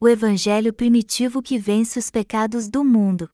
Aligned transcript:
o 0.00 0.06
Evangelho 0.06 0.72
primitivo 0.72 1.42
que 1.42 1.58
vence 1.58 1.98
os 1.98 2.08
pecados 2.08 2.68
do 2.68 2.84
mundo. 2.84 3.28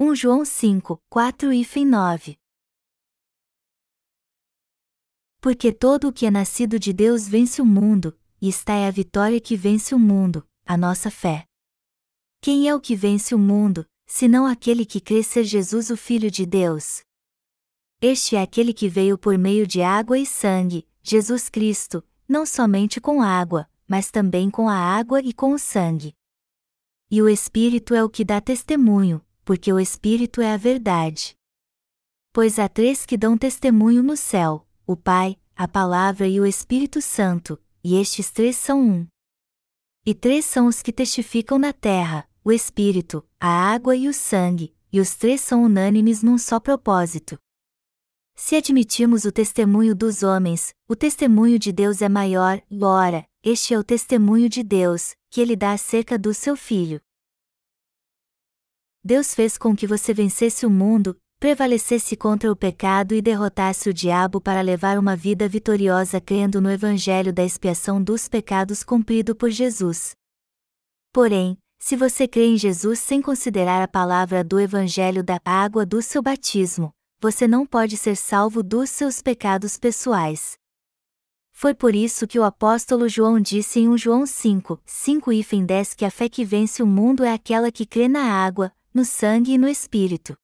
1 0.00 0.14
João 0.14 0.46
5, 0.46 0.98
4 1.10 1.52
e 1.52 1.84
9 1.84 2.38
Porque 5.42 5.74
todo 5.74 6.08
o 6.08 6.12
que 6.12 6.24
é 6.24 6.30
nascido 6.30 6.78
de 6.78 6.94
Deus 6.94 7.28
vence 7.28 7.60
o 7.60 7.66
mundo, 7.66 8.18
e 8.40 8.48
esta 8.48 8.72
é 8.72 8.88
a 8.88 8.90
vitória 8.90 9.38
que 9.38 9.58
vence 9.58 9.94
o 9.94 9.98
mundo, 9.98 10.48
a 10.64 10.74
nossa 10.74 11.10
fé. 11.10 11.46
Quem 12.40 12.66
é 12.66 12.74
o 12.74 12.80
que 12.80 12.96
vence 12.96 13.34
o 13.34 13.38
mundo, 13.38 13.86
senão 14.06 14.46
aquele 14.46 14.86
que 14.86 15.02
crê 15.02 15.22
ser 15.22 15.44
Jesus 15.44 15.90
o 15.90 15.98
Filho 15.98 16.30
de 16.30 16.46
Deus? 16.46 17.02
Este 18.00 18.36
é 18.36 18.42
aquele 18.42 18.72
que 18.72 18.88
veio 18.88 19.18
por 19.18 19.36
meio 19.36 19.66
de 19.66 19.82
água 19.82 20.18
e 20.18 20.24
sangue, 20.24 20.88
Jesus 21.02 21.50
Cristo, 21.50 22.02
não 22.28 22.46
somente 22.46 23.00
com 23.00 23.22
água, 23.22 23.68
mas 23.86 24.10
também 24.10 24.50
com 24.50 24.68
a 24.68 24.76
água 24.76 25.20
e 25.20 25.32
com 25.32 25.52
o 25.52 25.58
sangue. 25.58 26.14
E 27.10 27.20
o 27.20 27.28
Espírito 27.28 27.94
é 27.94 28.02
o 28.02 28.08
que 28.08 28.24
dá 28.24 28.40
testemunho, 28.40 29.24
porque 29.44 29.72
o 29.72 29.78
Espírito 29.78 30.40
é 30.40 30.52
a 30.52 30.56
verdade. 30.56 31.36
Pois 32.32 32.58
há 32.58 32.68
três 32.68 33.06
que 33.06 33.16
dão 33.16 33.38
testemunho 33.38 34.02
no 34.02 34.16
céu: 34.16 34.66
o 34.86 34.96
Pai, 34.96 35.38
a 35.54 35.68
Palavra 35.68 36.26
e 36.26 36.40
o 36.40 36.46
Espírito 36.46 37.00
Santo, 37.00 37.60
e 37.82 37.94
estes 37.96 38.30
três 38.30 38.56
são 38.56 38.80
um. 38.80 39.06
E 40.04 40.14
três 40.14 40.44
são 40.44 40.66
os 40.66 40.82
que 40.82 40.92
testificam 40.92 41.58
na 41.58 41.72
terra: 41.72 42.28
o 42.42 42.50
Espírito, 42.50 43.24
a 43.38 43.48
água 43.48 43.94
e 43.94 44.08
o 44.08 44.12
sangue, 44.12 44.74
e 44.92 44.98
os 45.00 45.14
três 45.14 45.40
são 45.40 45.64
unânimes 45.64 46.22
num 46.22 46.38
só 46.38 46.58
propósito. 46.58 47.38
Se 48.36 48.56
admitirmos 48.56 49.24
o 49.24 49.32
testemunho 49.32 49.94
dos 49.94 50.22
homens, 50.22 50.74
o 50.88 50.96
testemunho 50.96 51.58
de 51.58 51.72
Deus 51.72 52.02
é 52.02 52.08
maior, 52.08 52.60
ora, 52.82 53.26
este 53.42 53.72
é 53.72 53.78
o 53.78 53.84
testemunho 53.84 54.48
de 54.48 54.62
Deus, 54.62 55.14
que 55.30 55.40
ele 55.40 55.54
dá 55.54 55.72
acerca 55.72 56.18
do 56.18 56.34
seu 56.34 56.56
Filho. 56.56 57.00
Deus 59.04 59.34
fez 59.34 59.56
com 59.56 59.76
que 59.76 59.86
você 59.86 60.12
vencesse 60.12 60.66
o 60.66 60.70
mundo, 60.70 61.16
prevalecesse 61.38 62.16
contra 62.16 62.50
o 62.50 62.56
pecado 62.56 63.14
e 63.14 63.22
derrotasse 63.22 63.88
o 63.88 63.94
diabo 63.94 64.40
para 64.40 64.62
levar 64.62 64.98
uma 64.98 65.14
vida 65.14 65.48
vitoriosa 65.48 66.20
crendo 66.20 66.60
no 66.60 66.70
Evangelho 66.70 67.32
da 67.32 67.44
expiação 67.44 68.02
dos 68.02 68.28
pecados 68.28 68.82
cumprido 68.82 69.36
por 69.36 69.50
Jesus. 69.50 70.16
Porém, 71.12 71.56
se 71.78 71.96
você 71.96 72.26
crê 72.26 72.46
em 72.46 72.56
Jesus 72.56 72.98
sem 72.98 73.22
considerar 73.22 73.82
a 73.82 73.88
palavra 73.88 74.42
do 74.42 74.58
Evangelho 74.58 75.22
da 75.22 75.38
água 75.44 75.84
do 75.86 76.00
seu 76.00 76.22
batismo, 76.22 76.92
você 77.24 77.48
não 77.48 77.64
pode 77.64 77.96
ser 77.96 78.16
salvo 78.16 78.62
dos 78.62 78.90
seus 78.90 79.22
pecados 79.22 79.78
pessoais. 79.78 80.58
Foi 81.52 81.72
por 81.72 81.94
isso 81.94 82.26
que 82.26 82.38
o 82.38 82.44
apóstolo 82.44 83.08
João 83.08 83.40
disse 83.40 83.80
em 83.80 83.88
1 83.88 83.96
João 83.96 84.26
5, 84.26 84.78
5 84.84 85.32
e 85.32 85.42
10 85.64 85.94
que 85.94 86.04
a 86.04 86.10
fé 86.10 86.28
que 86.28 86.44
vence 86.44 86.82
o 86.82 86.86
mundo 86.86 87.24
é 87.24 87.32
aquela 87.32 87.72
que 87.72 87.86
crê 87.86 88.08
na 88.08 88.24
água, 88.24 88.70
no 88.92 89.06
sangue 89.06 89.52
e 89.52 89.58
no 89.58 89.66
Espírito. 89.66 90.36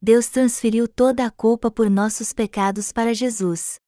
Deus 0.00 0.30
transferiu 0.30 0.88
toda 0.88 1.26
a 1.26 1.30
culpa 1.30 1.70
por 1.70 1.90
nossos 1.90 2.32
pecados 2.32 2.90
para 2.90 3.12
Jesus. 3.12 3.78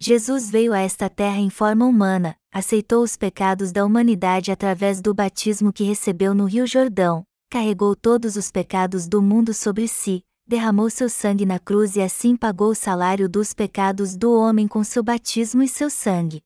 Jesus 0.00 0.50
veio 0.50 0.72
a 0.72 0.80
esta 0.80 1.08
terra 1.08 1.38
em 1.38 1.48
forma 1.48 1.86
humana, 1.86 2.36
aceitou 2.50 3.04
os 3.04 3.16
pecados 3.16 3.70
da 3.70 3.86
humanidade 3.86 4.50
através 4.50 5.00
do 5.00 5.14
batismo 5.14 5.72
que 5.72 5.84
recebeu 5.84 6.34
no 6.34 6.46
Rio 6.46 6.66
Jordão, 6.66 7.24
carregou 7.48 7.94
todos 7.94 8.34
os 8.34 8.50
pecados 8.50 9.06
do 9.06 9.22
mundo 9.22 9.54
sobre 9.54 9.86
si, 9.86 10.24
derramou 10.46 10.90
seu 10.90 11.08
sangue 11.08 11.46
na 11.46 11.58
cruz 11.58 11.96
e 11.96 12.02
assim 12.02 12.36
pagou 12.36 12.70
o 12.70 12.74
salário 12.74 13.28
dos 13.28 13.52
pecados 13.52 14.16
do 14.16 14.32
homem 14.32 14.68
com 14.68 14.84
seu 14.84 15.02
batismo 15.02 15.62
e 15.62 15.68
seu 15.68 15.88
sangue. 15.88 16.42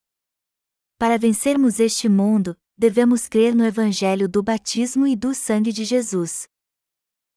Para 0.98 1.18
vencermos 1.18 1.80
este 1.80 2.08
mundo, 2.08 2.56
devemos 2.76 3.28
crer 3.28 3.54
no 3.54 3.64
Evangelho 3.64 4.28
do 4.28 4.42
batismo 4.42 5.06
e 5.06 5.16
do 5.16 5.34
sangue 5.34 5.72
de 5.72 5.84
Jesus. 5.84 6.48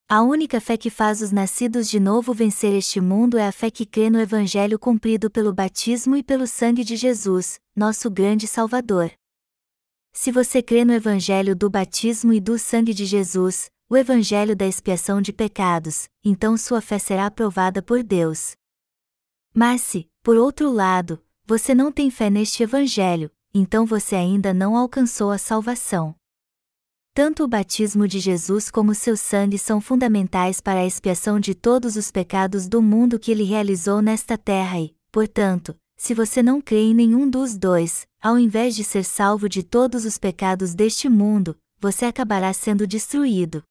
A 0.08 0.22
única 0.22 0.60
fé 0.60 0.76
que 0.76 0.90
faz 0.90 1.22
os 1.22 1.32
nascidos 1.32 1.90
de 1.90 2.00
novo 2.00 2.34
vencer 2.34 2.74
este 2.74 3.00
mundo 3.00 3.38
é 3.38 3.48
a 3.48 3.52
fé 3.52 3.72
que 3.72 3.86
crê 3.86 4.10
no 4.10 4.20
Evangelho 4.20 4.78
cumprido 4.78 5.32
pelo 5.32 5.54
batismo 5.54 6.18
e 6.18 6.22
pelo 6.22 6.46
sangue 6.46 6.84
de 6.84 6.96
Jesus, 6.96 7.60
nosso 7.76 8.12
grande 8.12 8.46
Salvador. 8.46 9.12
Se 10.14 10.30
você 10.32 10.62
crê 10.62 10.84
no 10.84 10.92
Evangelho 10.92 11.56
do 11.56 11.70
batismo 11.70 12.34
e 12.34 12.42
do 12.42 12.60
sangue 12.60 12.94
de 12.94 13.06
Jesus, 13.06 13.70
o 13.92 13.98
Evangelho 13.98 14.56
da 14.56 14.66
expiação 14.66 15.22
de 15.22 15.34
pecados, 15.34 16.08
então 16.24 16.56
sua 16.56 16.80
fé 16.80 16.98
será 16.98 17.26
aprovada 17.26 17.82
por 17.82 18.02
Deus. 18.02 18.56
Mas 19.54 19.82
se, 19.82 20.10
por 20.24 20.38
outro 20.38 20.72
lado, 20.72 21.22
você 21.46 21.76
não 21.76 21.92
tem 21.92 22.10
fé 22.10 22.30
neste 22.30 22.64
Evangelho, 22.64 23.30
então 23.54 23.86
você 23.86 24.16
ainda 24.16 24.54
não 24.54 24.78
alcançou 24.78 25.30
a 25.30 25.38
salvação. 25.38 26.16
Tanto 27.14 27.44
o 27.44 27.50
batismo 27.50 28.08
de 28.08 28.22
Jesus 28.22 28.72
como 28.72 28.96
seu 28.96 29.18
sangue 29.18 29.58
são 29.58 29.82
fundamentais 29.82 30.62
para 30.62 30.80
a 30.80 30.86
expiação 30.86 31.38
de 31.38 31.54
todos 31.54 31.98
os 31.98 32.10
pecados 32.12 32.70
do 32.70 32.82
mundo 32.82 33.20
que 33.20 33.30
ele 33.30 33.44
realizou 33.44 34.02
nesta 34.02 34.38
terra 34.38 34.80
e, 34.80 34.96
portanto, 35.12 35.76
se 35.98 36.14
você 36.14 36.42
não 36.42 36.62
crê 36.62 36.80
em 36.80 36.94
nenhum 36.94 37.30
dos 37.30 37.58
dois, 37.58 38.08
ao 38.22 38.40
invés 38.40 38.74
de 38.74 38.86
ser 38.86 39.04
salvo 39.04 39.50
de 39.50 39.64
todos 39.64 40.06
os 40.06 40.18
pecados 40.18 40.74
deste 40.74 41.10
mundo, 41.10 41.58
você 41.78 42.06
acabará 42.06 42.54
sendo 42.54 42.88
destruído. 42.88 43.62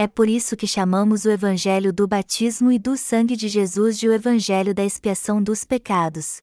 É 0.00 0.06
por 0.06 0.28
isso 0.28 0.56
que 0.56 0.64
chamamos 0.64 1.24
o 1.24 1.30
Evangelho 1.30 1.92
do 1.92 2.06
batismo 2.06 2.70
e 2.70 2.78
do 2.78 2.96
sangue 2.96 3.34
de 3.34 3.48
Jesus 3.48 3.98
de 3.98 4.08
o 4.08 4.12
Evangelho 4.12 4.72
da 4.72 4.84
expiação 4.84 5.42
dos 5.42 5.64
pecados. 5.64 6.40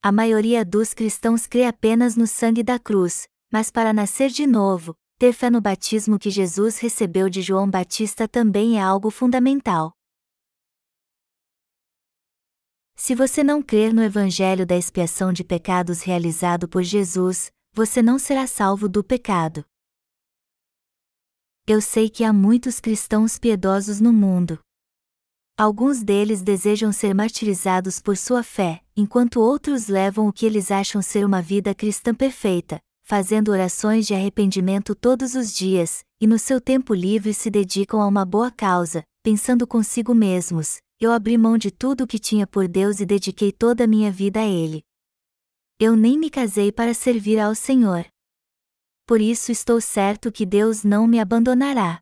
A 0.00 0.12
maioria 0.12 0.64
dos 0.64 0.94
cristãos 0.94 1.44
crê 1.44 1.64
apenas 1.64 2.14
no 2.14 2.24
sangue 2.24 2.62
da 2.62 2.78
cruz, 2.78 3.26
mas 3.52 3.68
para 3.68 3.92
nascer 3.92 4.30
de 4.30 4.46
novo, 4.46 4.94
ter 5.18 5.32
fé 5.32 5.50
no 5.50 5.60
batismo 5.60 6.20
que 6.20 6.30
Jesus 6.30 6.78
recebeu 6.78 7.28
de 7.28 7.42
João 7.42 7.68
Batista 7.68 8.28
também 8.28 8.78
é 8.78 8.80
algo 8.80 9.10
fundamental. 9.10 9.92
Se 12.94 13.12
você 13.12 13.42
não 13.42 13.60
crer 13.60 13.92
no 13.92 14.04
Evangelho 14.04 14.64
da 14.64 14.76
expiação 14.76 15.32
de 15.32 15.42
pecados 15.42 16.02
realizado 16.02 16.68
por 16.68 16.84
Jesus, 16.84 17.50
você 17.72 18.00
não 18.00 18.20
será 18.20 18.46
salvo 18.46 18.88
do 18.88 19.02
pecado. 19.02 19.64
Eu 21.64 21.80
sei 21.80 22.10
que 22.10 22.24
há 22.24 22.32
muitos 22.32 22.80
cristãos 22.80 23.38
piedosos 23.38 24.00
no 24.00 24.12
mundo. 24.12 24.58
Alguns 25.56 26.02
deles 26.02 26.42
desejam 26.42 26.90
ser 26.90 27.14
martirizados 27.14 28.00
por 28.00 28.16
sua 28.16 28.42
fé, 28.42 28.82
enquanto 28.96 29.40
outros 29.40 29.86
levam 29.86 30.26
o 30.26 30.32
que 30.32 30.44
eles 30.44 30.72
acham 30.72 31.00
ser 31.00 31.24
uma 31.24 31.40
vida 31.40 31.72
cristã 31.72 32.12
perfeita, 32.12 32.80
fazendo 33.04 33.52
orações 33.52 34.08
de 34.08 34.12
arrependimento 34.12 34.92
todos 34.92 35.36
os 35.36 35.54
dias, 35.54 36.02
e 36.20 36.26
no 36.26 36.36
seu 36.36 36.60
tempo 36.60 36.92
livre 36.92 37.32
se 37.32 37.48
dedicam 37.48 38.00
a 38.00 38.08
uma 38.08 38.24
boa 38.24 38.50
causa, 38.50 39.04
pensando 39.22 39.64
consigo 39.64 40.16
mesmos: 40.16 40.78
eu 41.00 41.12
abri 41.12 41.38
mão 41.38 41.56
de 41.56 41.70
tudo 41.70 42.02
o 42.02 42.06
que 42.08 42.18
tinha 42.18 42.44
por 42.44 42.66
Deus 42.66 42.98
e 42.98 43.06
dediquei 43.06 43.52
toda 43.52 43.84
a 43.84 43.86
minha 43.86 44.10
vida 44.10 44.40
a 44.40 44.46
Ele. 44.46 44.82
Eu 45.78 45.94
nem 45.94 46.18
me 46.18 46.28
casei 46.28 46.72
para 46.72 46.92
servir 46.92 47.38
ao 47.38 47.54
Senhor 47.54 48.11
por 49.12 49.20
isso 49.20 49.52
estou 49.52 49.78
certo 49.78 50.32
que 50.32 50.46
Deus 50.46 50.84
não 50.84 51.06
me 51.06 51.20
abandonará. 51.20 52.00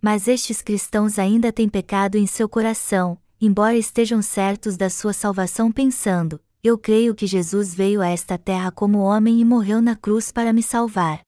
Mas 0.00 0.26
estes 0.26 0.62
cristãos 0.62 1.18
ainda 1.18 1.52
têm 1.52 1.68
pecado 1.68 2.16
em 2.16 2.26
seu 2.26 2.48
coração, 2.48 3.20
embora 3.38 3.76
estejam 3.76 4.22
certos 4.22 4.78
da 4.78 4.88
sua 4.88 5.12
salvação 5.12 5.70
pensando: 5.70 6.40
eu 6.64 6.78
creio 6.78 7.14
que 7.14 7.26
Jesus 7.26 7.74
veio 7.74 8.00
a 8.00 8.08
esta 8.08 8.38
terra 8.38 8.72
como 8.72 9.00
homem 9.00 9.38
e 9.42 9.44
morreu 9.44 9.82
na 9.82 9.94
cruz 9.94 10.32
para 10.32 10.54
me 10.54 10.62
salvar. 10.62 11.20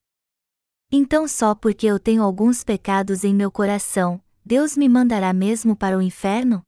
Então, 0.90 1.28
só 1.28 1.54
porque 1.54 1.86
eu 1.86 1.98
tenho 1.98 2.22
alguns 2.22 2.64
pecados 2.64 3.24
em 3.24 3.34
meu 3.34 3.50
coração, 3.50 4.18
Deus 4.42 4.74
me 4.74 4.88
mandará 4.88 5.34
mesmo 5.34 5.76
para 5.76 5.98
o 5.98 6.00
inferno? 6.00 6.62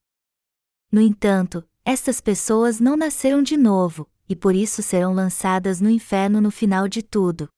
No 0.93 1.01
entanto, 1.01 1.67
estas 1.87 2.21
pessoas 2.21 2.81
não 2.81 2.99
nasceram 2.99 3.43
de 3.43 3.57
novo, 3.57 4.07
e 4.29 4.37
por 4.37 4.55
isso 4.55 4.83
serão 4.83 5.15
lançadas 5.15 5.81
no 5.81 5.89
inferno 5.89 6.39
no 6.39 6.51
final 6.51 6.87
de 6.87 7.03
tudo. 7.03 7.49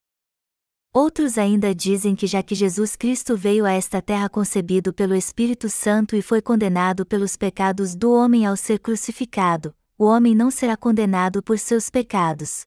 Outros 0.94 1.39
ainda 1.39 1.75
dizem 1.75 2.15
que 2.15 2.27
já 2.27 2.43
que 2.43 2.55
Jesus 2.55 2.97
Cristo 2.97 3.35
veio 3.35 3.65
a 3.65 3.73
esta 3.73 4.03
terra 4.03 4.29
concebido 4.29 4.93
pelo 4.93 5.15
Espírito 5.15 5.71
Santo 5.71 6.15
e 6.15 6.21
foi 6.21 6.43
condenado 6.43 7.06
pelos 7.06 7.35
pecados 7.35 7.94
do 7.94 8.12
homem 8.12 8.44
ao 8.44 8.55
ser 8.59 8.79
crucificado, 8.79 9.75
o 9.97 10.05
homem 10.05 10.35
não 10.35 10.50
será 10.50 10.77
condenado 10.77 11.43
por 11.43 11.59
seus 11.59 11.89
pecados. 11.89 12.67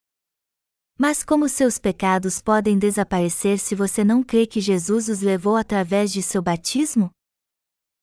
Mas 0.98 1.22
como 1.22 1.48
seus 1.48 1.78
pecados 1.78 2.42
podem 2.42 2.76
desaparecer 2.76 3.60
se 3.60 3.76
você 3.76 4.02
não 4.02 4.24
crê 4.24 4.44
que 4.44 4.60
Jesus 4.60 5.08
os 5.08 5.20
levou 5.20 5.54
através 5.54 6.12
de 6.12 6.20
seu 6.20 6.42
batismo? 6.42 7.12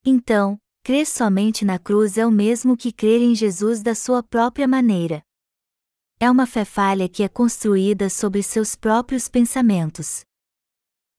Então, 0.06 0.58
crer 0.86 1.06
somente 1.06 1.66
na 1.66 1.78
cruz 1.78 2.18
é 2.18 2.26
o 2.26 2.31
mesmo 2.31 2.78
que 2.78 2.94
crer 2.94 3.22
em 3.22 3.36
Jesus 3.36 3.84
da 3.84 3.94
sua 3.94 4.24
própria 4.24 4.69
maneira 4.69 5.22
é 6.19 6.30
uma 6.30 6.45
fé 6.45 6.63
falha 6.63 7.10
que 7.10 7.24
é 7.24 7.27
construída 7.27 8.10
sobre 8.10 8.42
seus 8.42 8.75
próprios 8.75 9.27
pensamentos. 9.27 10.24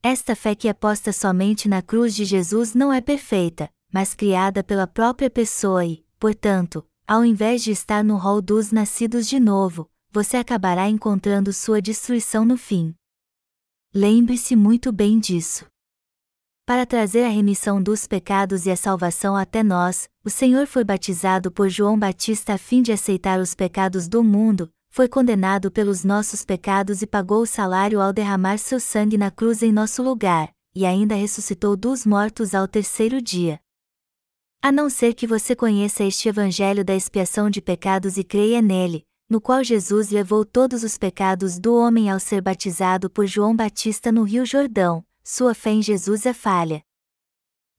Esta 0.02 0.36
fé 0.36 0.54
que 0.54 0.68
é 0.68 0.72
posta 0.72 1.12
somente 1.12 1.68
na 1.68 1.82
cruz 1.82 2.14
de 2.14 2.24
Jesus 2.24 2.74
não 2.74 2.92
é 2.92 3.00
perfeita, 3.00 3.70
mas 3.92 4.14
criada 4.14 4.62
pela 4.62 4.86
própria 4.86 5.30
pessoa 5.30 5.84
e, 5.84 6.04
portanto, 6.18 6.86
ao 7.06 7.24
invés 7.24 7.62
de 7.62 7.70
estar 7.70 8.02
no 8.02 8.16
rol 8.16 8.40
dos 8.40 8.72
nascidos 8.72 9.26
de 9.26 9.38
novo, 9.38 9.90
você 10.10 10.36
acabará 10.36 10.88
encontrando 10.88 11.52
sua 11.52 11.82
destruição 11.82 12.44
no 12.44 12.56
fim. 12.56 12.94
Lembre-se 13.94 14.56
muito 14.56 14.92
bem 14.92 15.18
disso. 15.18 15.66
Para 16.66 16.86
trazer 16.86 17.24
a 17.24 17.28
remissão 17.28 17.82
dos 17.82 18.06
pecados 18.06 18.64
e 18.64 18.70
a 18.70 18.76
salvação 18.76 19.36
até 19.36 19.62
nós, 19.62 20.08
o 20.24 20.30
Senhor 20.30 20.66
foi 20.66 20.82
batizado 20.82 21.50
por 21.52 21.68
João 21.68 21.98
Batista 21.98 22.54
a 22.54 22.58
fim 22.58 22.80
de 22.80 22.90
aceitar 22.90 23.38
os 23.38 23.54
pecados 23.54 24.08
do 24.08 24.24
mundo, 24.24 24.70
foi 24.94 25.08
condenado 25.08 25.72
pelos 25.72 26.04
nossos 26.04 26.44
pecados 26.44 27.02
e 27.02 27.06
pagou 27.08 27.42
o 27.42 27.46
salário 27.46 28.00
ao 28.00 28.12
derramar 28.12 28.58
seu 28.58 28.78
sangue 28.78 29.18
na 29.18 29.28
cruz 29.28 29.60
em 29.60 29.72
nosso 29.72 30.04
lugar, 30.04 30.54
e 30.72 30.86
ainda 30.86 31.16
ressuscitou 31.16 31.76
dos 31.76 32.06
mortos 32.06 32.54
ao 32.54 32.68
terceiro 32.68 33.20
dia. 33.20 33.60
A 34.62 34.70
não 34.70 34.88
ser 34.88 35.12
que 35.14 35.26
você 35.26 35.56
conheça 35.56 36.04
este 36.04 36.28
Evangelho 36.28 36.84
da 36.84 36.94
expiação 36.94 37.50
de 37.50 37.60
pecados 37.60 38.16
e 38.16 38.22
creia 38.22 38.62
nele, 38.62 39.04
no 39.28 39.40
qual 39.40 39.64
Jesus 39.64 40.10
levou 40.10 40.44
todos 40.44 40.84
os 40.84 40.96
pecados 40.96 41.58
do 41.58 41.74
homem 41.74 42.08
ao 42.08 42.20
ser 42.20 42.40
batizado 42.40 43.10
por 43.10 43.26
João 43.26 43.56
Batista 43.56 44.12
no 44.12 44.22
Rio 44.22 44.46
Jordão, 44.46 45.04
sua 45.24 45.54
fé 45.54 45.70
em 45.70 45.82
Jesus 45.82 46.24
é 46.24 46.32
falha. 46.32 46.84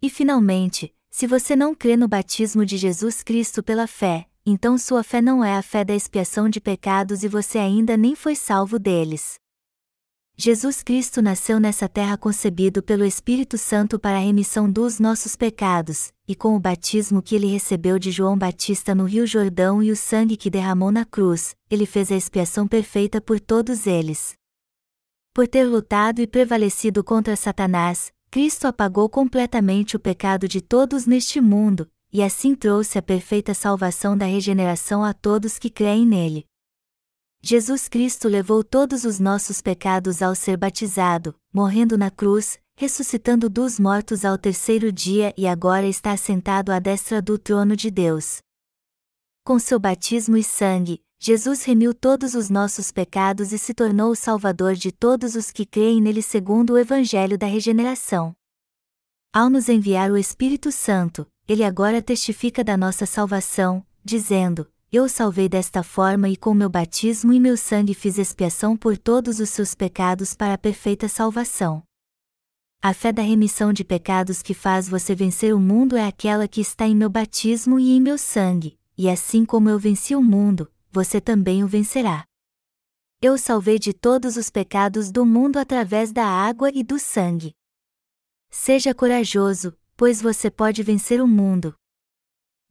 E 0.02 0.10
finalmente, 0.10 0.94
se 1.10 1.26
você 1.26 1.56
não 1.56 1.74
crê 1.74 1.96
no 1.96 2.10
batismo 2.10 2.66
de 2.66 2.76
Jesus 2.76 3.24
Cristo 3.24 3.64
pela 3.64 3.88
fé, 3.88 4.28
então 4.46 4.78
sua 4.78 5.04
fé 5.04 5.22
não 5.22 5.44
é 5.44 5.58
a 5.58 5.62
fé 5.62 5.84
da 5.84 5.96
expiação 5.96 6.48
de 6.48 6.62
pecados 6.62 7.24
e 7.24 7.28
você 7.28 7.58
ainda 7.58 7.98
nem 7.98 8.16
foi 8.16 8.36
salvo 8.36 8.78
deles. 8.78 9.40
Jesus 10.38 10.84
Cristo 10.84 11.22
nasceu 11.22 11.62
nessa 11.62 11.88
terra 11.88 12.18
concebido 12.18 12.84
pelo 12.84 13.06
Espírito 13.06 13.58
Santo 13.58 13.98
para 13.98 14.18
a 14.18 14.22
remissão 14.22 14.70
dos 14.70 15.00
nossos 15.00 15.34
pecados, 15.36 16.12
e 16.28 16.36
com 16.36 16.56
o 16.56 16.60
batismo 16.60 17.22
que 17.22 17.36
ele 17.36 17.48
recebeu 17.48 17.98
de 17.98 18.12
João 18.12 18.38
Batista 18.38 18.94
no 18.94 19.06
Rio 19.06 19.26
Jordão 19.26 19.82
e 19.82 19.92
o 19.92 19.96
sangue 19.96 20.36
que 20.36 20.50
derramou 20.50 20.92
na 20.92 21.06
cruz, 21.06 21.56
ele 21.70 21.86
fez 21.86 22.12
a 22.12 22.18
expiação 22.18 22.68
perfeita 22.68 23.22
por 23.22 23.40
todos 23.40 23.88
eles. 23.88 24.36
Por 25.34 25.48
ter 25.48 25.64
lutado 25.64 26.20
e 26.20 26.28
prevalecido 26.28 27.02
contra 27.02 27.36
Satanás, 27.38 28.12
Cristo 28.30 28.68
apagou 28.68 29.08
completamente 29.08 29.96
o 29.96 30.00
pecado 30.00 30.50
de 30.50 30.60
todos 30.60 31.06
neste 31.06 31.40
mundo, 31.40 31.90
e 32.16 32.24
assim 32.24 32.56
trouxe 32.56 32.98
a 32.98 33.02
perfeita 33.02 33.54
salvação 33.54 34.18
da 34.18 34.26
regeneração 34.26 35.04
a 35.04 35.14
todos 35.14 35.60
que 35.60 35.70
creem 35.70 36.06
nele. 36.06 36.46
Jesus 37.44 37.90
Cristo 37.90 38.30
levou 38.30 38.64
todos 38.64 39.04
os 39.04 39.20
nossos 39.20 39.62
pecados 39.62 40.22
ao 40.22 40.34
ser 40.34 40.56
batizado, 40.56 41.36
morrendo 41.52 41.98
na 41.98 42.10
cruz, 42.10 42.58
ressuscitando 42.78 43.50
dos 43.50 43.78
mortos 43.78 44.24
ao 44.24 44.38
terceiro 44.38 44.94
dia 44.94 45.34
e 45.38 45.46
agora 45.46 45.86
está 45.86 46.14
assentado 46.14 46.72
à 46.72 46.80
destra 46.80 47.22
do 47.22 47.38
trono 47.38 47.76
de 47.76 47.92
Deus. 47.92 48.38
Com 49.44 49.60
seu 49.60 49.78
batismo 49.78 50.38
e 50.38 50.44
sangue, 50.44 51.04
Jesus 51.20 51.66
remiu 51.66 51.94
todos 51.94 52.34
os 52.34 52.50
nossos 52.50 52.94
pecados 52.94 53.52
e 53.52 53.60
se 53.60 53.74
tornou 53.74 54.12
o 54.12 54.16
Salvador 54.16 54.76
de 54.76 54.90
todos 54.90 55.36
os 55.36 55.52
que 55.52 55.66
creem 55.66 56.02
nele 56.02 56.22
segundo 56.22 56.76
o 56.76 56.78
Evangelho 56.78 57.38
da 57.38 57.46
Regeneração. 57.46 58.34
Ao 59.34 59.50
nos 59.50 59.68
enviar 59.68 60.10
o 60.10 60.18
Espírito 60.18 60.72
Santo, 60.72 61.28
ele 61.48 61.64
agora 61.64 62.02
testifica 62.02 62.64
da 62.64 62.76
nossa 62.76 63.06
salvação, 63.06 63.86
dizendo: 64.04 64.68
Eu 64.92 65.04
o 65.04 65.10
salvei 65.10 65.48
desta 65.48 65.84
forma 65.84 66.28
e 66.28 66.36
com 66.36 66.54
meu 66.54 66.70
batismo 66.70 67.32
e 67.32 67.40
meu 67.40 67.56
sangue 67.56 67.94
fiz 67.94 68.18
expiação 68.18 68.76
por 68.76 68.98
todos 68.98 69.40
os 69.40 69.50
seus 69.50 69.76
pecados 69.76 70.34
para 70.34 70.56
a 70.56 70.58
perfeita 70.58 71.08
salvação. 71.08 71.84
A 72.82 72.94
fé 72.94 73.12
da 73.12 73.22
remissão 73.22 73.74
de 73.74 73.84
pecados 73.84 74.42
que 74.42 74.54
faz 74.54 74.88
você 74.88 75.16
vencer 75.16 75.54
o 75.56 75.60
mundo 75.60 75.96
é 75.98 76.06
aquela 76.06 76.48
que 76.48 76.62
está 76.62 76.88
em 76.88 76.96
meu 76.96 77.10
batismo 77.10 77.80
e 77.80 77.96
em 77.96 78.02
meu 78.02 78.18
sangue, 78.18 78.78
e 78.98 79.10
assim 79.10 79.46
como 79.46 79.70
eu 79.70 79.80
venci 79.80 80.16
o 80.16 80.22
mundo, 80.22 80.72
você 80.92 81.20
também 81.20 81.64
o 81.64 81.68
vencerá. 81.68 82.26
Eu 83.22 83.34
o 83.34 83.38
salvei 83.38 83.80
de 83.80 83.92
todos 83.92 84.38
os 84.38 84.50
pecados 84.50 85.12
do 85.12 85.26
mundo 85.26 85.58
através 85.58 86.12
da 86.12 86.26
água 86.26 86.70
e 86.74 86.84
do 86.84 87.00
sangue. 87.00 87.56
Seja 88.52 88.94
corajoso, 88.94 89.76
pois 89.96 90.22
você 90.22 90.52
pode 90.52 90.84
vencer 90.84 91.22
o 91.22 91.28
mundo. 91.28 91.76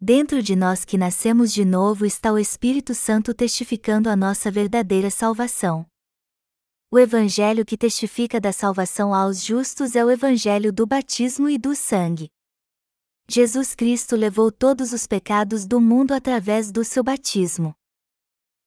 Dentro 0.00 0.42
de 0.42 0.54
nós 0.54 0.84
que 0.84 0.98
nascemos 0.98 1.52
de 1.52 1.64
novo 1.64 2.04
está 2.04 2.32
o 2.32 2.38
Espírito 2.38 2.94
Santo 2.94 3.32
testificando 3.32 4.08
a 4.08 4.16
nossa 4.16 4.50
verdadeira 4.50 5.10
salvação. 5.10 5.86
O 6.90 6.98
Evangelho 6.98 7.64
que 7.64 7.76
testifica 7.76 8.40
da 8.40 8.52
salvação 8.52 9.14
aos 9.14 9.42
justos 9.42 9.96
é 9.96 10.04
o 10.04 10.10
Evangelho 10.10 10.72
do 10.72 10.86
batismo 10.86 11.48
e 11.48 11.58
do 11.58 11.74
sangue. 11.74 12.30
Jesus 13.28 13.74
Cristo 13.74 14.16
levou 14.16 14.52
todos 14.52 14.92
os 14.92 15.06
pecados 15.06 15.66
do 15.66 15.80
mundo 15.80 16.12
através 16.12 16.70
do 16.70 16.84
seu 16.84 17.02
batismo 17.02 17.74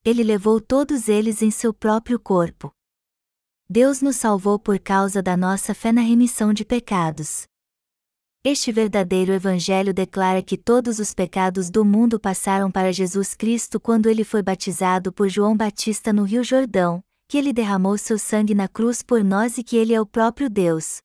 ele 0.10 0.24
levou 0.24 0.62
todos 0.62 1.10
eles 1.10 1.42
em 1.42 1.52
seu 1.52 1.74
próprio 1.74 2.18
corpo. 2.18 2.72
Deus 3.70 4.02
nos 4.02 4.16
salvou 4.16 4.58
por 4.58 4.80
causa 4.80 5.22
da 5.22 5.36
nossa 5.36 5.74
fé 5.74 5.92
na 5.92 6.00
remissão 6.00 6.54
de 6.54 6.64
pecados. 6.64 7.46
Este 8.50 8.72
verdadeiro 8.72 9.34
Evangelho 9.34 9.94
declara 9.94 10.42
que 10.42 10.58
todos 10.58 11.00
os 11.00 11.14
pecados 11.14 11.70
do 11.70 11.84
mundo 11.84 12.18
passaram 12.18 12.72
para 12.72 12.94
Jesus 12.94 13.36
Cristo 13.36 13.78
quando 13.78 14.08
ele 14.08 14.24
foi 14.24 14.42
batizado 14.42 15.12
por 15.12 15.28
João 15.28 15.54
Batista 15.54 16.14
no 16.14 16.24
Rio 16.24 16.46
Jordão, 16.46 17.04
que 17.28 17.38
ele 17.38 17.52
derramou 17.52 17.98
seu 17.98 18.18
sangue 18.18 18.56
na 18.56 18.70
cruz 18.70 19.04
por 19.04 19.22
nós 19.22 19.58
e 19.58 19.64
que 19.66 19.76
ele 19.76 19.94
é 19.94 20.00
o 20.00 20.06
próprio 20.06 20.50
Deus. 20.50 21.00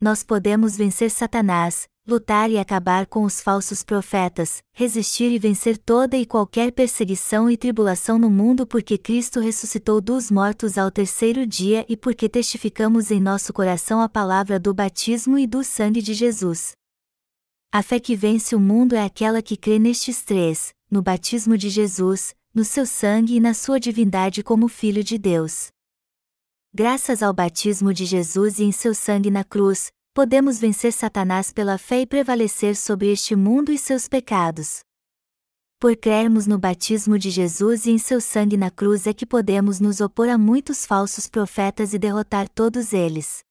Nós 0.00 0.24
podemos 0.24 0.74
vencer 0.74 1.10
Satanás, 1.10 1.86
lutar 2.08 2.50
e 2.50 2.56
acabar 2.56 3.06
com 3.06 3.22
os 3.22 3.38
falsos 3.38 3.84
profetas, 3.84 4.62
resistir 4.72 5.30
e 5.30 5.38
vencer 5.38 5.76
toda 5.76 6.16
e 6.16 6.24
qualquer 6.24 6.72
perseguição 6.72 7.50
e 7.50 7.56
tribulação 7.56 8.18
no 8.18 8.30
mundo 8.30 8.66
porque 8.66 8.96
Cristo 8.96 9.40
ressuscitou 9.40 10.00
dos 10.00 10.30
mortos 10.30 10.78
ao 10.78 10.90
terceiro 10.90 11.46
dia 11.46 11.84
e 11.86 11.98
porque 11.98 12.26
testificamos 12.26 13.10
em 13.10 13.20
nosso 13.20 13.52
coração 13.52 14.00
a 14.00 14.08
palavra 14.08 14.58
do 14.58 14.72
batismo 14.72 15.38
e 15.38 15.46
do 15.46 15.62
sangue 15.62 16.00
de 16.00 16.14
Jesus. 16.14 16.72
A 17.70 17.82
fé 17.82 18.00
que 18.00 18.16
vence 18.16 18.56
o 18.56 18.60
mundo 18.60 18.94
é 18.94 19.04
aquela 19.04 19.42
que 19.42 19.54
crê 19.54 19.78
nestes 19.78 20.24
três: 20.24 20.72
no 20.90 21.02
batismo 21.02 21.58
de 21.58 21.68
Jesus, 21.68 22.34
no 22.54 22.64
seu 22.64 22.86
sangue 22.86 23.36
e 23.36 23.40
na 23.40 23.52
sua 23.52 23.78
divindade 23.78 24.42
como 24.42 24.66
Filho 24.66 25.04
de 25.04 25.18
Deus. 25.18 25.68
Graças 26.72 27.22
ao 27.22 27.34
batismo 27.34 27.92
de 27.92 28.06
Jesus 28.06 28.58
e 28.58 28.64
em 28.64 28.72
seu 28.72 28.94
sangue 28.94 29.30
na 29.30 29.44
cruz, 29.44 29.90
podemos 30.18 30.58
vencer 30.58 30.92
Satanás 30.92 31.52
pela 31.52 31.78
fé 31.78 32.00
e 32.00 32.04
prevalecer 32.04 32.74
sobre 32.74 33.12
este 33.12 33.36
mundo 33.36 33.70
e 33.70 33.78
seus 33.78 34.08
pecados. 34.08 34.80
Por 35.78 35.96
crermos 35.96 36.44
no 36.44 36.58
batismo 36.58 37.16
de 37.16 37.30
Jesus 37.30 37.86
e 37.86 37.92
em 37.92 37.98
seu 37.98 38.20
sangue 38.20 38.56
na 38.56 38.68
cruz 38.68 39.06
é 39.06 39.12
que 39.12 39.24
podemos 39.24 39.78
nos 39.78 40.00
opor 40.00 40.28
a 40.28 40.36
muitos 40.36 40.84
falsos 40.84 41.28
profetas 41.28 41.94
e 41.94 42.00
derrotar 42.00 42.48
todos 42.48 42.92
eles. 42.92 43.44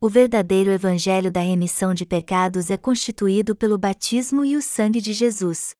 O 0.00 0.08
verdadeiro 0.08 0.72
evangelho 0.72 1.30
da 1.30 1.42
remissão 1.42 1.94
de 1.94 2.04
pecados 2.04 2.70
é 2.70 2.76
constituído 2.76 3.54
pelo 3.54 3.78
batismo 3.78 4.44
e 4.44 4.56
o 4.56 4.60
sangue 4.60 5.00
de 5.00 5.12
Jesus. 5.12 5.76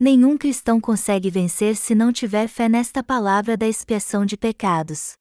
Nenhum 0.00 0.38
cristão 0.38 0.80
consegue 0.80 1.28
vencer 1.28 1.76
se 1.76 1.94
não 1.94 2.10
tiver 2.10 2.48
fé 2.48 2.70
nesta 2.70 3.02
palavra 3.02 3.54
da 3.54 3.68
expiação 3.68 4.24
de 4.24 4.38
pecados. 4.38 5.12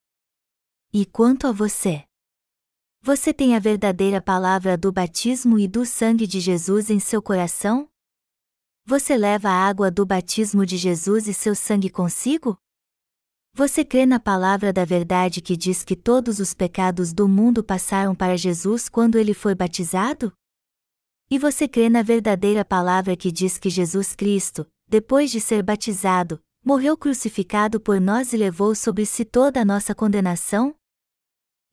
E 0.94 1.06
quanto 1.06 1.48
a 1.48 1.52
você? 1.52 2.06
Você 3.06 3.34
tem 3.34 3.54
a 3.54 3.60
verdadeira 3.60 4.22
palavra 4.22 4.78
do 4.78 4.90
batismo 4.90 5.60
e 5.60 5.68
do 5.68 5.86
sangue 5.86 6.26
de 6.26 6.40
Jesus 6.40 6.90
em 6.90 7.02
seu 7.02 7.22
coração? 7.22 7.90
Você 8.86 9.18
leva 9.18 9.50
a 9.50 9.68
água 9.68 9.92
do 9.92 10.06
batismo 10.06 10.66
de 10.66 10.78
Jesus 10.78 11.28
e 11.28 11.34
seu 11.34 11.54
sangue 11.54 11.90
consigo? 11.90 12.58
Você 13.54 13.84
crê 13.84 14.06
na 14.06 14.22
palavra 14.22 14.72
da 14.72 14.86
verdade 14.86 15.42
que 15.42 15.58
diz 15.58 15.84
que 15.84 15.98
todos 15.98 16.40
os 16.40 16.54
pecados 16.54 17.12
do 17.12 17.28
mundo 17.28 17.62
passaram 17.62 18.16
para 18.16 18.38
Jesus 18.38 18.88
quando 18.88 19.18
ele 19.18 19.34
foi 19.34 19.54
batizado? 19.54 20.32
E 21.30 21.38
você 21.38 21.68
crê 21.68 21.90
na 21.90 22.04
verdadeira 22.04 22.64
palavra 22.64 23.18
que 23.18 23.34
diz 23.34 23.58
que 23.58 23.70
Jesus 23.70 24.16
Cristo, 24.16 24.66
depois 24.88 25.30
de 25.30 25.42
ser 25.42 25.62
batizado, 25.62 26.42
morreu 26.64 26.96
crucificado 26.96 27.82
por 27.82 28.00
nós 28.00 28.32
e 28.32 28.38
levou 28.38 28.74
sobre 28.74 29.06
si 29.06 29.26
toda 29.26 29.60
a 29.60 29.66
nossa 29.66 29.94
condenação? 29.94 30.74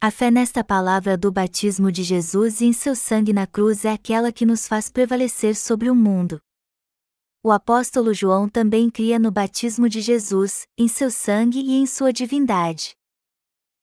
A 0.03 0.11
fé 0.11 0.31
nesta 0.31 0.65
palavra 0.65 1.15
do 1.15 1.31
batismo 1.31 1.93
de 1.93 2.03
Jesus 2.03 2.63
e 2.63 2.65
em 2.65 2.73
seu 2.73 2.97
sangue 2.97 3.35
na 3.35 3.47
cruz 3.47 3.85
é 3.85 3.93
aquela 3.93 4.33
que 4.33 4.47
nos 4.47 4.67
faz 4.67 4.89
prevalecer 4.89 5.55
sobre 5.55 5.91
o 5.91 5.95
mundo. 5.95 6.41
O 7.45 7.53
apóstolo 7.53 8.15
João 8.15 8.49
também 8.49 8.89
cria 8.89 9.19
no 9.19 9.31
batismo 9.31 9.91
de 9.91 10.01
Jesus, 10.01 10.67
em 10.79 10.89
seu 10.89 11.11
sangue 11.11 11.61
e 11.61 11.75
em 11.75 11.85
sua 11.85 12.15
divindade. 12.15 12.97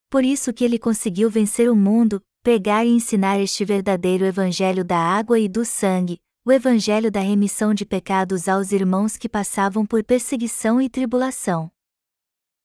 Por 0.10 0.26
isso 0.26 0.52
que 0.52 0.64
ele 0.64 0.80
conseguiu 0.80 1.30
vencer 1.30 1.70
o 1.70 1.76
mundo, 1.76 2.20
pregar 2.42 2.84
e 2.84 2.90
ensinar 2.90 3.40
este 3.40 3.64
verdadeiro 3.64 4.26
evangelho 4.26 4.84
da 4.84 4.98
água 4.98 5.40
e 5.40 5.48
do 5.48 5.64
sangue, 5.64 6.20
o 6.44 6.52
evangelho 6.52 7.12
da 7.12 7.20
remissão 7.20 7.76
de 7.76 7.86
pecados 7.86 8.48
aos 8.48 8.72
irmãos 8.72 9.18
que 9.18 9.30
passavam 9.30 9.86
por 9.86 10.04
perseguição 10.04 10.82
e 10.82 10.90
tribulação. 10.90 11.72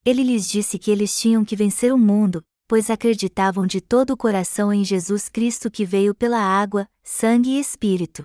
Ele 0.06 0.22
lhes 0.22 0.48
disse 0.48 0.78
que 0.78 0.90
eles 0.90 1.20
tinham 1.20 1.44
que 1.44 1.54
vencer 1.54 1.92
o 1.92 1.98
mundo, 1.98 2.42
pois 2.72 2.88
acreditavam 2.88 3.66
de 3.66 3.82
todo 3.82 4.14
o 4.14 4.16
coração 4.16 4.72
em 4.72 4.82
Jesus 4.82 5.28
Cristo 5.28 5.70
que 5.70 5.84
veio 5.84 6.14
pela 6.14 6.38
água, 6.38 6.88
sangue 7.02 7.50
e 7.50 7.60
espírito. 7.60 8.24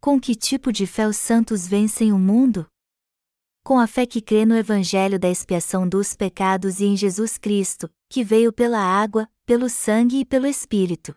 Com 0.00 0.20
que 0.20 0.36
tipo 0.36 0.70
de 0.70 0.86
fé 0.86 1.08
os 1.08 1.16
santos 1.16 1.66
vencem 1.66 2.12
o 2.12 2.18
mundo? 2.18 2.64
com 3.64 3.76
a 3.76 3.88
fé 3.88 4.06
que 4.06 4.22
crê 4.22 4.46
no 4.46 4.54
Evangelho 4.54 5.18
da 5.18 5.28
expiação 5.28 5.88
dos 5.88 6.14
pecados 6.14 6.78
e 6.78 6.84
em 6.84 6.96
Jesus 6.96 7.36
Cristo, 7.38 7.90
que 8.08 8.22
veio 8.22 8.52
pela 8.52 8.78
água, 8.78 9.28
pelo 9.44 9.68
sangue 9.68 10.20
e 10.20 10.24
pelo 10.24 10.46
Espírito. 10.46 11.12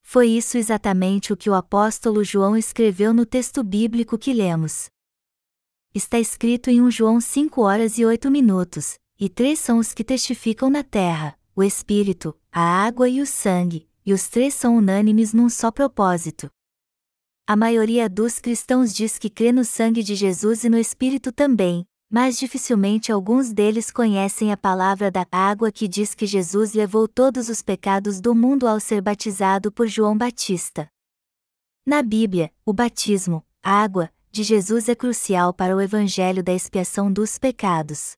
Foi 0.00 0.28
isso 0.28 0.56
exatamente 0.56 1.32
o 1.32 1.36
que 1.36 1.50
o 1.50 1.54
apóstolo 1.54 2.22
João 2.22 2.56
escreveu 2.56 3.12
no 3.12 3.26
texto 3.26 3.64
bíblico 3.64 4.16
que 4.16 4.32
lemos. 4.32 4.88
Está 5.92 6.20
escrito 6.20 6.70
em 6.70 6.80
1 6.80 6.90
João 6.92 7.20
5 7.20 7.62
horas 7.62 7.98
e 7.98 8.04
8 8.04 8.30
minutos, 8.30 8.96
e 9.18 9.28
três 9.28 9.58
são 9.58 9.78
os 9.78 9.92
que 9.92 10.04
testificam 10.04 10.68
na 10.68 10.82
terra: 10.82 11.38
o 11.54 11.62
Espírito, 11.62 12.36
a 12.50 12.60
água 12.60 13.08
e 13.08 13.20
o 13.20 13.26
sangue, 13.26 13.88
e 14.04 14.12
os 14.12 14.28
três 14.28 14.54
são 14.54 14.76
unânimes 14.76 15.32
num 15.32 15.48
só 15.48 15.70
propósito. 15.70 16.50
A 17.46 17.56
maioria 17.56 18.08
dos 18.08 18.38
cristãos 18.38 18.92
diz 18.94 19.18
que 19.18 19.28
crê 19.28 19.52
no 19.52 19.64
sangue 19.64 20.02
de 20.02 20.14
Jesus 20.14 20.64
e 20.64 20.68
no 20.68 20.78
Espírito 20.78 21.32
também, 21.32 21.84
mas 22.08 22.38
dificilmente 22.38 23.10
alguns 23.10 23.52
deles 23.52 23.90
conhecem 23.90 24.52
a 24.52 24.56
palavra 24.56 25.10
da 25.10 25.26
água 25.32 25.72
que 25.72 25.88
diz 25.88 26.14
que 26.14 26.26
Jesus 26.26 26.72
levou 26.72 27.08
todos 27.08 27.48
os 27.48 27.62
pecados 27.62 28.20
do 28.20 28.34
mundo 28.34 28.68
ao 28.68 28.78
ser 28.78 29.00
batizado 29.00 29.72
por 29.72 29.88
João 29.88 30.16
Batista. 30.16 30.88
Na 31.84 32.02
Bíblia, 32.02 32.52
o 32.64 32.72
batismo, 32.72 33.44
água, 33.62 34.10
de 34.30 34.42
Jesus 34.42 34.88
é 34.88 34.94
crucial 34.94 35.52
para 35.52 35.76
o 35.76 35.80
evangelho 35.80 36.42
da 36.42 36.52
expiação 36.52 37.12
dos 37.12 37.38
pecados. 37.38 38.12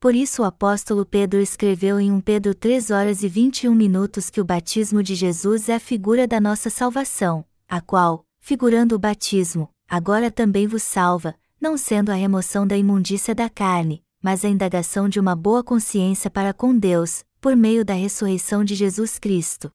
Por 0.00 0.14
isso 0.14 0.42
o 0.42 0.44
apóstolo 0.44 1.04
Pedro 1.04 1.40
escreveu 1.40 1.98
em 1.98 2.12
1 2.12 2.20
Pedro 2.20 2.54
3 2.54 2.90
horas 2.92 3.24
e 3.24 3.28
21 3.28 3.74
minutos 3.74 4.30
que 4.30 4.40
o 4.40 4.44
batismo 4.44 5.02
de 5.02 5.16
Jesus 5.16 5.68
é 5.68 5.74
a 5.74 5.80
figura 5.80 6.24
da 6.24 6.40
nossa 6.40 6.70
salvação, 6.70 7.44
a 7.68 7.80
qual, 7.80 8.24
figurando 8.38 8.94
o 8.94 8.98
batismo, 8.98 9.68
agora 9.88 10.30
também 10.30 10.68
vos 10.68 10.84
salva, 10.84 11.34
não 11.60 11.76
sendo 11.76 12.10
a 12.10 12.14
remoção 12.14 12.64
da 12.64 12.76
imundícia 12.76 13.34
da 13.34 13.50
carne, 13.50 14.00
mas 14.22 14.44
a 14.44 14.48
indagação 14.48 15.08
de 15.08 15.18
uma 15.18 15.34
boa 15.34 15.64
consciência 15.64 16.30
para 16.30 16.54
com 16.54 16.78
Deus, 16.78 17.24
por 17.40 17.56
meio 17.56 17.84
da 17.84 17.94
ressurreição 17.94 18.62
de 18.62 18.76
Jesus 18.76 19.18
Cristo. 19.18 19.68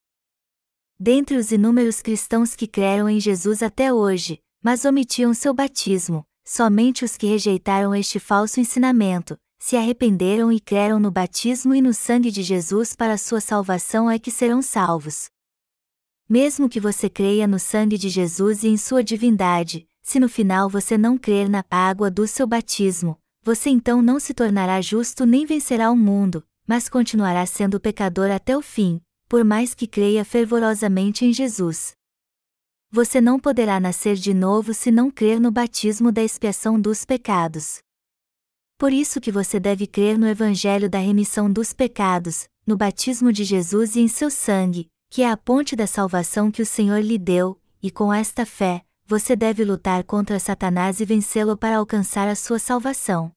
Dentre 0.98 1.36
os 1.36 1.52
inúmeros 1.52 2.02
cristãos 2.02 2.56
que 2.56 2.66
creram 2.66 3.10
em 3.10 3.20
Jesus 3.20 3.62
até 3.62 3.94
hoje, 3.94 4.40
mas 4.62 4.86
omitiam 4.86 5.34
seu 5.34 5.54
batismo, 5.54 6.26
somente 6.46 7.04
os 7.04 7.18
que 7.18 7.28
rejeitaram 7.28 7.94
este 7.94 8.20
falso 8.20 8.62
ensinamento, 8.62 9.38
se 9.66 9.78
arrependeram 9.78 10.52
e 10.52 10.60
creram 10.60 11.00
no 11.00 11.10
batismo 11.10 11.74
e 11.74 11.82
no 11.82 11.94
sangue 11.94 12.30
de 12.30 12.44
Jesus 12.44 12.98
para 12.98 13.18
sua 13.18 13.40
salvação 13.40 14.12
é 14.12 14.20
que 14.20 14.30
serão 14.30 14.62
salvos. 14.62 15.30
Mesmo 16.28 16.68
que 16.68 16.82
você 16.82 17.10
creia 17.10 17.48
no 17.48 17.58
sangue 17.58 17.98
de 17.98 18.10
Jesus 18.10 18.64
e 18.64 18.68
em 18.68 18.76
sua 18.76 19.02
divindade, 19.02 19.88
se 20.02 20.20
no 20.20 20.28
final 20.28 20.70
você 20.70 20.98
não 20.98 21.18
crer 21.18 21.48
na 21.48 21.64
água 21.72 22.12
do 22.12 22.28
seu 22.28 22.46
batismo, 22.46 23.18
você 23.42 23.70
então 23.70 24.02
não 24.02 24.20
se 24.20 24.34
tornará 24.34 24.82
justo 24.82 25.26
nem 25.26 25.46
vencerá 25.46 25.90
o 25.90 25.96
mundo, 25.96 26.46
mas 26.68 26.90
continuará 26.90 27.46
sendo 27.46 27.80
pecador 27.80 28.32
até 28.32 28.58
o 28.58 28.62
fim, 28.62 29.00
por 29.30 29.46
mais 29.46 29.74
que 29.74 29.88
creia 29.88 30.26
fervorosamente 30.26 31.24
em 31.24 31.32
Jesus. 31.32 31.94
Você 32.92 33.22
não 33.22 33.40
poderá 33.40 33.80
nascer 33.80 34.18
de 34.18 34.34
novo 34.34 34.74
se 34.74 34.92
não 34.92 35.10
crer 35.10 35.40
no 35.40 35.52
batismo 35.52 36.12
da 36.12 36.22
expiação 36.22 36.78
dos 36.78 37.06
pecados. 37.06 37.82
Por 38.84 38.92
isso 38.92 39.22
que 39.22 39.32
você 39.32 39.62
deve 39.62 39.88
crer 39.88 40.20
no 40.20 40.28
evangelho 40.28 40.90
da 40.90 41.00
remissão 41.00 41.50
dos 41.50 41.72
pecados, 41.72 42.50
no 42.68 42.76
batismo 42.76 43.32
de 43.32 43.46
Jesus 43.46 43.96
e 43.96 44.02
em 44.02 44.10
seu 44.10 44.30
sangue, 44.30 44.90
que 45.10 45.22
é 45.22 45.32
a 45.32 45.38
ponte 45.38 45.74
da 45.74 45.88
salvação 45.88 46.52
que 46.52 46.62
o 46.62 46.66
Senhor 46.66 47.00
lhe 47.00 47.18
deu, 47.18 47.58
e 47.82 47.90
com 47.90 48.14
esta 48.14 48.46
fé, 48.46 48.84
você 49.06 49.38
deve 49.38 49.64
lutar 49.64 50.04
contra 50.04 50.38
Satanás 50.38 51.00
e 51.00 51.06
vencê-lo 51.06 51.56
para 51.56 51.78
alcançar 51.78 52.28
a 52.28 52.36
sua 52.36 52.60
salvação. 52.60 53.32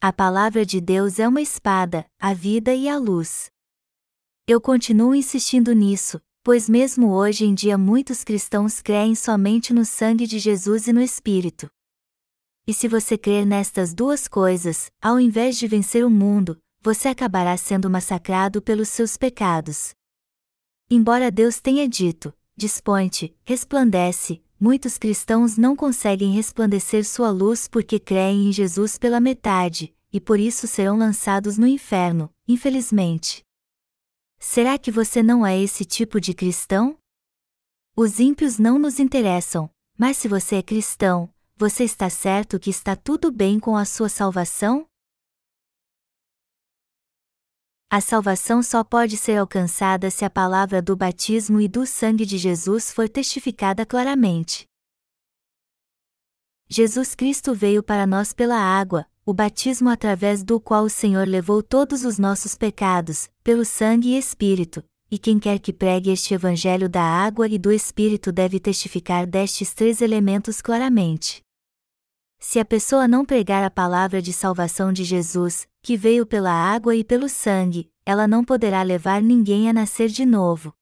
A 0.00 0.14
palavra 0.14 0.64
de 0.64 0.80
Deus 0.80 1.18
é 1.18 1.28
uma 1.28 1.42
espada, 1.42 2.06
a 2.18 2.32
vida 2.32 2.72
e 2.72 2.88
a 2.88 2.96
luz. 2.96 3.50
Eu 4.46 4.62
continuo 4.62 5.14
insistindo 5.14 5.74
nisso, 5.74 6.18
pois 6.42 6.70
mesmo 6.70 7.12
hoje 7.12 7.44
em 7.44 7.52
dia 7.52 7.76
muitos 7.76 8.24
cristãos 8.24 8.80
creem 8.80 9.14
somente 9.14 9.74
no 9.74 9.84
sangue 9.84 10.26
de 10.26 10.38
Jesus 10.38 10.86
e 10.86 10.92
no 10.94 11.02
Espírito. 11.02 11.68
E 12.68 12.74
se 12.74 12.86
você 12.86 13.16
crer 13.16 13.46
nestas 13.46 13.94
duas 13.94 14.28
coisas, 14.28 14.90
ao 15.00 15.18
invés 15.18 15.56
de 15.56 15.66
vencer 15.66 16.04
o 16.04 16.10
mundo, 16.10 16.60
você 16.82 17.08
acabará 17.08 17.56
sendo 17.56 17.88
massacrado 17.88 18.60
pelos 18.60 18.90
seus 18.90 19.16
pecados. 19.16 19.94
Embora 20.90 21.30
Deus 21.30 21.62
tenha 21.62 21.88
dito, 21.88 22.30
dispõe-te, 22.54 23.34
resplandece, 23.42 24.42
muitos 24.60 24.98
cristãos 24.98 25.56
não 25.56 25.74
conseguem 25.74 26.34
resplandecer 26.34 27.06
sua 27.06 27.30
luz 27.30 27.66
porque 27.66 27.98
creem 27.98 28.50
em 28.50 28.52
Jesus 28.52 28.98
pela 28.98 29.18
metade, 29.18 29.96
e 30.12 30.20
por 30.20 30.38
isso 30.38 30.66
serão 30.66 30.98
lançados 30.98 31.56
no 31.56 31.66
inferno, 31.66 32.30
infelizmente. 32.46 33.42
Será 34.38 34.76
que 34.76 34.90
você 34.90 35.22
não 35.22 35.46
é 35.46 35.58
esse 35.58 35.86
tipo 35.86 36.20
de 36.20 36.34
cristão? 36.34 36.98
Os 37.96 38.20
ímpios 38.20 38.58
não 38.58 38.78
nos 38.78 39.00
interessam, 39.00 39.70
mas 39.96 40.18
se 40.18 40.28
você 40.28 40.56
é 40.56 40.62
cristão, 40.62 41.32
você 41.58 41.82
está 41.82 42.08
certo 42.08 42.56
que 42.56 42.70
está 42.70 42.94
tudo 42.94 43.32
bem 43.32 43.58
com 43.58 43.76
a 43.76 43.84
sua 43.84 44.08
salvação? 44.08 44.86
A 47.90 48.00
salvação 48.00 48.62
só 48.62 48.84
pode 48.84 49.16
ser 49.16 49.38
alcançada 49.38 50.08
se 50.08 50.24
a 50.24 50.30
palavra 50.30 50.80
do 50.80 50.94
batismo 50.94 51.60
e 51.60 51.66
do 51.66 51.84
sangue 51.84 52.24
de 52.24 52.38
Jesus 52.38 52.92
for 52.92 53.08
testificada 53.08 53.84
claramente. 53.84 54.66
Jesus 56.68 57.16
Cristo 57.16 57.52
veio 57.52 57.82
para 57.82 58.06
nós 58.06 58.32
pela 58.32 58.56
água, 58.56 59.04
o 59.26 59.34
batismo 59.34 59.88
através 59.88 60.44
do 60.44 60.60
qual 60.60 60.84
o 60.84 60.90
Senhor 60.90 61.26
levou 61.26 61.60
todos 61.60 62.04
os 62.04 62.20
nossos 62.20 62.54
pecados, 62.54 63.28
pelo 63.42 63.64
sangue 63.64 64.10
e 64.10 64.18
Espírito, 64.18 64.84
e 65.10 65.18
quem 65.18 65.40
quer 65.40 65.58
que 65.58 65.72
pregue 65.72 66.10
este 66.10 66.34
Evangelho 66.34 66.88
da 66.88 67.02
água 67.02 67.48
e 67.48 67.58
do 67.58 67.72
Espírito 67.72 68.30
deve 68.30 68.60
testificar 68.60 69.26
destes 69.26 69.74
três 69.74 70.00
elementos 70.00 70.60
claramente. 70.60 71.47
Se 72.40 72.60
a 72.60 72.64
pessoa 72.64 73.08
não 73.08 73.24
pregar 73.24 73.64
a 73.64 73.70
palavra 73.70 74.22
de 74.22 74.32
salvação 74.32 74.92
de 74.92 75.02
Jesus, 75.02 75.68
que 75.82 75.96
veio 75.96 76.24
pela 76.24 76.52
água 76.52 76.94
e 76.94 77.02
pelo 77.02 77.28
sangue, 77.28 77.90
ela 78.06 78.28
não 78.28 78.44
poderá 78.44 78.82
levar 78.82 79.20
ninguém 79.20 79.68
a 79.68 79.72
nascer 79.72 80.08
de 80.08 80.24
novo. 80.24 80.72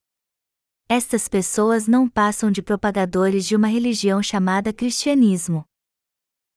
Estas 0.88 1.26
pessoas 1.26 1.88
não 1.88 2.08
passam 2.08 2.50
de 2.50 2.62
propagadores 2.62 3.46
de 3.46 3.56
uma 3.56 3.68
religião 3.68 4.22
chamada 4.22 4.72
cristianismo. 4.72 5.64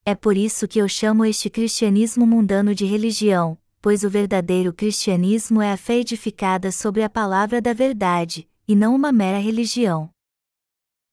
É 0.05 0.13
por 0.13 0.35
isso 0.35 0.67
que 0.67 0.79
eu 0.79 0.87
chamo 0.87 1.25
este 1.25 1.49
cristianismo 1.49 2.27
mundano 2.27 2.75
de 2.75 2.85
religião, 2.85 3.57
pois 3.81 4.03
o 4.03 4.09
verdadeiro 4.09 4.73
cristianismo 4.73 5.61
é 5.61 5.71
a 5.71 5.77
fé 5.77 5.95
edificada 5.95 6.71
sobre 6.71 7.03
a 7.03 7.09
palavra 7.09 7.61
da 7.61 7.73
verdade, 7.73 8.47
e 8.67 8.75
não 8.75 8.93
uma 8.93 9.11
mera 9.11 9.39
religião. 9.39 10.09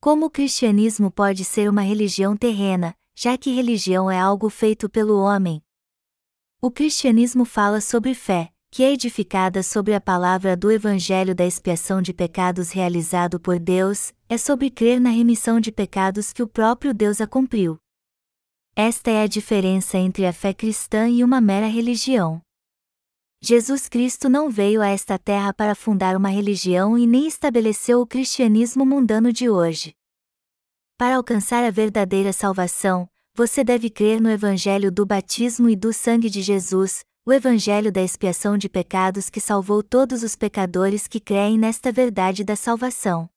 Como 0.00 0.26
o 0.26 0.30
cristianismo 0.30 1.10
pode 1.10 1.44
ser 1.44 1.70
uma 1.70 1.82
religião 1.82 2.36
terrena, 2.36 2.94
já 3.18 3.38
que 3.38 3.50
religião 3.50 4.10
é 4.10 4.20
algo 4.20 4.50
feito 4.50 4.90
pelo 4.90 5.18
homem. 5.18 5.62
O 6.60 6.70
cristianismo 6.70 7.46
fala 7.46 7.80
sobre 7.80 8.12
fé, 8.12 8.52
que 8.70 8.82
é 8.82 8.92
edificada 8.92 9.62
sobre 9.62 9.94
a 9.94 10.00
palavra 10.00 10.54
do 10.54 10.70
Evangelho 10.70 11.34
da 11.34 11.46
expiação 11.46 12.02
de 12.02 12.12
pecados 12.12 12.72
realizado 12.72 13.40
por 13.40 13.58
Deus, 13.58 14.12
é 14.28 14.36
sobre 14.36 14.70
crer 14.70 15.00
na 15.00 15.08
remissão 15.08 15.58
de 15.58 15.72
pecados 15.72 16.30
que 16.30 16.42
o 16.42 16.46
próprio 16.46 16.92
Deus 16.92 17.18
a 17.18 17.26
cumpriu. 17.26 17.78
Esta 18.76 19.10
é 19.10 19.22
a 19.22 19.26
diferença 19.26 19.96
entre 19.96 20.26
a 20.26 20.32
fé 20.32 20.52
cristã 20.52 21.08
e 21.08 21.24
uma 21.24 21.40
mera 21.40 21.66
religião. 21.66 22.42
Jesus 23.40 23.88
Cristo 23.88 24.28
não 24.28 24.50
veio 24.50 24.82
a 24.82 24.88
esta 24.88 25.18
terra 25.18 25.54
para 25.54 25.74
fundar 25.74 26.16
uma 26.16 26.28
religião 26.28 26.98
e 26.98 27.06
nem 27.06 27.26
estabeleceu 27.26 28.02
o 28.02 28.06
cristianismo 28.06 28.84
mundano 28.84 29.32
de 29.32 29.48
hoje. 29.48 29.95
Para 30.98 31.16
alcançar 31.16 31.62
a 31.62 31.70
verdadeira 31.70 32.32
salvação, 32.32 33.06
você 33.34 33.62
deve 33.62 33.90
crer 33.90 34.18
no 34.18 34.30
Evangelho 34.30 34.90
do 34.90 35.04
batismo 35.04 35.68
e 35.68 35.76
do 35.76 35.92
sangue 35.92 36.30
de 36.30 36.40
Jesus, 36.40 37.04
o 37.26 37.34
Evangelho 37.34 37.92
da 37.92 38.00
expiação 38.00 38.56
de 38.56 38.66
pecados 38.66 39.28
que 39.28 39.38
salvou 39.38 39.82
todos 39.82 40.22
os 40.22 40.34
pecadores 40.34 41.06
que 41.06 41.20
creem 41.20 41.58
nesta 41.58 41.92
verdade 41.92 42.42
da 42.42 42.56
salvação. 42.56 43.28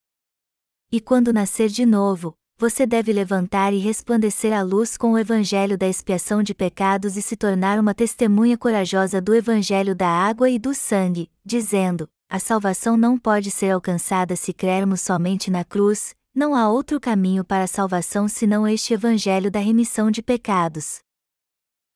E 0.90 1.02
quando 1.02 1.34
nascer 1.34 1.68
de 1.68 1.86
novo, 1.86 2.34
você 2.58 2.86
deve 2.86 3.12
levantar 3.12 3.74
e 3.74 3.78
resplandecer 3.80 4.54
a 4.54 4.62
luz 4.62 4.96
com 4.96 5.12
o 5.12 5.20
Evangelho 5.20 5.78
da 5.78 5.88
expiação 5.88 6.42
de 6.42 6.54
pecados 6.54 7.18
e 7.18 7.22
se 7.22 7.36
tornar 7.36 7.78
uma 7.78 7.94
testemunha 7.94 8.58
corajosa 8.58 9.20
do 9.20 9.36
Evangelho 9.36 9.94
da 9.94 10.08
água 10.08 10.50
e 10.50 10.58
do 10.58 10.74
sangue, 10.74 11.30
dizendo: 11.44 12.10
a 12.30 12.40
salvação 12.40 12.96
não 12.96 13.18
pode 13.18 13.52
ser 13.52 13.72
alcançada 13.72 14.36
se 14.38 14.54
crermos 14.54 15.02
somente 15.02 15.52
na 15.52 15.66
cruz, 15.66 16.16
não 16.34 16.56
há 16.56 16.70
outro 16.70 17.00
caminho 17.00 17.44
para 17.44 17.64
a 17.64 17.68
salvação 17.68 18.28
senão 18.28 18.68
este 18.68 18.94
Evangelho 18.94 19.50
da 19.50 19.60
remissão 19.60 20.12
de 20.12 20.22
pecados. 20.22 21.00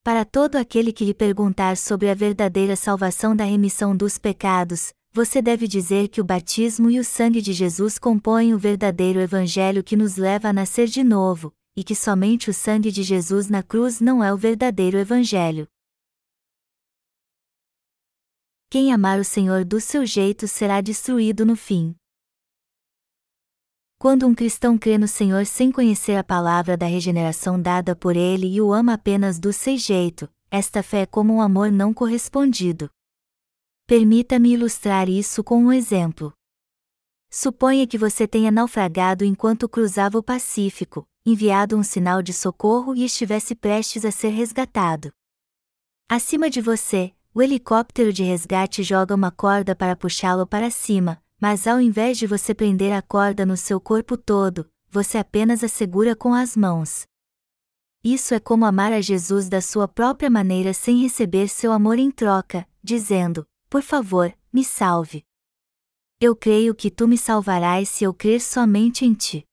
Para 0.04 0.26
todo 0.26 0.58
aquele 0.58 0.92
que 0.92 1.06
lhe 1.06 1.14
perguntar 1.14 1.78
sobre 1.78 2.10
a 2.10 2.14
verdadeira 2.14 2.76
salvação 2.76 3.36
da 3.36 3.46
remissão 3.46 3.96
dos 3.96 4.18
pecados, 4.18 4.94
você 5.14 5.42
deve 5.42 5.68
dizer 5.68 6.10
que 6.10 6.20
o 6.20 6.26
batismo 6.26 6.90
e 6.90 7.00
o 7.00 7.04
sangue 7.04 7.42
de 7.42 7.54
Jesus 7.54 7.98
compõem 8.00 8.54
o 8.54 8.58
verdadeiro 8.58 9.20
Evangelho 9.20 9.84
que 9.84 9.96
nos 9.96 10.18
leva 10.18 10.50
a 10.50 10.54
nascer 10.54 10.88
de 10.88 11.04
novo, 11.04 11.54
e 11.76 11.84
que 11.84 11.96
somente 11.96 12.50
o 12.50 12.54
sangue 12.54 12.92
de 12.92 13.04
Jesus 13.04 13.48
na 13.48 13.64
cruz 13.64 14.02
não 14.02 14.24
é 14.24 14.34
o 14.34 14.38
verdadeiro 14.38 14.98
Evangelho. 14.98 15.68
Quem 18.70 18.92
amar 18.92 19.20
o 19.20 19.24
Senhor 19.24 19.64
do 19.64 19.80
seu 19.80 20.04
jeito 20.04 20.48
será 20.48 20.82
destruído 20.82 21.46
no 21.46 21.56
fim. 21.56 21.96
Quando 24.04 24.28
um 24.28 24.36
cristão 24.36 24.78
crê 24.78 24.98
no 24.98 25.08
Senhor 25.08 25.46
sem 25.46 25.72
conhecer 25.72 26.18
a 26.18 26.24
palavra 26.26 26.76
da 26.76 26.86
regeneração 26.86 27.58
dada 27.58 27.96
por 27.96 28.18
ele 28.18 28.48
e 28.48 28.60
o 28.60 28.74
ama 28.74 28.96
apenas 28.96 29.40
do 29.40 29.54
seu 29.54 29.78
jeito, 29.78 30.30
esta 30.52 30.84
fé 30.84 31.04
é 31.04 31.06
como 31.06 31.34
um 31.34 31.42
amor 31.42 31.72
não 31.72 31.94
correspondido. 31.94 32.90
Permita-me 33.88 34.56
ilustrar 34.56 35.08
isso 35.08 35.42
com 35.42 35.58
um 35.58 35.72
exemplo. 35.72 36.34
Suponha 37.32 37.88
que 37.88 37.98
você 37.98 38.28
tenha 38.28 38.52
naufragado 38.52 39.24
enquanto 39.24 39.70
cruzava 39.70 40.18
o 40.18 40.24
Pacífico, 40.24 41.08
enviado 41.26 41.78
um 41.78 41.82
sinal 41.82 42.22
de 42.22 42.34
socorro 42.34 42.94
e 42.94 43.06
estivesse 43.06 43.56
prestes 43.56 44.04
a 44.04 44.12
ser 44.12 44.32
resgatado. 44.32 45.14
Acima 46.10 46.50
de 46.50 46.60
você, 46.60 47.14
o 47.34 47.42
helicóptero 47.42 48.12
de 48.12 48.22
resgate 48.22 48.84
joga 48.84 49.16
uma 49.16 49.32
corda 49.32 49.74
para 49.74 49.96
puxá-lo 49.96 50.46
para 50.46 50.70
cima, 50.70 51.23
mas 51.44 51.68
ao 51.68 51.82
invés 51.82 52.18
de 52.18 52.26
você 52.26 52.56
prender 52.56 52.94
a 52.94 53.02
corda 53.02 53.46
no 53.46 53.58
seu 53.58 53.78
corpo 53.78 54.16
todo, 54.16 54.72
você 54.90 55.18
apenas 55.18 55.62
a 55.62 55.68
segura 55.68 56.16
com 56.16 56.34
as 56.34 56.56
mãos. 56.56 57.06
Isso 58.02 58.34
é 58.34 58.40
como 58.40 58.64
amar 58.64 58.94
a 58.94 59.02
Jesus 59.02 59.50
da 59.50 59.60
sua 59.60 59.86
própria 59.86 60.30
maneira 60.30 60.74
sem 60.74 61.02
receber 61.02 61.50
seu 61.50 61.74
amor 61.74 62.00
em 62.00 62.10
troca, 62.10 62.66
dizendo: 62.82 63.46
Por 63.70 63.82
favor, 63.82 64.34
me 64.54 64.64
salve. 64.64 65.26
Eu 66.18 66.34
creio 66.34 66.74
que 66.74 66.90
tu 66.90 67.10
me 67.10 67.18
salvarás 67.18 67.90
se 67.90 68.06
eu 68.06 68.14
crer 68.14 68.40
somente 68.40 69.04
em 69.04 69.14
ti. 69.14 69.46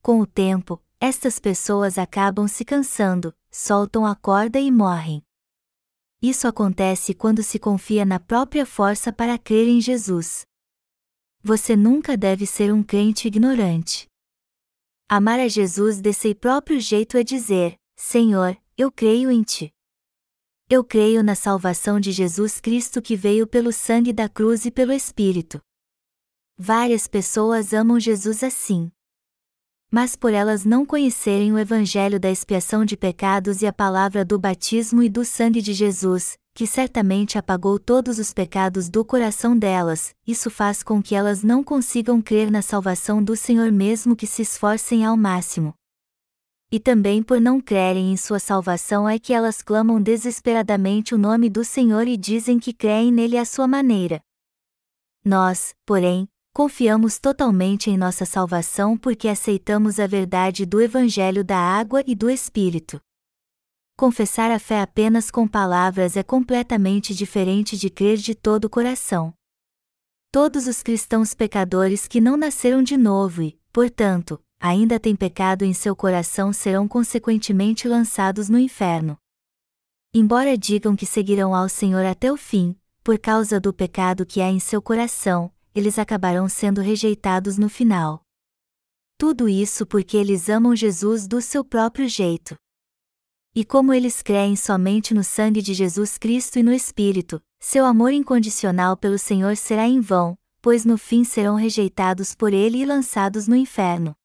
Com 0.00 0.20
o 0.20 0.26
tempo, 0.26 0.82
estas 0.98 1.38
pessoas 1.38 1.98
acabam 1.98 2.48
se 2.48 2.64
cansando, 2.64 3.34
soltam 3.50 4.06
a 4.06 4.16
corda 4.16 4.58
e 4.58 4.70
morrem. 4.70 5.22
Isso 6.22 6.48
acontece 6.48 7.12
quando 7.12 7.42
se 7.42 7.58
confia 7.58 8.06
na 8.06 8.18
própria 8.18 8.64
força 8.64 9.12
para 9.12 9.36
crer 9.36 9.68
em 9.68 9.82
Jesus. 9.82 10.46
Você 11.46 11.76
nunca 11.76 12.16
deve 12.16 12.46
ser 12.46 12.72
um 12.72 12.82
crente 12.82 13.28
ignorante. 13.28 14.08
Amar 15.06 15.38
a 15.38 15.46
Jesus 15.46 16.00
de 16.00 16.10
seu 16.14 16.34
próprio 16.34 16.80
jeito 16.80 17.18
é 17.18 17.22
dizer: 17.22 17.76
Senhor, 17.94 18.56
eu 18.78 18.90
creio 18.90 19.30
em 19.30 19.42
ti. 19.42 19.70
Eu 20.70 20.82
creio 20.82 21.22
na 21.22 21.34
salvação 21.34 22.00
de 22.00 22.12
Jesus 22.12 22.62
Cristo 22.62 23.02
que 23.02 23.14
veio 23.14 23.46
pelo 23.46 23.72
sangue 23.72 24.10
da 24.10 24.26
cruz 24.26 24.64
e 24.64 24.70
pelo 24.70 24.90
Espírito. 24.90 25.60
Várias 26.56 27.06
pessoas 27.06 27.74
amam 27.74 28.00
Jesus 28.00 28.42
assim 28.42 28.90
mas 29.94 30.16
por 30.16 30.32
elas 30.34 30.64
não 30.64 30.84
conhecerem 30.84 31.52
o 31.52 31.58
Evangelho 31.58 32.18
da 32.18 32.28
expiação 32.28 32.84
de 32.84 32.96
pecados 32.96 33.62
e 33.62 33.66
a 33.66 33.72
palavra 33.72 34.24
do 34.24 34.36
batismo 34.40 35.04
e 35.04 35.08
do 35.08 35.24
sangue 35.24 35.62
de 35.62 35.72
Jesus, 35.72 36.36
que 36.54 36.66
certamente 36.66 37.36
apagou 37.36 37.78
todos 37.78 38.18
os 38.18 38.32
pecados 38.32 38.88
do 38.88 39.04
coração 39.04 39.58
delas, 39.58 40.14
isso 40.26 40.48
faz 40.48 40.82
com 40.82 41.02
que 41.02 41.14
elas 41.14 41.42
não 41.42 41.64
consigam 41.64 42.22
crer 42.22 42.50
na 42.50 42.62
salvação 42.62 43.22
do 43.22 43.34
Senhor 43.34 43.72
mesmo 43.72 44.14
que 44.14 44.26
se 44.26 44.42
esforcem 44.42 45.04
ao 45.04 45.16
máximo. 45.16 45.74
E 46.70 46.78
também 46.78 47.22
por 47.22 47.40
não 47.40 47.60
crerem 47.60 48.12
em 48.12 48.16
sua 48.16 48.38
salvação 48.38 49.08
é 49.08 49.18
que 49.18 49.32
elas 49.32 49.60
clamam 49.60 50.00
desesperadamente 50.00 51.14
o 51.14 51.18
nome 51.18 51.50
do 51.50 51.64
Senhor 51.64 52.06
e 52.06 52.16
dizem 52.16 52.58
que 52.58 52.72
creem 52.72 53.12
nele 53.12 53.36
à 53.36 53.44
sua 53.44 53.66
maneira. 53.66 54.20
Nós, 55.24 55.74
porém, 55.84 56.28
Confiamos 56.56 57.18
totalmente 57.18 57.90
em 57.90 57.96
nossa 57.96 58.24
salvação 58.24 58.96
porque 58.96 59.26
aceitamos 59.26 59.98
a 59.98 60.06
verdade 60.06 60.64
do 60.64 60.80
Evangelho 60.80 61.42
da 61.42 61.58
água 61.58 62.00
e 62.06 62.14
do 62.14 62.30
Espírito. 62.30 63.00
Confessar 63.96 64.50
a 64.50 64.58
fé 64.58 64.80
apenas 64.80 65.30
com 65.30 65.46
palavras 65.46 66.16
é 66.16 66.22
completamente 66.24 67.14
diferente 67.14 67.76
de 67.76 67.88
crer 67.88 68.16
de 68.16 68.34
todo 68.34 68.64
o 68.64 68.70
coração. 68.70 69.32
Todos 70.32 70.66
os 70.66 70.82
cristãos 70.82 71.32
pecadores 71.32 72.08
que 72.08 72.20
não 72.20 72.36
nasceram 72.36 72.82
de 72.82 72.96
novo 72.96 73.40
e, 73.40 73.56
portanto, 73.72 74.42
ainda 74.58 74.98
têm 74.98 75.14
pecado 75.14 75.64
em 75.64 75.72
seu 75.72 75.94
coração 75.94 76.52
serão 76.52 76.88
consequentemente 76.88 77.86
lançados 77.86 78.48
no 78.48 78.58
inferno. 78.58 79.16
Embora 80.12 80.58
digam 80.58 80.96
que 80.96 81.06
seguirão 81.06 81.54
ao 81.54 81.68
Senhor 81.68 82.04
até 82.04 82.32
o 82.32 82.36
fim, 82.36 82.76
por 83.04 83.16
causa 83.16 83.60
do 83.60 83.72
pecado 83.72 84.26
que 84.26 84.40
há 84.40 84.50
em 84.50 84.58
seu 84.58 84.82
coração, 84.82 85.52
eles 85.72 86.00
acabarão 86.00 86.48
sendo 86.48 86.80
rejeitados 86.80 87.56
no 87.58 87.68
final. 87.68 88.22
Tudo 89.16 89.48
isso 89.48 89.86
porque 89.86 90.16
eles 90.16 90.48
amam 90.48 90.74
Jesus 90.74 91.28
do 91.28 91.40
seu 91.40 91.64
próprio 91.64 92.08
jeito. 92.08 92.56
E 93.56 93.64
como 93.64 93.92
eles 93.92 94.20
creem 94.20 94.56
somente 94.56 95.14
no 95.14 95.22
sangue 95.22 95.62
de 95.62 95.74
Jesus 95.74 96.18
Cristo 96.18 96.58
e 96.58 96.62
no 96.62 96.72
Espírito, 96.72 97.40
seu 97.60 97.86
amor 97.86 98.12
incondicional 98.12 98.96
pelo 98.96 99.16
Senhor 99.16 99.56
será 99.56 99.86
em 99.86 100.00
vão, 100.00 100.36
pois 100.60 100.84
no 100.84 100.98
fim 100.98 101.22
serão 101.22 101.54
rejeitados 101.54 102.34
por 102.34 102.52
Ele 102.52 102.78
e 102.78 102.84
lançados 102.84 103.46
no 103.46 103.54
inferno. 103.54 104.16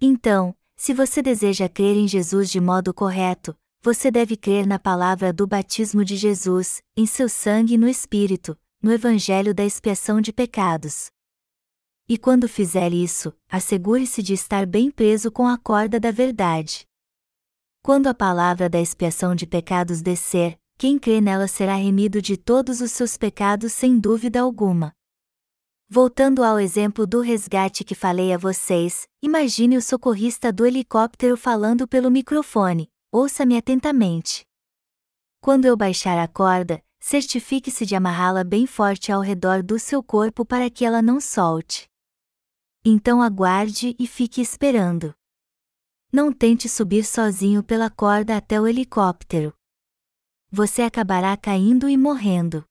Então, 0.00 0.54
se 0.76 0.94
você 0.94 1.20
deseja 1.20 1.68
crer 1.68 1.96
em 1.96 2.06
Jesus 2.06 2.48
de 2.48 2.60
modo 2.60 2.94
correto, 2.94 3.58
você 3.82 4.08
deve 4.08 4.36
crer 4.36 4.68
na 4.68 4.78
palavra 4.78 5.32
do 5.32 5.44
batismo 5.44 6.04
de 6.04 6.16
Jesus, 6.16 6.80
em 6.96 7.06
seu 7.06 7.28
sangue 7.28 7.74
e 7.74 7.78
no 7.78 7.88
Espírito, 7.88 8.56
no 8.80 8.92
Evangelho 8.92 9.52
da 9.52 9.64
expiação 9.64 10.20
de 10.20 10.32
pecados. 10.32 11.10
E 12.08 12.16
quando 12.16 12.48
fizer 12.48 12.92
isso, 12.92 13.34
assegure-se 13.50 14.22
de 14.22 14.32
estar 14.32 14.64
bem 14.64 14.92
preso 14.92 15.32
com 15.32 15.46
a 15.46 15.58
corda 15.58 15.98
da 15.98 16.12
verdade. 16.12 16.87
Quando 17.88 18.08
a 18.08 18.12
palavra 18.12 18.68
da 18.68 18.78
expiação 18.78 19.34
de 19.34 19.46
pecados 19.46 20.02
descer, 20.02 20.58
quem 20.76 20.98
crê 20.98 21.22
nela 21.22 21.48
será 21.48 21.74
remido 21.74 22.20
de 22.20 22.36
todos 22.36 22.82
os 22.82 22.92
seus 22.92 23.16
pecados 23.16 23.72
sem 23.72 23.98
dúvida 23.98 24.42
alguma. 24.42 24.92
Voltando 25.88 26.44
ao 26.44 26.60
exemplo 26.60 27.06
do 27.06 27.22
resgate 27.22 27.84
que 27.84 27.94
falei 27.94 28.34
a 28.34 28.36
vocês, 28.36 29.08
imagine 29.22 29.74
o 29.74 29.80
socorrista 29.80 30.52
do 30.52 30.66
helicóptero 30.66 31.34
falando 31.34 31.88
pelo 31.88 32.10
microfone: 32.10 32.90
ouça-me 33.10 33.56
atentamente. 33.56 34.44
Quando 35.40 35.64
eu 35.64 35.74
baixar 35.74 36.18
a 36.18 36.28
corda, 36.28 36.84
certifique-se 37.00 37.86
de 37.86 37.96
amarrá-la 37.96 38.44
bem 38.44 38.66
forte 38.66 39.10
ao 39.10 39.22
redor 39.22 39.62
do 39.62 39.78
seu 39.78 40.02
corpo 40.02 40.44
para 40.44 40.68
que 40.68 40.84
ela 40.84 41.00
não 41.00 41.18
solte. 41.18 41.88
Então 42.84 43.22
aguarde 43.22 43.96
e 43.98 44.06
fique 44.06 44.42
esperando. 44.42 45.14
Não 46.10 46.32
tente 46.32 46.70
subir 46.70 47.04
sozinho 47.04 47.62
pela 47.62 47.90
corda 47.90 48.36
até 48.36 48.58
o 48.58 48.66
helicóptero. 48.66 49.54
Você 50.50 50.80
acabará 50.80 51.36
caindo 51.36 51.86
e 51.86 51.98
morrendo. 51.98 52.64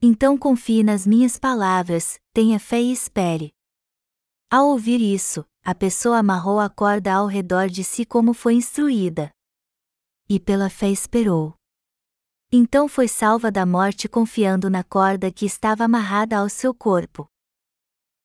Então 0.00 0.38
confie 0.38 0.82
nas 0.82 1.06
minhas 1.06 1.38
palavras, 1.38 2.18
tenha 2.32 2.58
fé 2.58 2.80
e 2.80 2.90
espere. 2.90 3.52
Ao 4.50 4.68
ouvir 4.68 4.98
isso, 4.98 5.44
a 5.62 5.74
pessoa 5.74 6.18
amarrou 6.20 6.58
a 6.58 6.70
corda 6.70 7.12
ao 7.12 7.26
redor 7.26 7.68
de 7.68 7.84
si 7.84 8.06
como 8.06 8.32
foi 8.32 8.54
instruída. 8.54 9.30
E 10.26 10.40
pela 10.40 10.70
fé 10.70 10.88
esperou. 10.88 11.54
Então 12.50 12.88
foi 12.88 13.08
salva 13.08 13.50
da 13.52 13.66
morte 13.66 14.08
confiando 14.08 14.70
na 14.70 14.82
corda 14.82 15.30
que 15.30 15.44
estava 15.44 15.84
amarrada 15.84 16.38
ao 16.38 16.48
seu 16.48 16.72
corpo. 16.72 17.28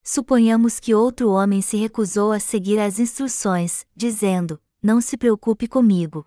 Suponhamos 0.04 0.82
que 0.82 0.94
outro 0.94 1.30
homem 1.30 1.62
se 1.62 1.78
recusou 1.78 2.34
a 2.34 2.40
seguir 2.40 2.78
as 2.78 3.00
instruções, 3.00 3.86
dizendo: 3.96 4.62
Não 4.82 5.00
se 5.00 5.18
preocupe 5.18 5.66
comigo. 5.66 6.26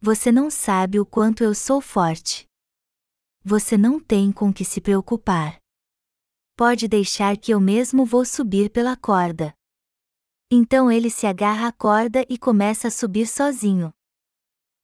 Você 0.00 0.32
não 0.32 0.50
sabe 0.50 0.98
o 0.98 1.06
quanto 1.06 1.44
eu 1.44 1.54
sou 1.54 1.80
forte. 1.80 2.44
Você 3.44 3.78
não 3.78 4.00
tem 4.00 4.32
com 4.32 4.52
que 4.52 4.64
se 4.64 4.80
preocupar. 4.80 5.60
Pode 6.56 6.88
deixar 6.88 7.36
que 7.36 7.52
eu 7.52 7.60
mesmo 7.60 8.04
vou 8.04 8.24
subir 8.24 8.68
pela 8.68 8.96
corda. 8.96 9.54
Então 10.50 10.90
ele 10.90 11.08
se 11.08 11.26
agarra 11.26 11.68
à 11.68 11.72
corda 11.72 12.26
e 12.28 12.36
começa 12.36 12.88
a 12.88 12.90
subir 12.90 13.26
sozinho. 13.26 13.92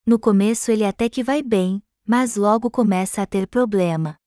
No 0.07 0.19
começo 0.19 0.71
ele 0.71 0.85
até 0.85 1.09
que 1.09 1.23
vai 1.23 1.43
bem, 1.43 1.83
mas 2.07 2.37
logo 2.37 2.71
começa 2.71 3.23
a 3.23 3.27
ter 3.27 3.47
problema. 3.47 4.18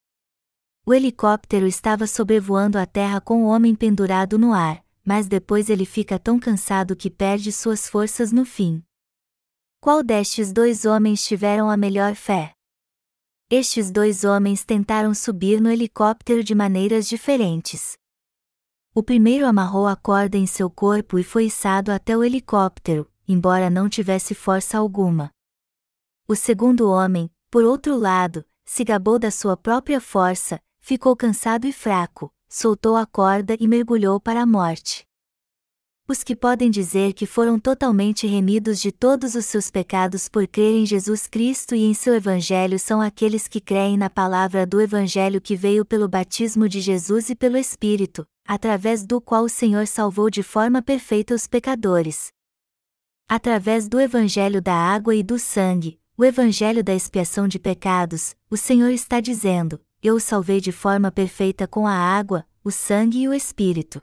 O 0.84 0.96
helicóptero 0.96 1.68
estava 1.68 2.08
sobrevoando 2.08 2.80
a 2.80 2.88
terra 2.88 3.22
com 3.22 3.44
o 3.44 3.48
homem 3.48 3.76
pendurado 3.76 4.40
no 4.40 4.52
ar, 4.52 4.84
mas 5.06 5.28
depois 5.28 5.70
ele 5.70 5.86
fica 5.86 6.18
tão 6.18 6.40
cansado 6.40 6.96
que 6.96 7.08
perde 7.08 7.52
suas 7.52 7.88
forças 7.88 8.32
no 8.32 8.44
fim. 8.44 8.84
Qual 9.80 10.02
destes 10.02 10.52
dois 10.52 10.84
homens 10.84 11.24
tiveram 11.24 11.70
a 11.70 11.78
melhor 11.78 12.16
fé? 12.16 12.54
Estes 13.48 13.92
dois 13.92 14.24
homens 14.24 14.66
tentaram 14.66 15.14
subir 15.14 15.62
no 15.62 15.70
helicóptero 15.70 16.44
de 16.44 16.56
maneiras 16.56 17.08
diferentes. 17.08 17.94
O 18.94 19.04
primeiro 19.04 19.46
amarrou 19.46 19.86
a 19.86 19.96
corda 19.96 20.36
em 20.36 20.48
seu 20.48 20.70
corpo 20.70 21.20
e 21.20 21.24
foi 21.24 21.46
içado 21.46 21.92
até 21.92 22.18
o 22.18 22.24
helicóptero, 22.24 23.08
embora 23.28 23.70
não 23.70 23.88
tivesse 23.88 24.34
força 24.34 24.80
alguma. 24.80 25.30
O 26.28 26.36
segundo 26.36 26.90
homem, 26.90 27.30
por 27.52 27.64
outro 27.64 27.96
lado, 27.96 28.44
se 28.66 28.84
gabou 28.84 29.20
da 29.20 29.30
sua 29.30 29.56
própria 29.56 30.02
força, 30.02 30.60
ficou 30.82 31.16
cansado 31.16 31.66
e 31.66 31.72
fraco, 31.72 32.34
soltou 32.50 32.98
a 32.98 33.06
corda 33.06 33.56
e 33.60 33.68
mergulhou 33.68 34.20
para 34.20 34.42
a 34.42 34.46
morte. 34.46 35.06
Os 36.08 36.24
que 36.24 36.36
podem 36.36 36.70
dizer 36.70 37.14
que 37.14 37.26
foram 37.26 37.58
totalmente 37.58 38.28
remidos 38.28 38.82
de 38.82 38.92
todos 38.92 39.34
os 39.34 39.46
seus 39.46 39.72
pecados 39.72 40.28
por 40.28 40.46
crer 40.46 40.76
em 40.76 40.86
Jesus 40.86 41.26
Cristo 41.26 41.74
e 41.74 41.84
em 41.84 41.94
seu 41.94 42.14
Evangelho 42.14 42.78
são 42.78 43.00
aqueles 43.00 43.48
que 43.48 43.62
creem 43.62 43.96
na 43.96 44.10
palavra 44.10 44.66
do 44.66 44.82
Evangelho 44.82 45.40
que 45.40 45.56
veio 45.56 45.86
pelo 45.86 46.10
batismo 46.10 46.68
de 46.68 46.82
Jesus 46.82 47.30
e 47.30 47.36
pelo 47.36 47.56
Espírito, 47.56 48.28
através 48.46 49.06
do 49.06 49.22
qual 49.22 49.46
o 49.46 49.50
Senhor 49.50 49.88
salvou 49.88 50.30
de 50.30 50.44
forma 50.44 50.82
perfeita 50.82 51.34
os 51.34 51.48
pecadores. 51.48 52.34
Através 53.30 53.88
do 53.88 53.98
Evangelho 53.98 54.62
da 54.62 54.76
água 54.76 55.16
e 55.16 55.24
do 55.24 55.40
sangue, 55.40 55.98
o 56.18 56.26
Evangelho 56.26 56.84
da 56.84 56.94
expiação 56.94 57.48
de 57.48 57.58
pecados, 57.58 58.36
o 58.50 58.58
Senhor 58.58 58.90
está 58.90 59.22
dizendo: 59.22 59.80
Eu 60.02 60.16
o 60.16 60.20
salvei 60.20 60.60
de 60.60 60.72
forma 60.72 61.12
perfeita 61.12 61.68
com 61.68 61.86
a 61.86 61.94
água, 61.94 62.46
o 62.64 62.72
sangue 62.72 63.22
e 63.22 63.28
o 63.28 63.34
Espírito 63.34 64.02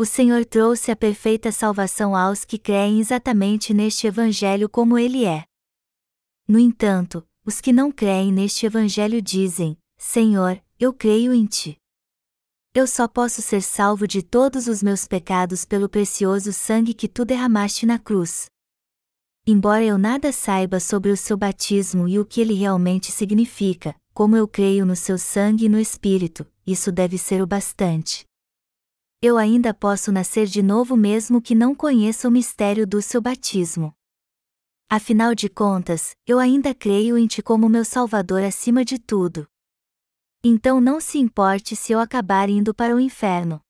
o 0.00 0.06
Senhor 0.06 0.46
trouxe 0.46 0.90
a 0.90 0.96
perfeita 0.96 1.52
salvação 1.52 2.16
aos 2.16 2.42
que 2.42 2.58
creem 2.58 3.00
exatamente 3.00 3.74
neste 3.74 4.06
Evangelho 4.06 4.66
como 4.66 4.98
ele 4.98 5.26
é. 5.26 5.44
No 6.48 6.58
entanto, 6.58 7.22
os 7.44 7.60
que 7.60 7.70
não 7.70 7.92
creem 7.92 8.32
neste 8.32 8.64
Evangelho 8.64 9.20
dizem: 9.20 9.76
Senhor, 9.98 10.58
eu 10.78 10.94
creio 10.94 11.34
em 11.34 11.44
ti. 11.44 11.76
Eu 12.72 12.86
só 12.86 13.06
posso 13.06 13.42
ser 13.42 13.60
salvo 13.60 14.08
de 14.08 14.22
todos 14.22 14.68
os 14.68 14.82
meus 14.82 15.06
pecados 15.06 15.66
pelo 15.66 15.86
precioso 15.86 16.50
sangue 16.50 16.94
que 16.94 17.06
tu 17.06 17.22
derramaste 17.22 17.84
na 17.84 17.98
cruz. 17.98 18.46
Embora 19.50 19.84
eu 19.84 19.98
nada 19.98 20.30
saiba 20.32 20.78
sobre 20.78 21.10
o 21.10 21.16
seu 21.16 21.36
batismo 21.36 22.06
e 22.06 22.18
o 22.18 22.24
que 22.24 22.40
ele 22.40 22.54
realmente 22.54 23.10
significa, 23.10 23.94
como 24.14 24.36
eu 24.36 24.46
creio 24.46 24.86
no 24.86 24.94
seu 24.94 25.18
sangue 25.18 25.64
e 25.64 25.68
no 25.68 25.80
Espírito, 25.80 26.46
isso 26.66 26.92
deve 26.92 27.18
ser 27.18 27.42
o 27.42 27.46
bastante 27.46 28.30
eu 29.22 29.36
ainda 29.36 29.74
posso 29.74 30.10
nascer 30.10 30.46
de 30.46 30.62
novo 30.62 30.96
mesmo 30.96 31.42
que 31.42 31.54
não 31.54 31.74
conheça 31.74 32.26
o 32.26 32.30
mistério 32.30 32.86
do 32.86 33.02
seu 33.02 33.20
batismo. 33.20 33.94
Afinal 34.88 35.34
de 35.34 35.48
contas, 35.48 36.16
eu 36.26 36.38
ainda 36.38 36.74
creio 36.74 37.18
em 37.18 37.26
Ti 37.26 37.42
como 37.42 37.68
meu 37.68 37.84
Salvador 37.84 38.42
acima 38.42 38.82
de 38.82 38.98
tudo. 38.98 39.46
Então 40.42 40.80
não 40.80 41.00
se 41.00 41.18
importe 41.18 41.76
se 41.76 41.92
eu 41.92 42.00
acabar 42.00 42.48
indo 42.48 42.74
para 42.74 42.96
o 42.96 43.00
inferno. 43.00 43.60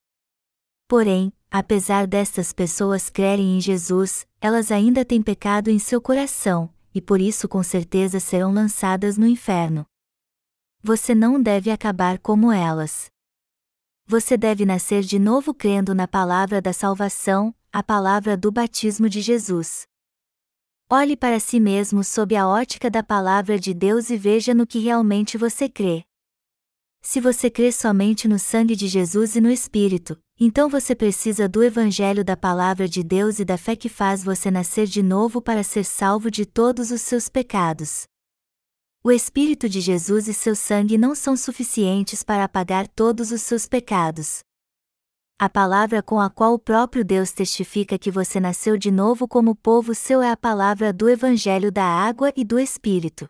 Porém, 0.87 1.33
apesar 1.51 2.07
destas 2.07 2.53
pessoas 2.53 3.11
crerem 3.11 3.57
em 3.57 3.61
Jesus, 3.61 4.27
elas 4.41 4.71
ainda 4.71 5.05
têm 5.05 5.23
pecado 5.23 5.69
em 5.69 5.79
seu 5.79 6.01
coração, 6.01 6.73
e 6.95 7.01
por 7.01 7.21
isso 7.21 7.49
com 7.49 7.63
certeza 7.63 8.21
serão 8.21 8.53
lançadas 8.53 9.19
no 9.19 9.27
inferno. 9.27 9.85
Você 10.83 11.15
não 11.15 11.41
deve 11.41 11.71
acabar 11.71 12.19
como 12.19 12.53
elas 12.53 13.11
você 14.11 14.37
deve 14.37 14.67
nascer 14.67 15.03
de 15.05 15.21
novo 15.21 15.55
crendo 15.55 15.95
na 15.95 16.09
palavra 16.09 16.61
da 16.61 16.73
salvação, 16.73 17.55
a 17.73 17.81
palavra 17.81 18.37
do 18.37 18.51
batismo 18.51 19.09
de 19.09 19.21
Jesus. 19.21 19.87
Olhe 20.91 21.17
para 21.17 21.39
si 21.39 21.61
mesmo 21.61 22.03
sob 22.03 22.35
a 22.35 22.49
ótica 22.49 22.91
da 22.91 23.05
palavra 23.05 23.57
de 23.57 23.73
Deus 23.73 24.11
e 24.11 24.17
veja 24.17 24.53
no 24.53 24.67
que 24.67 24.81
realmente 24.81 25.39
você 25.39 25.69
crê. 25.69 26.03
Se 27.01 27.21
você 27.21 27.49
crê 27.49 27.71
somente 27.71 28.27
no 28.27 28.37
sangue 28.37 28.75
de 28.75 28.89
Jesus 28.89 29.37
e 29.37 29.41
no 29.41 29.49
Espírito, 29.49 30.19
então 30.43 30.71
você 30.71 30.95
precisa 30.95 31.47
do 31.47 31.63
Evangelho 31.63 32.25
da 32.25 32.35
Palavra 32.35 32.89
de 32.89 33.03
Deus 33.03 33.39
e 33.39 33.45
da 33.45 33.59
fé 33.59 33.77
que 33.77 33.91
faz 33.91 34.25
você 34.25 34.51
nascer 34.51 34.87
de 34.87 35.03
novo 35.03 35.43
para 35.43 35.63
ser 35.63 35.85
salvo 35.85 36.31
de 36.31 36.47
todos 36.47 36.91
os 36.91 37.03
seus 37.03 37.29
pecados. 37.29 38.07
O 39.05 39.13
Espírito 39.13 39.69
de 39.69 39.83
Jesus 39.83 40.29
e 40.29 40.33
seu 40.33 40.57
sangue 40.57 40.97
não 40.97 41.15
são 41.15 41.37
suficientes 41.37 42.23
para 42.23 42.45
apagar 42.45 42.89
todos 42.89 43.31
os 43.31 43.43
seus 43.43 43.67
pecados. 43.67 44.41
A 45.39 45.49
palavra 45.49 46.03
com 46.03 46.19
a 46.19 46.31
qual 46.31 46.55
o 46.55 46.59
próprio 46.59 47.05
Deus 47.05 47.33
testifica 47.33 47.99
que 47.99 48.11
você 48.11 48.41
nasceu 48.41 48.79
de 48.79 48.91
novo 48.91 49.29
como 49.29 49.55
povo 49.55 49.95
seu 49.95 50.23
é 50.23 50.31
a 50.31 50.37
palavra 50.37 50.91
do 50.91 51.09
Evangelho 51.09 51.71
da 51.71 51.85
Água 51.85 52.33
e 52.35 52.45
do 52.47 52.59
Espírito. 52.59 53.29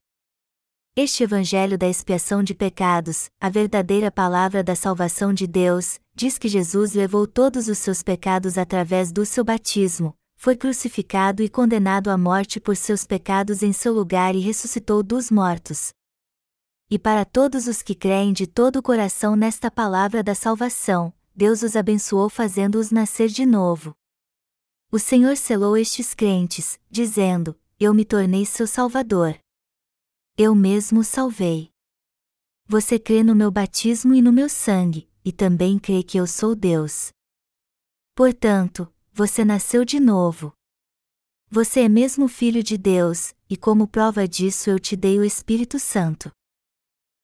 Este 1.03 1.23
Evangelho 1.23 1.79
da 1.79 1.89
expiação 1.89 2.43
de 2.43 2.55
pecados, 2.55 3.31
a 3.41 3.49
verdadeira 3.49 4.11
palavra 4.11 4.63
da 4.63 4.77
salvação 4.77 5.33
de 5.33 5.47
Deus, 5.47 5.99
diz 6.15 6.37
que 6.37 6.47
Jesus 6.47 6.93
levou 6.93 7.27
todos 7.27 7.69
os 7.69 7.79
seus 7.79 8.03
pecados 8.03 8.59
através 8.59 9.11
do 9.11 9.25
seu 9.25 9.43
batismo, 9.43 10.15
foi 10.37 10.55
crucificado 10.55 11.43
e 11.43 11.49
condenado 11.49 12.11
à 12.11 12.19
morte 12.19 12.61
por 12.61 12.77
seus 12.77 13.07
pecados 13.07 13.63
em 13.63 13.73
seu 13.73 13.95
lugar 13.95 14.35
e 14.35 14.41
ressuscitou 14.41 15.03
dos 15.03 15.31
mortos. 15.31 15.89
E 16.91 16.99
para 16.99 17.25
todos 17.25 17.67
os 17.67 17.81
que 17.81 17.95
creem 17.95 18.35
de 18.35 18.47
todo 18.47 18.77
o 18.77 18.83
coração 18.83 19.35
nesta 19.35 19.71
palavra 19.71 20.23
da 20.23 20.35
salvação, 20.35 21.15
Deus 21.35 21.63
os 21.63 21.77
abençoou 21.77 22.29
fazendo-os 22.29 22.91
nascer 22.91 23.29
de 23.29 23.47
novo. 23.47 23.95
O 24.93 24.99
Senhor 24.99 25.35
selou 25.39 25.79
estes 25.79 26.13
crentes, 26.13 26.79
dizendo: 26.91 27.59
Eu 27.79 27.95
me 27.95 28.05
tornei 28.05 28.45
seu 28.45 28.67
Salvador. 28.67 29.35
Eu 30.43 30.55
mesmo 30.55 31.05
salvei. 31.05 31.71
Você 32.67 32.99
crê 32.99 33.23
no 33.23 33.35
meu 33.35 33.51
batismo 33.51 34.15
e 34.15 34.23
no 34.23 34.33
meu 34.33 34.49
sangue, 34.49 35.07
e 35.23 35.31
também 35.31 35.79
crê 35.79 36.03
que 36.03 36.17
eu 36.17 36.27
sou 36.27 36.55
Deus. 36.55 37.13
Portanto, 38.15 38.91
você 39.13 39.45
nasceu 39.45 39.85
de 39.85 40.01
novo. 40.01 40.55
Você 41.51 41.81
é 41.81 41.91
mesmo 41.91 42.27
filho 42.27 42.63
de 42.63 42.79
Deus, 42.79 43.35
e 43.51 43.55
como 43.55 43.87
prova 43.87 44.27
disso 44.27 44.71
eu 44.71 44.81
te 44.81 44.97
dei 44.97 45.19
o 45.19 45.25
Espírito 45.25 45.79
Santo. 45.79 46.33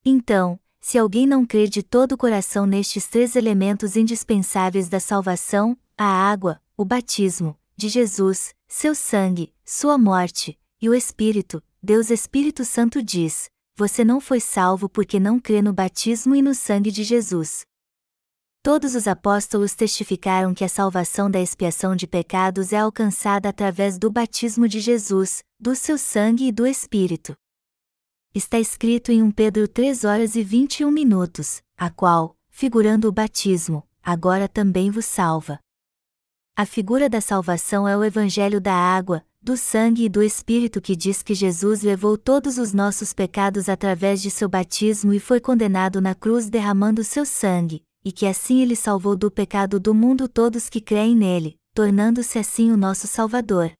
Então, 0.04 0.60
se 0.78 0.98
alguém 0.98 1.26
não 1.26 1.46
crê 1.46 1.66
de 1.66 1.82
todo 1.82 2.12
o 2.12 2.18
coração 2.18 2.66
nestes 2.66 3.08
três 3.08 3.34
elementos 3.34 3.96
indispensáveis 3.96 4.90
da 4.90 5.00
salvação, 5.00 5.74
a 5.96 6.04
água, 6.04 6.60
o 6.76 6.84
batismo, 6.84 7.58
de 7.78 7.88
Jesus, 7.88 8.54
seu 8.68 8.94
sangue, 8.94 9.54
sua 9.64 9.96
morte, 9.96 10.60
e 10.82 10.90
o 10.90 10.94
Espírito, 10.94 11.62
Deus 11.86 12.10
Espírito 12.10 12.64
Santo 12.64 13.00
diz: 13.00 13.48
Você 13.76 14.04
não 14.04 14.20
foi 14.20 14.40
salvo 14.40 14.88
porque 14.88 15.20
não 15.20 15.38
crê 15.38 15.62
no 15.62 15.72
batismo 15.72 16.34
e 16.34 16.42
no 16.42 16.52
sangue 16.52 16.90
de 16.90 17.04
Jesus. 17.04 17.64
Todos 18.60 18.96
os 18.96 19.06
apóstolos 19.06 19.76
testificaram 19.76 20.52
que 20.52 20.64
a 20.64 20.68
salvação 20.68 21.30
da 21.30 21.40
expiação 21.40 21.94
de 21.94 22.08
pecados 22.08 22.72
é 22.72 22.78
alcançada 22.78 23.48
através 23.48 23.98
do 23.98 24.10
batismo 24.10 24.66
de 24.66 24.80
Jesus, 24.80 25.44
do 25.60 25.76
seu 25.76 25.96
sangue 25.96 26.48
e 26.48 26.50
do 26.50 26.66
Espírito. 26.66 27.36
Está 28.34 28.58
escrito 28.58 29.12
em 29.12 29.22
1 29.22 29.30
Pedro 29.30 29.68
3 29.68 30.02
horas 30.02 30.34
e 30.34 30.42
21 30.42 30.90
minutos, 30.90 31.62
a 31.76 31.88
qual, 31.88 32.36
figurando 32.48 33.06
o 33.06 33.12
batismo, 33.12 33.86
agora 34.02 34.48
também 34.48 34.90
vos 34.90 35.04
salva. 35.04 35.60
A 36.56 36.66
figura 36.66 37.08
da 37.08 37.20
salvação 37.20 37.86
é 37.86 37.96
o 37.96 38.02
evangelho 38.02 38.60
da 38.60 38.74
água, 38.74 39.24
do 39.46 39.56
sangue 39.56 40.06
e 40.06 40.08
do 40.08 40.24
Espírito 40.24 40.80
que 40.80 40.96
diz 40.96 41.22
que 41.22 41.32
Jesus 41.32 41.80
levou 41.80 42.18
todos 42.18 42.58
os 42.58 42.72
nossos 42.72 43.12
pecados 43.12 43.68
através 43.68 44.20
de 44.20 44.28
seu 44.28 44.48
batismo 44.48 45.14
e 45.14 45.20
foi 45.20 45.38
condenado 45.38 46.00
na 46.00 46.16
cruz 46.16 46.50
derramando 46.50 47.04
seu 47.04 47.24
sangue, 47.24 47.84
e 48.04 48.10
que 48.10 48.26
assim 48.26 48.60
ele 48.60 48.74
salvou 48.74 49.14
do 49.14 49.30
pecado 49.30 49.78
do 49.78 49.94
mundo 49.94 50.26
todos 50.26 50.68
que 50.68 50.80
creem 50.80 51.14
nele, 51.14 51.56
tornando-se 51.72 52.40
assim 52.40 52.72
o 52.72 52.76
nosso 52.76 53.06
Salvador. 53.06 53.70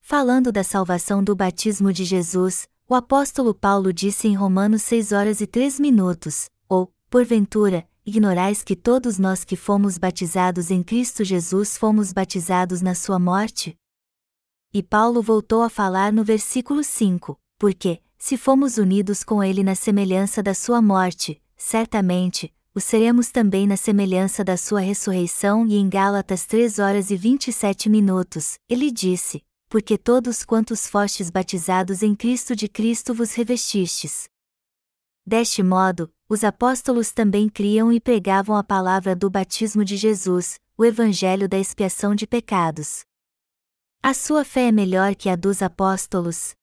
Falando 0.00 0.50
da 0.50 0.64
salvação 0.64 1.22
do 1.22 1.36
batismo 1.36 1.92
de 1.92 2.06
Jesus, 2.06 2.66
o 2.88 2.94
apóstolo 2.94 3.54
Paulo 3.54 3.92
disse 3.92 4.26
em 4.26 4.34
Romanos 4.34 4.80
6 4.84 5.12
horas 5.12 5.42
e 5.42 5.46
3 5.46 5.78
minutos: 5.80 6.46
Ou, 6.66 6.90
porventura, 7.10 7.86
ignorais 8.06 8.62
que 8.62 8.74
todos 8.74 9.18
nós 9.18 9.44
que 9.44 9.54
fomos 9.54 9.98
batizados 9.98 10.70
em 10.70 10.82
Cristo 10.82 11.22
Jesus 11.24 11.76
fomos 11.76 12.10
batizados 12.10 12.80
na 12.80 12.94
sua 12.94 13.18
morte? 13.18 13.76
E 14.74 14.82
Paulo 14.82 15.20
voltou 15.20 15.60
a 15.60 15.68
falar 15.68 16.10
no 16.12 16.24
versículo 16.24 16.82
5: 16.82 17.38
Porque, 17.58 18.00
se 18.18 18.38
fomos 18.38 18.78
unidos 18.78 19.22
com 19.22 19.44
ele 19.44 19.62
na 19.62 19.74
semelhança 19.74 20.42
da 20.42 20.54
sua 20.54 20.80
morte, 20.80 21.42
certamente, 21.54 22.50
o 22.74 22.80
seremos 22.80 23.30
também 23.30 23.66
na 23.66 23.76
semelhança 23.76 24.42
da 24.42 24.56
sua 24.56 24.80
ressurreição 24.80 25.66
e 25.66 25.76
em 25.76 25.90
Gálatas 25.90 26.46
3 26.46 26.78
horas 26.78 27.10
e 27.10 27.16
27 27.16 27.90
minutos, 27.90 28.54
ele 28.66 28.90
disse, 28.90 29.44
porque 29.68 29.98
todos 29.98 30.42
quantos 30.42 30.86
fostes 30.86 31.28
batizados 31.28 32.02
em 32.02 32.14
Cristo 32.14 32.56
de 32.56 32.66
Cristo 32.66 33.12
vos 33.12 33.34
revestistes. 33.34 34.24
Deste 35.26 35.62
modo, 35.62 36.10
os 36.26 36.42
apóstolos 36.42 37.12
também 37.12 37.46
criam 37.46 37.92
e 37.92 38.00
pregavam 38.00 38.56
a 38.56 38.64
palavra 38.64 39.14
do 39.14 39.28
batismo 39.28 39.84
de 39.84 39.98
Jesus, 39.98 40.58
o 40.78 40.84
evangelho 40.84 41.46
da 41.46 41.58
expiação 41.58 42.14
de 42.14 42.26
pecados. 42.26 43.04
A 44.04 44.14
sua 44.14 44.44
fé 44.44 44.66
é 44.68 44.72
melhor 44.72 45.14
que 45.14 45.28
a 45.28 45.36
dos 45.36 45.62
apóstolos, 45.62 46.56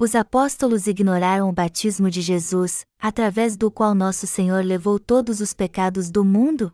os 0.00 0.14
apóstolos 0.14 0.86
ignoraram 0.86 1.50
o 1.50 1.52
batismo 1.52 2.08
de 2.08 2.22
Jesus, 2.22 2.86
através 2.98 3.54
do 3.54 3.70
qual 3.70 3.94
nosso 3.94 4.26
Senhor 4.26 4.64
levou 4.64 4.98
todos 4.98 5.42
os 5.42 5.52
pecados 5.52 6.10
do 6.10 6.24
mundo? 6.24 6.72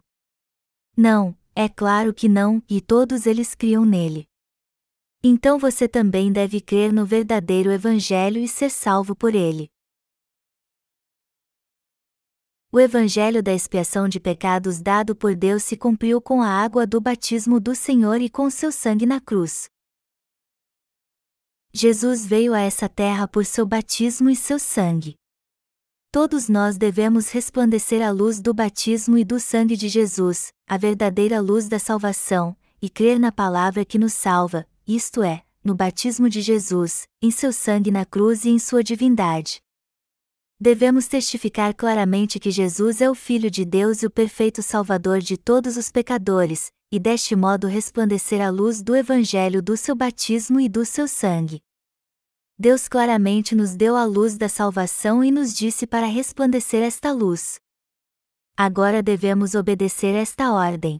Não, 0.96 1.36
é 1.56 1.68
claro 1.68 2.14
que 2.14 2.28
não, 2.28 2.62
e 2.70 2.80
todos 2.80 3.26
eles 3.26 3.52
criam 3.52 3.84
nele. 3.84 4.28
Então 5.24 5.58
você 5.58 5.88
também 5.88 6.30
deve 6.30 6.60
crer 6.60 6.92
no 6.92 7.04
verdadeiro 7.04 7.72
Evangelho 7.72 8.38
e 8.38 8.46
ser 8.46 8.70
salvo 8.70 9.16
por 9.16 9.34
ele. 9.34 9.68
O 12.74 12.80
evangelho 12.80 13.40
da 13.40 13.54
expiação 13.54 14.08
de 14.08 14.18
pecados 14.18 14.80
dado 14.80 15.14
por 15.14 15.36
Deus 15.36 15.62
se 15.62 15.76
cumpriu 15.76 16.20
com 16.20 16.42
a 16.42 16.48
água 16.48 16.84
do 16.84 17.00
batismo 17.00 17.60
do 17.60 17.72
Senhor 17.72 18.20
e 18.20 18.28
com 18.28 18.50
seu 18.50 18.72
sangue 18.72 19.06
na 19.06 19.20
cruz. 19.20 19.68
Jesus 21.72 22.26
veio 22.26 22.52
a 22.52 22.58
essa 22.58 22.88
terra 22.88 23.28
por 23.28 23.46
seu 23.46 23.64
batismo 23.64 24.28
e 24.28 24.34
seu 24.34 24.58
sangue. 24.58 25.14
Todos 26.10 26.48
nós 26.48 26.76
devemos 26.76 27.30
resplandecer 27.30 28.04
a 28.04 28.10
luz 28.10 28.40
do 28.40 28.52
batismo 28.52 29.16
e 29.16 29.24
do 29.24 29.38
sangue 29.38 29.76
de 29.76 29.88
Jesus, 29.88 30.52
a 30.66 30.76
verdadeira 30.76 31.40
luz 31.40 31.68
da 31.68 31.78
salvação, 31.78 32.56
e 32.82 32.90
crer 32.90 33.20
na 33.20 33.30
palavra 33.30 33.84
que 33.84 34.00
nos 34.00 34.14
salva, 34.14 34.66
isto 34.84 35.22
é, 35.22 35.44
no 35.62 35.76
batismo 35.76 36.28
de 36.28 36.40
Jesus, 36.40 37.06
em 37.22 37.30
seu 37.30 37.52
sangue 37.52 37.92
na 37.92 38.04
cruz 38.04 38.44
e 38.44 38.48
em 38.48 38.58
sua 38.58 38.82
divindade. 38.82 39.63
Devemos 40.64 41.06
testificar 41.06 41.74
claramente 41.74 42.40
que 42.40 42.50
Jesus 42.50 43.02
é 43.02 43.10
o 43.10 43.14
Filho 43.14 43.50
de 43.50 43.66
Deus 43.66 44.02
e 44.02 44.06
o 44.06 44.10
perfeito 44.10 44.62
Salvador 44.62 45.18
de 45.18 45.36
todos 45.36 45.76
os 45.76 45.90
pecadores, 45.90 46.72
e 46.90 46.98
deste 46.98 47.36
modo 47.36 47.66
resplandecer 47.66 48.40
a 48.40 48.48
luz 48.48 48.82
do 48.82 48.96
Evangelho 48.96 49.60
do 49.60 49.76
seu 49.76 49.94
batismo 49.94 50.58
e 50.58 50.66
do 50.66 50.82
seu 50.86 51.06
sangue. 51.06 51.60
Deus 52.58 52.88
claramente 52.88 53.54
nos 53.54 53.76
deu 53.76 53.94
a 53.94 54.06
luz 54.06 54.38
da 54.38 54.48
salvação 54.48 55.22
e 55.22 55.30
nos 55.30 55.52
disse 55.52 55.86
para 55.86 56.06
resplandecer 56.06 56.82
esta 56.82 57.12
luz. 57.12 57.60
Agora 58.56 59.02
devemos 59.02 59.54
obedecer 59.54 60.14
esta 60.14 60.50
ordem. 60.50 60.98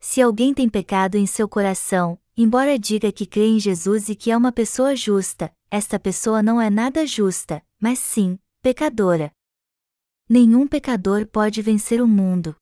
Se 0.00 0.22
alguém 0.22 0.54
tem 0.54 0.70
pecado 0.70 1.16
em 1.16 1.26
seu 1.26 1.46
coração, 1.46 2.18
embora 2.34 2.78
diga 2.78 3.12
que 3.12 3.26
crê 3.26 3.44
em 3.44 3.60
Jesus 3.60 4.08
e 4.08 4.14
que 4.14 4.30
é 4.30 4.36
uma 4.38 4.50
pessoa 4.50 4.96
justa, 4.96 5.54
esta 5.70 6.00
pessoa 6.00 6.42
não 6.42 6.58
é 6.58 6.70
nada 6.70 7.06
justa, 7.06 7.62
mas 7.78 7.98
sim, 7.98 8.38
pecadora. 8.64 9.30
Nenhum 10.26 10.66
pecador 10.66 11.26
pode 11.26 11.60
vencer 11.60 12.00
o 12.00 12.08
mundo. 12.08 12.56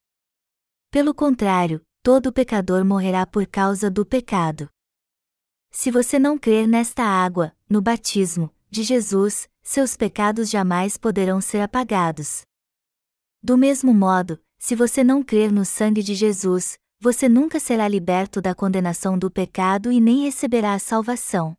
Pelo 0.90 1.14
contrário, 1.14 1.80
todo 2.02 2.32
pecador 2.32 2.84
morrerá 2.84 3.24
por 3.24 3.46
causa 3.46 3.88
do 3.88 4.04
pecado. 4.04 4.68
Se 5.70 5.92
você 5.92 6.18
não 6.18 6.36
crer 6.36 6.66
nesta 6.66 7.04
água, 7.04 7.56
no 7.70 7.80
batismo, 7.80 8.52
de 8.68 8.82
Jesus, 8.82 9.48
seus 9.62 9.96
pecados 9.96 10.50
jamais 10.50 10.96
poderão 10.96 11.40
ser 11.40 11.60
apagados. 11.60 12.42
Do 13.40 13.56
mesmo 13.56 13.94
modo, 13.94 14.42
se 14.58 14.74
você 14.74 15.04
não 15.04 15.22
crer 15.22 15.52
no 15.52 15.64
sangue 15.64 16.02
de 16.02 16.16
Jesus, 16.16 16.76
você 16.98 17.28
nunca 17.28 17.60
será 17.60 17.86
liberto 17.86 18.42
da 18.42 18.56
condenação 18.56 19.16
do 19.16 19.30
pecado 19.30 19.92
e 19.92 20.00
nem 20.00 20.24
receberá 20.24 20.74
a 20.74 20.80
salvação. 20.80 21.56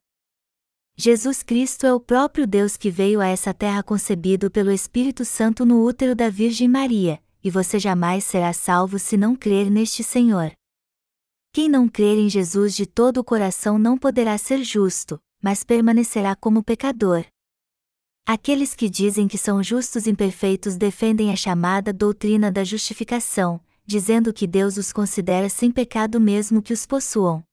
Jesus 0.96 1.42
Cristo 1.42 1.88
é 1.88 1.94
o 1.94 2.00
próprio 2.00 2.46
Deus 2.46 2.78
que 2.78 2.92
veio 2.92 3.20
a 3.20 3.28
essa 3.28 3.52
terra 3.52 3.82
concebido 3.82 4.52
pelo 4.52 4.72
Espírito 4.72 5.26
Santo 5.26 5.66
no 5.66 5.84
útero 5.84 6.16
da 6.16 6.30
Virgem 6.30 6.68
Maria, 6.68 7.20
e 7.44 7.50
você 7.50 7.80
jamais 7.80 8.24
será 8.24 8.54
salvo 8.54 9.00
se 9.00 9.18
não 9.18 9.36
crer 9.36 9.72
neste 9.72 10.04
Senhor. 10.04 10.52
Quem 11.52 11.68
não 11.68 11.88
crer 11.88 12.20
em 12.20 12.30
Jesus 12.30 12.76
de 12.76 12.86
todo 12.86 13.18
o 13.18 13.24
coração 13.24 13.80
não 13.80 13.98
poderá 13.98 14.38
ser 14.38 14.64
justo, 14.64 15.20
mas 15.42 15.64
permanecerá 15.64 16.36
como 16.36 16.64
pecador. 16.64 17.26
Aqueles 18.26 18.76
que 18.76 18.88
dizem 18.88 19.28
que 19.28 19.38
são 19.38 19.64
justos 19.64 20.06
imperfeitos 20.06 20.78
defendem 20.78 21.32
a 21.32 21.36
chamada 21.36 21.92
doutrina 21.92 22.52
da 22.52 22.64
justificação, 22.64 23.60
dizendo 23.84 24.32
que 24.32 24.46
Deus 24.46 24.78
os 24.78 24.94
considera 24.94 25.50
sem 25.50 25.72
pecado 25.72 26.22
mesmo 26.22 26.62
que 26.62 26.72
os 26.72 26.86
possuam. 26.86 27.44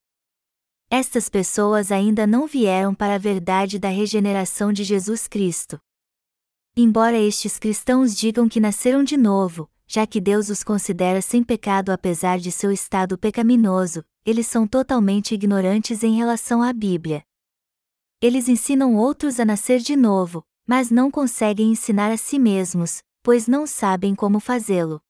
Estas 0.93 1.29
pessoas 1.29 1.93
ainda 1.93 2.27
não 2.27 2.49
vieram 2.49 2.93
para 2.93 3.15
a 3.15 3.19
verdade 3.19 3.79
da 3.79 3.89
regeneração 3.89 4.73
de 4.73 4.83
Jesus 4.83 5.29
Cristo. 5.29 5.81
Embora 6.77 7.17
estes 7.17 7.61
cristãos 7.61 8.13
digam 8.17 8.49
que 8.49 8.59
nasceram 8.59 9.05
de 9.05 9.17
novo, 9.17 9.71
já 9.87 10.05
que 10.05 10.21
Deus 10.21 10.49
os 10.49 10.65
considera 10.65 11.23
sem 11.23 11.45
pecado 11.45 11.93
apesar 11.93 12.41
de 12.41 12.51
seu 12.51 12.73
estado 12.73 13.17
pecaminoso, 13.17 14.05
eles 14.27 14.49
são 14.49 14.67
totalmente 14.67 15.33
ignorantes 15.33 16.03
em 16.03 16.17
relação 16.17 16.61
à 16.61 16.73
Bíblia. 16.73 17.23
Eles 18.21 18.49
ensinam 18.49 18.97
outros 18.97 19.39
a 19.39 19.45
nascer 19.45 19.79
de 19.79 19.95
novo, 19.95 20.45
mas 20.67 20.91
não 20.91 21.09
conseguem 21.09 21.71
ensinar 21.71 22.11
a 22.11 22.17
si 22.17 22.37
mesmos, 22.37 23.01
pois 23.23 23.47
não 23.47 23.65
sabem 23.65 24.13
como 24.13 24.41
fazê-lo. 24.41 25.01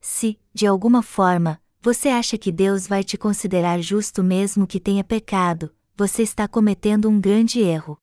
Se, 0.00 0.40
de 0.54 0.66
alguma 0.66 1.02
forma, 1.02 1.60
você 1.80 2.08
acha 2.08 2.36
que 2.36 2.50
Deus 2.50 2.86
vai 2.86 3.04
te 3.04 3.16
considerar 3.16 3.80
justo 3.80 4.22
mesmo 4.22 4.66
que 4.66 4.80
tenha 4.80 5.04
pecado, 5.04 5.74
você 5.96 6.22
está 6.22 6.48
cometendo 6.48 7.08
um 7.08 7.20
grande 7.20 7.60
erro. 7.60 7.98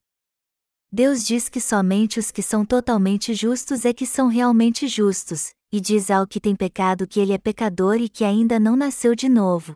Deus 0.91 1.25
diz 1.25 1.49
que 1.49 1.59
somente 1.59 2.19
os 2.19 2.31
que 2.31 2.41
são 2.41 2.65
totalmente 2.65 3.33
justos 3.33 3.83
é 3.83 3.93
que 3.93 4.05
são 4.05 4.29
realmente 4.29 4.87
justos, 4.87 5.53
e 5.71 5.81
diz 5.81 6.09
ao 6.09 6.25
que 6.25 6.39
tem 6.39 6.55
pecado 6.55 7.05
que 7.05 7.19
ele 7.19 7.33
é 7.33 7.37
pecador 7.37 7.97
e 7.97 8.07
que 8.07 8.23
ainda 8.23 8.57
não 8.57 8.77
nasceu 8.77 9.13
de 9.13 9.27
novo. 9.27 9.75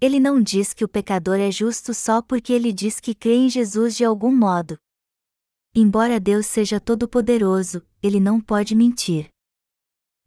Ele 0.00 0.20
não 0.20 0.40
diz 0.40 0.72
que 0.72 0.84
o 0.84 0.88
pecador 0.88 1.40
é 1.40 1.50
justo 1.50 1.92
só 1.92 2.22
porque 2.22 2.52
ele 2.52 2.72
diz 2.72 3.00
que 3.00 3.14
crê 3.14 3.34
em 3.34 3.48
Jesus 3.48 3.96
de 3.96 4.04
algum 4.04 4.34
modo. 4.34 4.78
Embora 5.74 6.20
Deus 6.20 6.46
seja 6.46 6.78
todo-poderoso, 6.78 7.82
ele 8.02 8.20
não 8.20 8.40
pode 8.40 8.74
mentir. 8.74 9.31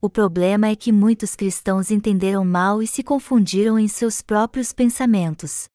O 0.06 0.10
problema 0.10 0.68
é 0.68 0.76
que 0.76 0.92
muitos 0.92 1.36
cristãos 1.36 1.90
entenderam 1.90 2.46
mal 2.46 2.80
e 2.80 2.86
se 2.86 3.02
confundiram 3.02 3.80
em 3.80 3.88
seus 3.88 4.22
próprios 4.22 4.72
pensamentos. 4.72 5.68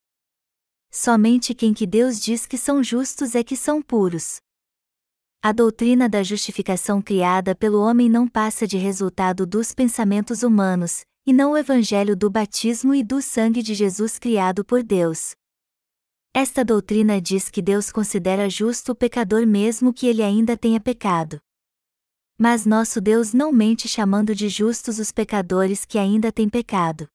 Somente 0.89 1.53
quem 1.53 1.75
que 1.75 1.85
Deus 1.85 2.21
diz 2.21 2.47
que 2.47 2.57
são 2.57 2.81
justos 2.81 3.35
é 3.35 3.43
que 3.43 3.57
são 3.57 3.83
puros. 3.83 4.37
A 5.43 5.51
doutrina 5.51 6.09
da 6.09 6.23
justificação 6.23 7.03
criada 7.03 7.57
pelo 7.57 7.81
homem 7.81 8.09
não 8.09 8.29
passa 8.29 8.69
de 8.69 8.79
resultado 8.79 9.45
dos 9.45 9.75
pensamentos 9.75 10.45
humanos, 10.45 11.01
e 11.27 11.33
não 11.33 11.51
o 11.51 11.59
evangelho 11.59 12.15
do 12.17 12.31
batismo 12.31 12.95
e 12.95 13.03
do 13.03 13.21
sangue 13.21 13.65
de 13.65 13.75
Jesus 13.75 14.17
criado 14.17 14.65
por 14.65 14.85
Deus. 14.85 15.33
Esta 16.33 16.65
doutrina 16.65 17.21
diz 17.21 17.51
que 17.51 17.61
Deus 17.61 17.91
considera 17.91 18.49
justo 18.49 18.93
o 18.93 18.95
pecador 18.95 19.45
mesmo 19.45 19.93
que 19.93 20.07
ele 20.07 20.23
ainda 20.23 20.57
tenha 20.57 20.79
pecado. 20.79 21.41
Mas 22.43 22.65
nosso 22.65 23.03
Deus 23.03 23.35
não 23.35 23.53
mente 23.53 23.87
chamando 23.87 24.35
de 24.35 24.49
justos 24.49 24.99
os 24.99 25.13
pecadores 25.13 25.85
que 25.85 25.99
ainda 25.99 26.33
têm 26.33 26.49
pecado. 26.49 27.07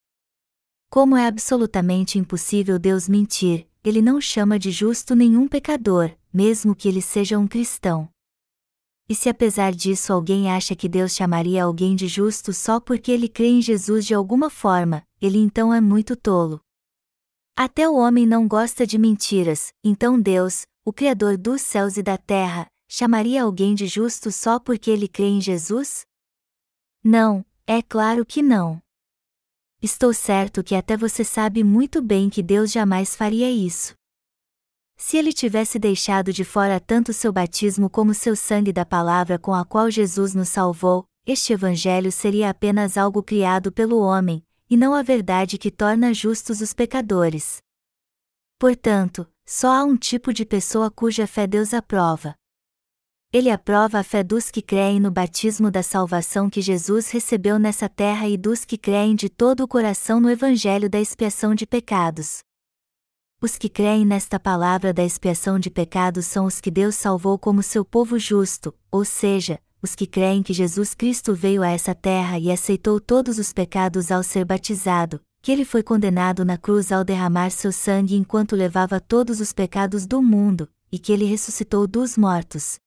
Como 0.87 1.17
é 1.17 1.25
absolutamente 1.25 2.19
impossível 2.19 2.77
Deus 2.77 3.09
mentir, 3.09 3.67
ele 3.83 4.03
não 4.03 4.21
chama 4.21 4.59
de 4.59 4.69
justo 4.69 5.15
nenhum 5.15 5.47
pecador, 5.47 6.11
mesmo 6.31 6.75
que 6.75 6.87
ele 6.87 7.01
seja 7.01 7.39
um 7.39 7.47
cristão. 7.47 8.07
E 9.09 9.15
se 9.15 9.27
apesar 9.27 9.73
disso 9.73 10.13
alguém 10.13 10.51
acha 10.51 10.75
que 10.75 10.87
Deus 10.87 11.15
chamaria 11.15 11.63
alguém 11.63 11.95
de 11.95 12.07
justo 12.07 12.53
só 12.53 12.79
porque 12.79 13.11
ele 13.11 13.27
crê 13.27 13.47
em 13.47 13.63
Jesus 13.63 14.05
de 14.05 14.13
alguma 14.13 14.51
forma, 14.51 15.01
ele 15.19 15.39
então 15.39 15.73
é 15.73 15.81
muito 15.81 16.15
tolo. 16.15 16.61
Até 17.57 17.89
o 17.89 17.95
homem 17.95 18.27
não 18.27 18.47
gosta 18.47 18.85
de 18.85 18.99
mentiras, 18.99 19.73
então 19.83 20.21
Deus, 20.21 20.67
o 20.85 20.93
Criador 20.93 21.35
dos 21.35 21.63
céus 21.63 21.97
e 21.97 22.03
da 22.03 22.15
terra, 22.15 22.67
chamaria 22.87 23.43
alguém 23.43 23.75
de 23.75 23.87
justo 23.87 24.31
só 24.31 24.59
porque 24.59 24.89
ele 24.91 25.07
crê 25.07 25.25
em 25.25 25.41
Jesus? 25.41 26.05
Não, 27.03 27.45
é 27.67 27.81
claro 27.81 28.25
que 28.25 28.41
não. 28.41 28.81
Estou 29.81 30.13
certo 30.13 30.63
que 30.63 30.73
até 30.73 30.97
você 30.97 31.23
sabe 31.23 31.63
muito 31.63 32.01
bem 32.01 32.29
que 32.29 32.41
Deus 32.41 32.71
jamais 32.71 33.15
faria 33.15 33.51
isso. 33.51 33.93
Se 34.97 35.17
ele 35.17 35.33
tivesse 35.33 35.77
deixado 35.77 36.31
de 36.31 36.43
fora 36.43 36.79
tanto 36.79 37.11
seu 37.11 37.31
batismo 37.31 37.89
como 37.89 38.13
seu 38.13 38.35
sangue 38.35 38.71
da 38.71 38.85
palavra 38.85 39.37
com 39.37 39.53
a 39.53 39.65
qual 39.65 39.91
Jesus 39.91 40.33
nos 40.33 40.49
salvou, 40.49 41.05
este 41.25 41.53
evangelho 41.53 42.11
seria 42.11 42.49
apenas 42.49 42.97
algo 42.97 43.21
criado 43.21 43.71
pelo 43.71 43.99
homem, 43.99 44.45
e 44.69 44.77
não 44.77 44.93
a 44.93 45.01
verdade 45.01 45.57
que 45.57 45.69
torna 45.69 46.13
justos 46.13 46.61
os 46.61 46.73
pecadores. 46.73 47.57
Portanto, 48.57 49.27
só 49.45 49.71
há 49.71 49.83
um 49.83 49.97
tipo 49.97 50.33
de 50.33 50.45
pessoa 50.45 50.89
cuja 50.89 51.27
fé 51.27 51.45
Deus 51.45 51.73
aprova. 51.73 52.35
Ele 53.37 53.51
aprova 53.51 53.99
a 53.99 54.03
fé 54.03 54.23
dos 54.23 54.49
que 54.49 54.61
creem 54.61 54.97
no 54.97 55.11
batismo 55.11 55.69
da 55.69 55.83
salvação 55.83 56.49
que 56.49 56.61
Jesus 56.61 57.11
recebeu 57.11 57.59
nessa 57.59 57.89
terra 57.89 58.29
e 58.29 58.37
dos 58.37 58.63
que 58.63 58.77
creem 58.77 59.13
de 59.13 59.27
todo 59.27 59.61
o 59.61 59.67
coração 59.67 60.21
no 60.21 60.29
Evangelho 60.29 60.89
da 60.89 61.01
expiação 61.01 61.53
de 61.53 61.67
pecados. 61.67 62.39
Os 63.41 63.57
que 63.57 63.67
creem 63.67 64.05
nesta 64.05 64.39
palavra 64.39 64.93
da 64.93 65.03
expiação 65.03 65.59
de 65.59 65.69
pecados 65.69 66.25
são 66.25 66.45
os 66.45 66.61
que 66.61 66.71
Deus 66.71 66.95
salvou 66.95 67.37
como 67.37 67.61
seu 67.61 67.83
povo 67.83 68.17
justo, 68.17 68.73
ou 68.89 69.03
seja, 69.03 69.59
os 69.81 69.95
que 69.95 70.07
creem 70.07 70.41
que 70.41 70.53
Jesus 70.53 70.93
Cristo 70.93 71.35
veio 71.35 71.61
a 71.61 71.67
essa 71.67 71.93
terra 71.93 72.39
e 72.39 72.49
aceitou 72.49 73.01
todos 73.01 73.37
os 73.37 73.51
pecados 73.51 74.11
ao 74.11 74.23
ser 74.23 74.45
batizado, 74.45 75.19
que 75.41 75.51
ele 75.51 75.65
foi 75.65 75.83
condenado 75.83 76.45
na 76.45 76.57
cruz 76.57 76.89
ao 76.89 77.03
derramar 77.03 77.49
seu 77.49 77.73
sangue 77.73 78.15
enquanto 78.15 78.55
levava 78.55 78.97
todos 79.01 79.41
os 79.41 79.51
pecados 79.51 80.05
do 80.07 80.21
mundo, 80.21 80.69
e 80.89 80.97
que 80.97 81.11
ele 81.11 81.25
ressuscitou 81.25 81.85
dos 81.85 82.17
mortos, 82.17 82.79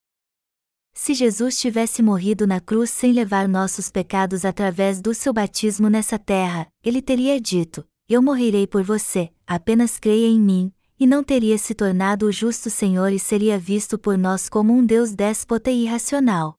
se 0.99 1.15
Jesus 1.15 1.61
tivesse 1.61 2.03
morrido 2.03 2.45
na 2.45 2.61
cruz 2.61 2.91
sem 2.91 3.13
levar 3.13 3.47
nossos 3.47 3.89
pecados 3.89 4.45
através 4.45 5.01
do 5.01 5.15
seu 5.15 5.33
batismo 5.33 5.89
nessa 5.89 6.19
terra, 6.19 6.67
ele 6.83 7.01
teria 7.01 7.41
dito: 7.41 7.87
Eu 8.09 8.21
morrerei 8.21 8.67
por 8.67 8.83
você, 8.83 9.31
apenas 9.47 9.97
creia 9.97 10.27
em 10.27 10.41
mim, 10.41 10.73
e 10.99 11.07
não 11.07 11.23
teria 11.23 11.57
se 11.57 11.73
tornado 11.73 12.27
o 12.27 12.33
justo 12.33 12.69
Senhor 12.69 13.13
e 13.13 13.19
seria 13.19 13.57
visto 13.57 13.97
por 13.97 14.19
nós 14.19 14.49
como 14.49 14.73
um 14.73 14.85
Deus 14.85 15.15
déspota 15.15 15.71
e 15.71 15.85
irracional. 15.85 16.59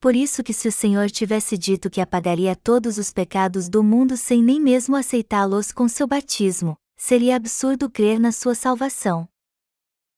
Por 0.00 0.16
isso 0.16 0.42
que 0.42 0.52
se 0.52 0.66
o 0.66 0.72
Senhor 0.72 1.08
tivesse 1.08 1.56
dito 1.56 1.88
que 1.88 2.00
apagaria 2.00 2.56
todos 2.56 2.98
os 2.98 3.12
pecados 3.12 3.68
do 3.68 3.80
mundo 3.80 4.16
sem 4.16 4.42
nem 4.42 4.60
mesmo 4.60 4.96
aceitá-los 4.96 5.70
com 5.70 5.86
seu 5.86 6.08
batismo, 6.08 6.76
seria 6.96 7.36
absurdo 7.36 7.88
crer 7.88 8.18
na 8.18 8.32
sua 8.32 8.56
salvação. 8.56 9.28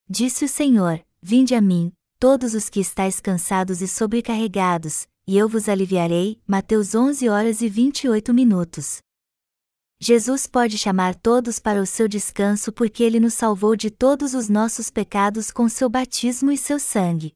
Disse 0.08 0.46
o 0.46 0.48
Senhor: 0.48 1.04
Vinde 1.20 1.54
a 1.54 1.60
mim, 1.60 1.92
todos 2.18 2.54
os 2.54 2.68
que 2.68 2.80
estáis 2.80 3.20
cansados 3.20 3.80
e 3.80 3.86
sobrecarregados, 3.86 5.06
e 5.26 5.38
eu 5.38 5.48
vos 5.48 5.68
aliviarei. 5.68 6.40
Mateus 6.46 6.94
11 6.94 7.28
horas 7.28 7.60
e 7.60 7.68
28 7.68 8.34
minutos. 8.34 8.98
Jesus 10.00 10.46
pode 10.46 10.78
chamar 10.78 11.14
todos 11.14 11.58
para 11.58 11.80
o 11.80 11.86
seu 11.86 12.08
descanso 12.08 12.72
porque 12.72 13.02
ele 13.02 13.18
nos 13.18 13.34
salvou 13.34 13.76
de 13.76 13.90
todos 13.90 14.34
os 14.34 14.48
nossos 14.48 14.90
pecados 14.90 15.50
com 15.50 15.68
seu 15.68 15.88
batismo 15.88 16.50
e 16.52 16.58
seu 16.58 16.78
sangue. 16.78 17.32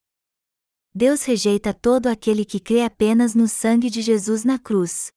Deus 0.94 1.24
rejeita 1.24 1.72
todo 1.72 2.06
aquele 2.06 2.44
que 2.44 2.60
crê 2.60 2.82
apenas 2.82 3.34
no 3.34 3.48
sangue 3.48 3.88
de 3.88 4.02
Jesus 4.02 4.44
na 4.44 4.58
cruz. 4.58 5.12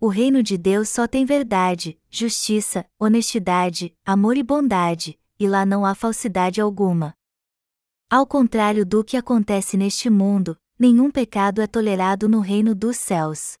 O 0.00 0.08
reino 0.08 0.42
de 0.42 0.56
Deus 0.56 0.88
só 0.88 1.06
tem 1.08 1.24
verdade, 1.24 1.98
justiça, 2.08 2.86
honestidade, 2.98 3.94
amor 4.04 4.36
e 4.36 4.42
bondade, 4.42 5.18
e 5.38 5.48
lá 5.48 5.66
não 5.66 5.84
há 5.84 5.94
falsidade 5.94 6.60
alguma. 6.60 7.17
Ao 8.10 8.26
contrário 8.26 8.86
do 8.86 9.04
que 9.04 9.18
acontece 9.18 9.76
neste 9.76 10.08
mundo, 10.08 10.56
nenhum 10.78 11.10
pecado 11.10 11.60
é 11.60 11.66
tolerado 11.66 12.26
no 12.26 12.40
reino 12.40 12.74
dos 12.74 12.96
céus. 12.96 13.58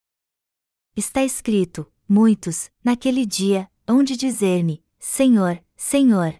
Está 0.96 1.22
escrito: 1.22 1.86
muitos, 2.08 2.70
naquele 2.82 3.26
dia, 3.26 3.70
hão 3.86 4.02
de 4.02 4.16
dizer-me: 4.16 4.82
Senhor, 4.98 5.62
Senhor. 5.76 6.34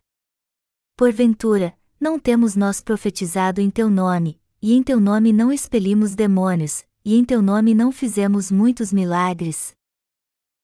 Porventura, 0.97 1.77
não 2.01 2.19
temos 2.19 2.57
nós 2.57 2.81
profetizado 2.81 3.61
em 3.61 3.69
teu 3.69 3.91
nome, 3.91 4.41
e 4.63 4.73
em 4.73 4.83
teu 4.83 4.99
nome 4.99 5.31
não 5.31 5.53
expelimos 5.53 6.15
demônios, 6.15 6.87
e 7.05 7.15
em 7.15 7.23
teu 7.27 7.43
nome 7.43 7.75
não 7.75 7.93
fizemos 7.93 8.51
muitos 8.51 8.91
milagres. 8.91 9.75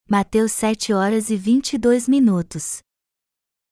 Mateus 0.09 0.53
7 0.53 0.95
horas 0.95 1.29
e 1.29 1.37
22 1.37 2.09
minutos. 2.09 2.84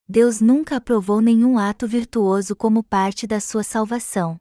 Deus 0.09 0.41
nunca 0.41 0.77
aprovou 0.77 1.21
nenhum 1.21 1.59
ato 1.59 1.87
virtuoso 1.87 2.55
como 2.55 2.83
parte 2.83 3.27
da 3.27 3.41
sua 3.41 3.62
salvação. 3.62 4.37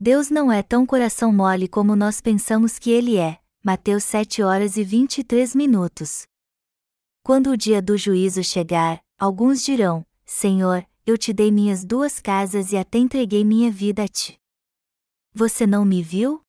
Deus 0.00 0.30
não 0.30 0.50
é 0.50 0.62
tão 0.62 0.84
coração 0.84 1.32
mole 1.32 1.68
como 1.68 1.94
nós 1.94 2.20
pensamos 2.20 2.78
que 2.78 2.90
ele 2.90 3.16
é. 3.16 3.40
Mateus 3.62 4.04
7 4.04 4.42
horas 4.42 4.76
e 4.76 4.84
23 4.84 5.54
minutos. 5.54 6.26
Quando 7.22 7.50
o 7.50 7.56
dia 7.56 7.80
do 7.80 7.96
juízo 7.96 8.44
chegar, 8.44 9.02
alguns 9.18 9.64
dirão: 9.64 10.04
Senhor, 10.26 10.86
eu 11.06 11.16
te 11.16 11.32
dei 11.32 11.50
minhas 11.50 11.82
duas 11.82 12.20
casas 12.20 12.72
e 12.72 12.76
até 12.76 12.98
entreguei 12.98 13.44
minha 13.44 13.70
vida 13.70 14.02
a 14.02 14.08
ti. 14.08 14.38
Você 15.32 15.66
não 15.66 15.84
me 15.84 16.02
viu? 16.02 16.42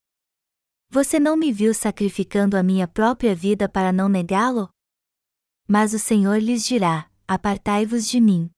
Você 0.89 1.19
não 1.19 1.38
me 1.38 1.51
viu 1.51 1.73
sacrificando 1.73 2.58
a 2.58 2.63
minha 2.63 2.88
própria 2.88 3.34
vida 3.34 3.69
para 3.69 3.93
não 3.93 4.10
negá-lo? 4.10 4.69
Mas 5.67 5.93
o 5.93 5.99
Senhor 5.99 6.38
lhes 6.38 6.65
dirá: 6.65 7.10
Apartai-vos 7.27 8.07
de 8.07 8.19
mim. 8.19 8.49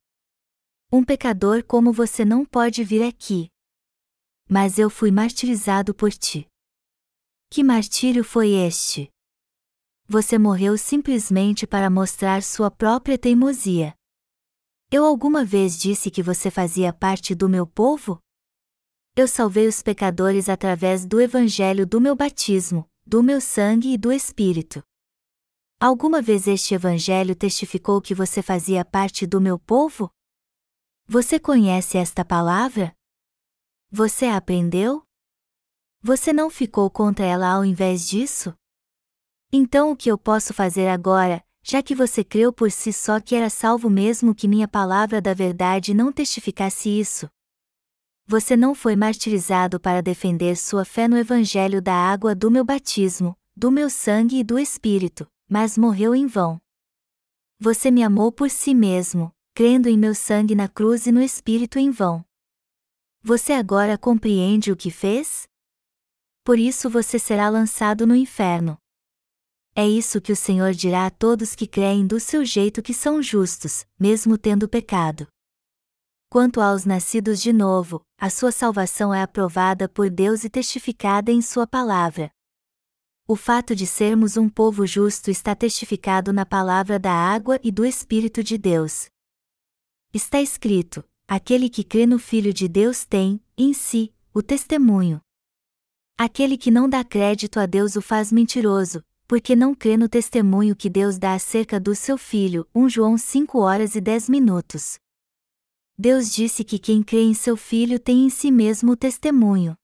Um 0.92 1.04
pecador 1.04 1.64
como 1.64 1.92
você 1.92 2.24
não 2.26 2.46
pode 2.46 2.84
vir 2.84 3.04
aqui. 3.04 3.50
Mas 4.50 4.78
eu 4.78 4.90
fui 4.90 5.12
martirizado 5.12 5.94
por 5.94 6.12
ti. 6.12 6.48
Que 7.50 7.64
martírio 7.64 8.24
foi 8.24 8.52
este? 8.52 9.10
Você 10.08 10.38
morreu 10.38 10.78
simplesmente 10.78 11.66
para 11.68 11.90
mostrar 11.90 12.44
sua 12.44 12.70
própria 12.70 13.18
teimosia. 13.18 13.94
Eu 14.92 15.06
alguma 15.06 15.44
vez 15.44 15.78
disse 15.78 16.10
que 16.10 16.24
você 16.24 16.50
fazia 16.50 16.94
parte 16.94 17.36
do 17.36 17.50
meu 17.50 17.66
povo? 17.68 18.22
eu 19.18 19.28
salvei 19.28 19.68
os 19.68 19.82
pecadores 19.82 20.48
através 20.48 21.04
do 21.04 21.20
evangelho 21.20 21.88
do 21.88 22.00
meu 22.00 22.16
batismo, 22.16 22.88
do 23.04 23.24
meu 23.24 23.42
sangue 23.42 23.94
e 23.94 23.98
do 23.98 24.12
Espírito. 24.12 24.84
Alguma 25.80 26.24
vez 26.24 26.48
este 26.48 26.74
evangelho 26.74 27.36
testificou 27.36 28.02
que 28.02 28.16
você 28.16 28.42
fazia 28.42 28.84
parte 28.84 29.28
do 29.28 29.40
meu 29.40 29.60
povo? 29.60 30.10
Você 31.06 31.40
conhece 31.40 32.00
esta 32.00 32.26
palavra? 32.26 32.96
Você 33.92 34.26
a 34.26 34.38
aprendeu? 34.38 35.04
Você 36.02 36.34
não 36.34 36.50
ficou 36.50 36.90
contra 36.90 37.24
ela 37.24 37.48
ao 37.50 37.64
invés 37.64 38.08
disso? 38.08 38.56
Então 39.54 39.92
o 39.92 39.96
que 39.96 40.10
eu 40.10 40.18
posso 40.18 40.52
fazer 40.52 40.88
agora, 40.88 41.44
já 41.62 41.84
que 41.84 41.94
você 41.94 42.24
creu 42.24 42.52
por 42.52 42.72
si 42.72 42.92
só 42.92 43.20
que 43.20 43.36
era 43.36 43.50
salvo 43.50 43.88
mesmo 43.88 44.34
que 44.34 44.48
minha 44.48 44.68
palavra 44.68 45.22
da 45.22 45.34
verdade 45.34 45.94
não 45.94 46.12
testificasse 46.12 46.90
isso? 46.90 47.30
você 48.30 48.58
não 48.58 48.76
foi 48.76 48.94
martirizado 48.98 49.80
para 49.80 50.02
defender 50.02 50.58
sua 50.58 50.84
fé 50.84 51.08
no 51.08 51.18
Evangelho 51.18 51.82
da 51.82 51.94
água 51.94 52.36
do 52.36 52.52
meu 52.52 52.66
batismo, 52.66 53.38
do 53.56 53.72
meu 53.72 53.90
sangue 53.90 54.40
e 54.40 54.44
do 54.44 54.60
Espírito, 54.60 55.26
mas 55.50 55.78
morreu 55.78 56.14
em 56.14 56.28
vão. 56.28 56.60
Você 57.60 57.90
me 57.90 58.04
amou 58.04 58.32
por 58.32 58.50
si 58.50 58.76
mesmo, 58.76 59.34
crendo 59.54 59.90
em 59.90 59.98
meu 59.98 60.14
sangue 60.14 60.54
na 60.54 60.68
cruz 60.68 61.08
e 61.08 61.12
no 61.12 61.22
Espírito 61.22 61.80
em 61.80 61.90
vão. 61.90 62.24
Você 63.24 63.54
agora 63.54 63.98
compreende 63.98 64.72
o 64.72 64.76
que 64.76 64.92
fez? 64.92 65.48
Por 66.44 66.60
isso 66.60 66.90
você 66.90 67.18
será 67.18 67.50
lançado 67.50 68.06
no 68.06 68.16
inferno. 68.16 68.78
É 69.76 69.88
isso 69.88 70.22
que 70.22 70.32
o 70.32 70.36
Senhor 70.36 70.74
dirá 70.74 71.06
a 71.06 71.12
todos 71.12 71.56
que 71.56 71.68
creem 71.68 72.08
do 72.08 72.20
seu 72.20 72.44
jeito 72.44 72.82
que 72.82 72.94
são 72.94 73.22
justos, 73.22 73.86
mesmo 74.00 74.38
tendo 74.38 74.68
pecado. 74.68 75.28
Quanto 76.30 76.60
aos 76.62 76.84
nascidos 76.84 77.42
de 77.42 77.54
novo, 77.54 78.02
a 78.20 78.30
sua 78.30 78.52
salvação 78.52 79.14
é 79.14 79.22
aprovada 79.22 79.88
por 79.88 80.10
Deus 80.10 80.44
e 80.44 80.50
testificada 80.50 81.32
em 81.32 81.42
Sua 81.42 81.66
palavra. 81.66 82.32
O 83.30 83.36
fato 83.36 83.76
de 83.76 83.86
sermos 83.86 84.38
um 84.38 84.48
povo 84.48 84.88
justo 84.88 85.30
está 85.30 85.54
testificado 85.54 86.32
na 86.32 86.46
palavra 86.46 86.98
da 86.98 87.12
água 87.12 87.60
e 87.62 87.74
do 87.74 87.86
Espírito 87.86 88.42
de 88.42 88.58
Deus. 88.58 89.10
Está 90.14 90.42
escrito: 90.42 91.04
aquele 91.28 91.70
que 91.70 91.84
crê 91.84 92.06
no 92.06 92.20
Filho 92.20 92.54
de 92.54 92.70
Deus 92.70 93.04
tem, 93.04 93.42
em 93.58 93.74
si, 93.74 94.14
o 94.34 94.42
testemunho. 94.42 95.20
Aquele 96.18 96.58
que 96.58 96.72
não 96.72 96.88
dá 96.88 97.04
crédito 97.04 97.60
a 97.60 97.66
Deus 97.66 97.98
o 97.98 98.02
faz 98.02 98.32
mentiroso, 98.32 99.04
porque 99.28 99.58
não 99.58 99.76
crê 99.76 99.98
no 99.98 100.08
testemunho 100.08 100.74
que 100.74 100.90
Deus 100.90 101.18
dá 101.18 101.34
acerca 101.34 101.82
do 101.82 101.94
seu 101.94 102.18
Filho. 102.18 102.66
1 102.74 102.88
João 102.88 103.18
5 103.18 103.60
horas 103.60 103.94
e 103.96 104.00
10 104.00 104.30
minutos. 104.30 104.98
Deus 105.98 106.32
disse 106.32 106.64
que 106.64 106.80
quem 106.80 107.04
crê 107.04 107.24
em 107.24 107.34
seu 107.34 107.58
Filho 107.58 108.00
tem 108.00 108.26
em 108.26 108.30
si 108.30 108.50
mesmo 108.52 108.94
o 108.94 108.96
testemunho. 108.96 109.76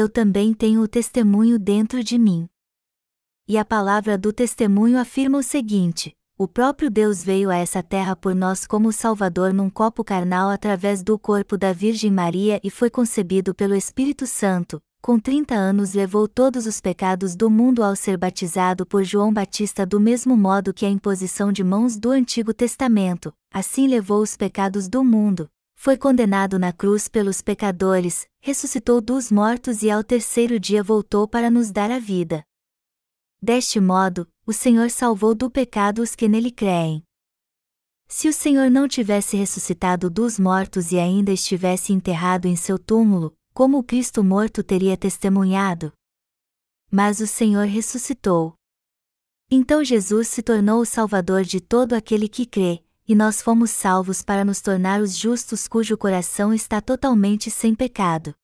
Eu 0.00 0.08
também 0.08 0.54
tenho 0.54 0.80
o 0.80 0.86
testemunho 0.86 1.58
dentro 1.58 2.04
de 2.04 2.16
mim. 2.16 2.48
E 3.48 3.58
a 3.58 3.64
palavra 3.64 4.16
do 4.16 4.32
testemunho 4.32 4.96
afirma 4.96 5.38
o 5.38 5.42
seguinte: 5.42 6.12
o 6.38 6.46
próprio 6.46 6.88
Deus 6.88 7.24
veio 7.24 7.50
a 7.50 7.56
essa 7.56 7.82
terra 7.82 8.14
por 8.14 8.32
nós 8.32 8.64
como 8.64 8.92
Salvador 8.92 9.52
num 9.52 9.68
copo 9.68 10.04
carnal 10.04 10.50
através 10.50 11.02
do 11.02 11.18
corpo 11.18 11.58
da 11.58 11.72
Virgem 11.72 12.12
Maria 12.12 12.60
e 12.62 12.70
foi 12.70 12.88
concebido 12.88 13.52
pelo 13.52 13.74
Espírito 13.74 14.24
Santo, 14.24 14.80
com 15.02 15.18
30 15.18 15.56
anos 15.56 15.94
levou 15.94 16.28
todos 16.28 16.64
os 16.64 16.80
pecados 16.80 17.34
do 17.34 17.50
mundo 17.50 17.82
ao 17.82 17.96
ser 17.96 18.16
batizado 18.16 18.86
por 18.86 19.02
João 19.02 19.32
Batista 19.32 19.84
do 19.84 19.98
mesmo 19.98 20.36
modo 20.36 20.72
que 20.72 20.86
a 20.86 20.88
imposição 20.88 21.50
de 21.50 21.64
mãos 21.64 21.98
do 21.98 22.12
Antigo 22.12 22.54
Testamento, 22.54 23.34
assim 23.52 23.88
levou 23.88 24.22
os 24.22 24.36
pecados 24.36 24.88
do 24.88 25.02
mundo. 25.02 25.50
Foi 25.80 25.96
condenado 25.96 26.58
na 26.58 26.72
cruz 26.72 27.06
pelos 27.06 27.40
pecadores, 27.40 28.26
ressuscitou 28.40 29.00
dos 29.00 29.30
mortos 29.30 29.80
e 29.80 29.88
ao 29.88 30.02
terceiro 30.02 30.58
dia 30.58 30.82
voltou 30.82 31.28
para 31.28 31.48
nos 31.48 31.70
dar 31.70 31.88
a 31.88 32.00
vida. 32.00 32.42
Deste 33.40 33.78
modo, 33.78 34.28
o 34.44 34.52
Senhor 34.52 34.90
salvou 34.90 35.36
do 35.36 35.48
pecado 35.48 36.02
os 36.02 36.16
que 36.16 36.26
nele 36.26 36.50
creem. 36.50 37.04
Se 38.08 38.28
o 38.28 38.32
Senhor 38.32 38.68
não 38.68 38.88
tivesse 38.88 39.36
ressuscitado 39.36 40.10
dos 40.10 40.36
mortos 40.36 40.90
e 40.90 40.98
ainda 40.98 41.30
estivesse 41.30 41.92
enterrado 41.92 42.46
em 42.46 42.56
seu 42.56 42.76
túmulo, 42.76 43.32
como 43.54 43.78
o 43.78 43.84
Cristo 43.84 44.24
morto 44.24 44.64
teria 44.64 44.96
testemunhado. 44.96 45.92
Mas 46.90 47.20
o 47.20 47.26
Senhor 47.26 47.68
ressuscitou. 47.68 48.52
Então 49.48 49.84
Jesus 49.84 50.26
se 50.26 50.42
tornou 50.42 50.80
o 50.80 50.84
Salvador 50.84 51.44
de 51.44 51.60
todo 51.60 51.92
aquele 51.92 52.28
que 52.28 52.44
crê, 52.44 52.82
e 53.08 53.14
nós 53.14 53.40
fomos 53.40 53.70
salvos 53.70 54.22
para 54.22 54.44
nos 54.44 54.60
tornar 54.60 55.00
os 55.00 55.16
justos 55.16 55.66
cujo 55.66 55.96
coração 55.96 56.52
está 56.52 56.78
totalmente 56.78 57.50
sem 57.50 57.74
pecado. 57.74 58.34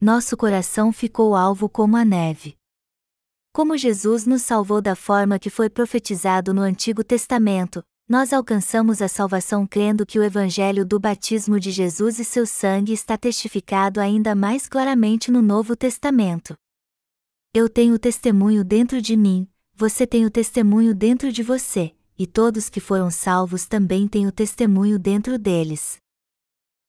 Nosso 0.00 0.34
coração 0.34 0.90
ficou 0.90 1.36
alvo 1.36 1.68
como 1.68 1.94
a 1.94 2.04
neve. 2.04 2.56
Como 3.52 3.76
Jesus 3.76 4.26
nos 4.26 4.42
salvou 4.42 4.80
da 4.80 4.96
forma 4.96 5.38
que 5.38 5.50
foi 5.50 5.68
profetizado 5.68 6.54
no 6.54 6.62
Antigo 6.62 7.04
Testamento, 7.04 7.82
nós 8.08 8.32
alcançamos 8.32 9.02
a 9.02 9.08
salvação 9.08 9.66
crendo 9.66 10.06
que 10.06 10.18
o 10.18 10.22
Evangelho 10.22 10.84
do 10.84 11.00
batismo 11.00 11.58
de 11.58 11.70
Jesus 11.70 12.18
e 12.18 12.24
seu 12.24 12.46
sangue 12.46 12.92
está 12.92 13.18
testificado 13.18 14.00
ainda 14.00 14.34
mais 14.34 14.68
claramente 14.68 15.30
no 15.30 15.42
Novo 15.42 15.74
Testamento. 15.74 16.54
Eu 17.52 17.68
tenho 17.68 17.94
o 17.94 17.98
testemunho 17.98 18.62
dentro 18.62 19.02
de 19.02 19.16
mim, 19.16 19.48
você 19.74 20.06
tem 20.06 20.24
o 20.24 20.30
testemunho 20.30 20.94
dentro 20.94 21.32
de 21.32 21.42
você, 21.42 21.95
e 22.18 22.26
todos 22.26 22.68
que 22.68 22.80
foram 22.80 23.10
salvos 23.10 23.66
também 23.66 24.08
têm 24.08 24.26
o 24.26 24.32
testemunho 24.32 24.98
dentro 24.98 25.38
deles. 25.38 25.98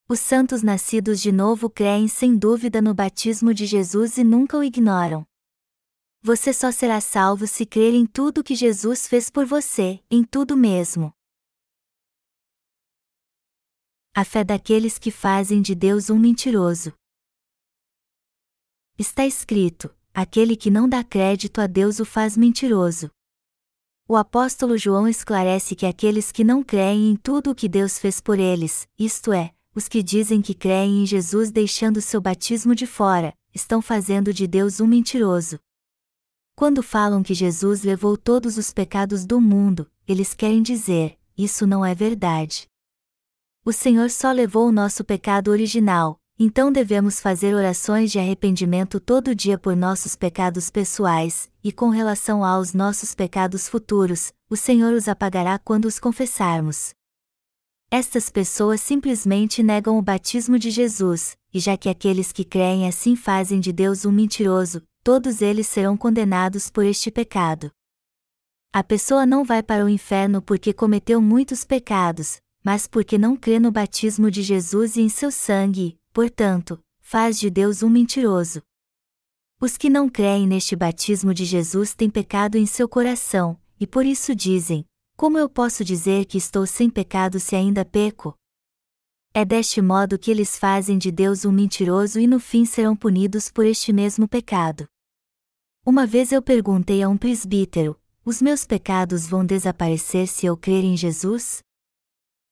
Os 0.10 0.22
santos 0.22 0.64
nascidos 0.64 1.22
de 1.22 1.32
novo 1.32 1.70
creem 1.70 2.08
sem 2.08 2.38
dúvida 2.38 2.82
no 2.82 2.94
batismo 2.94 3.54
de 3.54 3.66
Jesus 3.66 4.18
e 4.18 4.24
nunca 4.24 4.58
o 4.58 4.64
ignoram. 4.64 5.28
Você 6.22 6.54
só 6.54 6.72
será 6.72 7.02
salvo 7.02 7.46
se 7.46 7.66
crer 7.66 7.94
em 7.94 8.06
tudo 8.06 8.44
que 8.44 8.56
Jesus 8.56 9.06
fez 9.06 9.30
por 9.30 9.46
você, 9.46 10.02
em 10.10 10.24
tudo 10.24 10.56
mesmo. 10.56 11.14
A 14.14 14.24
fé 14.24 14.44
daqueles 14.44 14.98
que 14.98 15.12
fazem 15.12 15.62
de 15.62 15.76
Deus 15.76 16.10
um 16.10 16.18
mentiroso. 16.18 16.94
Está 18.98 19.26
escrito: 19.26 19.94
aquele 20.14 20.56
que 20.56 20.72
não 20.72 20.90
dá 20.90 21.04
crédito 21.04 21.62
a 21.62 21.68
Deus 21.68 22.00
o 22.00 22.06
faz 22.06 22.36
mentiroso. 22.36 23.12
O 24.10 24.16
apóstolo 24.16 24.78
João 24.78 25.06
esclarece 25.06 25.76
que 25.76 25.86
aqueles 25.86 26.32
que 26.32 26.42
não 26.42 26.64
creem 26.64 27.12
em 27.12 27.16
tudo 27.18 27.52
o 27.52 27.56
que 27.56 27.68
Deus 27.68 28.00
fez 28.00 28.22
por 28.22 28.40
eles, 28.40 28.88
isto 28.98 29.34
é, 29.34 29.54
os 29.76 29.90
que 29.90 30.02
dizem 30.02 30.42
que 30.42 30.54
creem 30.54 31.04
em 31.04 31.06
Jesus 31.06 31.52
deixando 31.52 32.00
seu 32.00 32.22
batismo 32.22 32.74
de 32.74 32.88
fora, 32.88 33.34
estão 33.54 33.82
fazendo 33.82 34.32
de 34.32 34.48
Deus 34.48 34.80
um 34.80 34.88
mentiroso. 34.88 35.60
Quando 36.56 36.82
falam 36.82 37.22
que 37.22 37.34
Jesus 37.34 37.84
levou 37.84 38.16
todos 38.16 38.58
os 38.58 38.72
pecados 38.72 39.26
do 39.26 39.42
mundo, 39.42 39.92
eles 40.08 40.34
querem 40.34 40.62
dizer: 40.62 41.20
isso 41.38 41.68
não 41.68 41.86
é 41.86 41.94
verdade. 41.94 42.66
O 43.66 43.74
Senhor 43.74 44.10
só 44.10 44.32
levou 44.32 44.70
o 44.70 44.72
nosso 44.72 45.04
pecado 45.04 45.52
original, 45.52 46.18
então 46.40 46.72
devemos 46.72 47.20
fazer 47.20 47.56
orações 47.56 48.12
de 48.12 48.20
arrependimento 48.20 49.00
todo 49.00 49.34
dia 49.34 49.58
por 49.58 49.76
nossos 49.76 50.16
pecados 50.16 50.70
pessoais, 50.70 51.50
e 51.64 51.72
com 51.72 51.90
relação 51.90 52.46
aos 52.46 52.74
nossos 52.74 53.16
pecados 53.16 53.68
futuros, 53.68 54.32
o 54.48 54.56
Senhor 54.56 54.94
os 54.94 55.08
apagará 55.08 55.58
quando 55.58 55.86
os 55.86 55.98
confessarmos. 55.98 56.94
Estas 57.90 58.30
pessoas 58.30 58.82
simplesmente 58.82 59.64
negam 59.64 59.98
o 59.98 60.02
batismo 60.02 60.60
de 60.60 60.70
Jesus, 60.70 61.36
e 61.54 61.60
já 61.60 61.76
que 61.76 61.90
aqueles 61.90 62.32
que 62.32 62.44
creem 62.44 62.88
assim 62.88 63.16
fazem 63.16 63.60
de 63.60 63.74
Deus 63.74 64.06
um 64.06 64.12
mentiroso, 64.12 64.84
todos 65.04 65.42
eles 65.42 65.68
serão 65.68 65.98
condenados 65.98 66.70
por 66.70 66.86
este 66.86 67.10
pecado. 67.10 67.72
A 68.74 68.84
pessoa 68.84 69.26
não 69.26 69.44
vai 69.44 69.64
para 69.64 69.86
o 69.86 69.90
inferno 69.90 70.42
porque 70.42 70.74
cometeu 70.74 71.20
muitos 71.22 71.64
pecados, 71.64 72.42
mas 72.64 72.86
porque 72.86 73.18
não 73.18 73.36
crê 73.36 73.58
no 73.58 73.72
batismo 73.72 74.30
de 74.30 74.44
Jesus 74.44 74.98
e 74.98 75.02
em 75.02 75.10
seu 75.10 75.32
sangue, 75.32 75.98
portanto, 76.18 76.84
faz 77.00 77.38
de 77.38 77.48
Deus 77.48 77.84
um 77.84 77.90
mentiroso. 77.90 78.64
Os 79.62 79.78
que 79.78 79.88
não 79.88 80.10
creem 80.10 80.48
neste 80.48 80.76
batismo 80.76 81.32
de 81.32 81.46
Jesus 81.46 81.94
têm 81.94 82.10
pecado 82.10 82.58
em 82.58 82.66
seu 82.66 82.90
coração, 82.90 83.56
e 83.80 83.86
por 83.86 84.04
isso 84.04 84.34
dizem: 84.34 84.84
Como 85.16 85.38
eu 85.38 85.48
posso 85.48 85.84
dizer 85.84 86.26
que 86.26 86.36
estou 86.36 86.66
sem 86.66 86.90
pecado 86.90 87.40
se 87.40 87.56
ainda 87.56 87.86
peco? 87.86 88.34
É 89.32 89.46
deste 89.46 89.80
modo 89.80 90.18
que 90.18 90.32
eles 90.32 90.58
fazem 90.58 90.98
de 90.98 91.12
Deus 91.12 91.46
um 91.46 91.52
mentiroso 91.52 92.20
e 92.20 92.26
no 92.26 92.40
fim 92.40 92.66
serão 92.66 92.96
punidos 92.96 93.52
por 93.52 93.64
este 93.64 93.94
mesmo 93.94 94.28
pecado. 94.28 94.88
Uma 95.86 96.08
vez 96.08 96.32
eu 96.32 96.42
perguntei 96.42 97.04
a 97.04 97.10
um 97.10 97.16
presbítero: 97.16 97.96
Os 98.26 98.42
meus 98.42 98.66
pecados 98.66 99.28
vão 99.28 99.46
desaparecer 99.46 100.28
se 100.28 100.48
eu 100.48 100.58
crer 100.58 100.84
em 100.84 100.98
Jesus? 100.98 101.60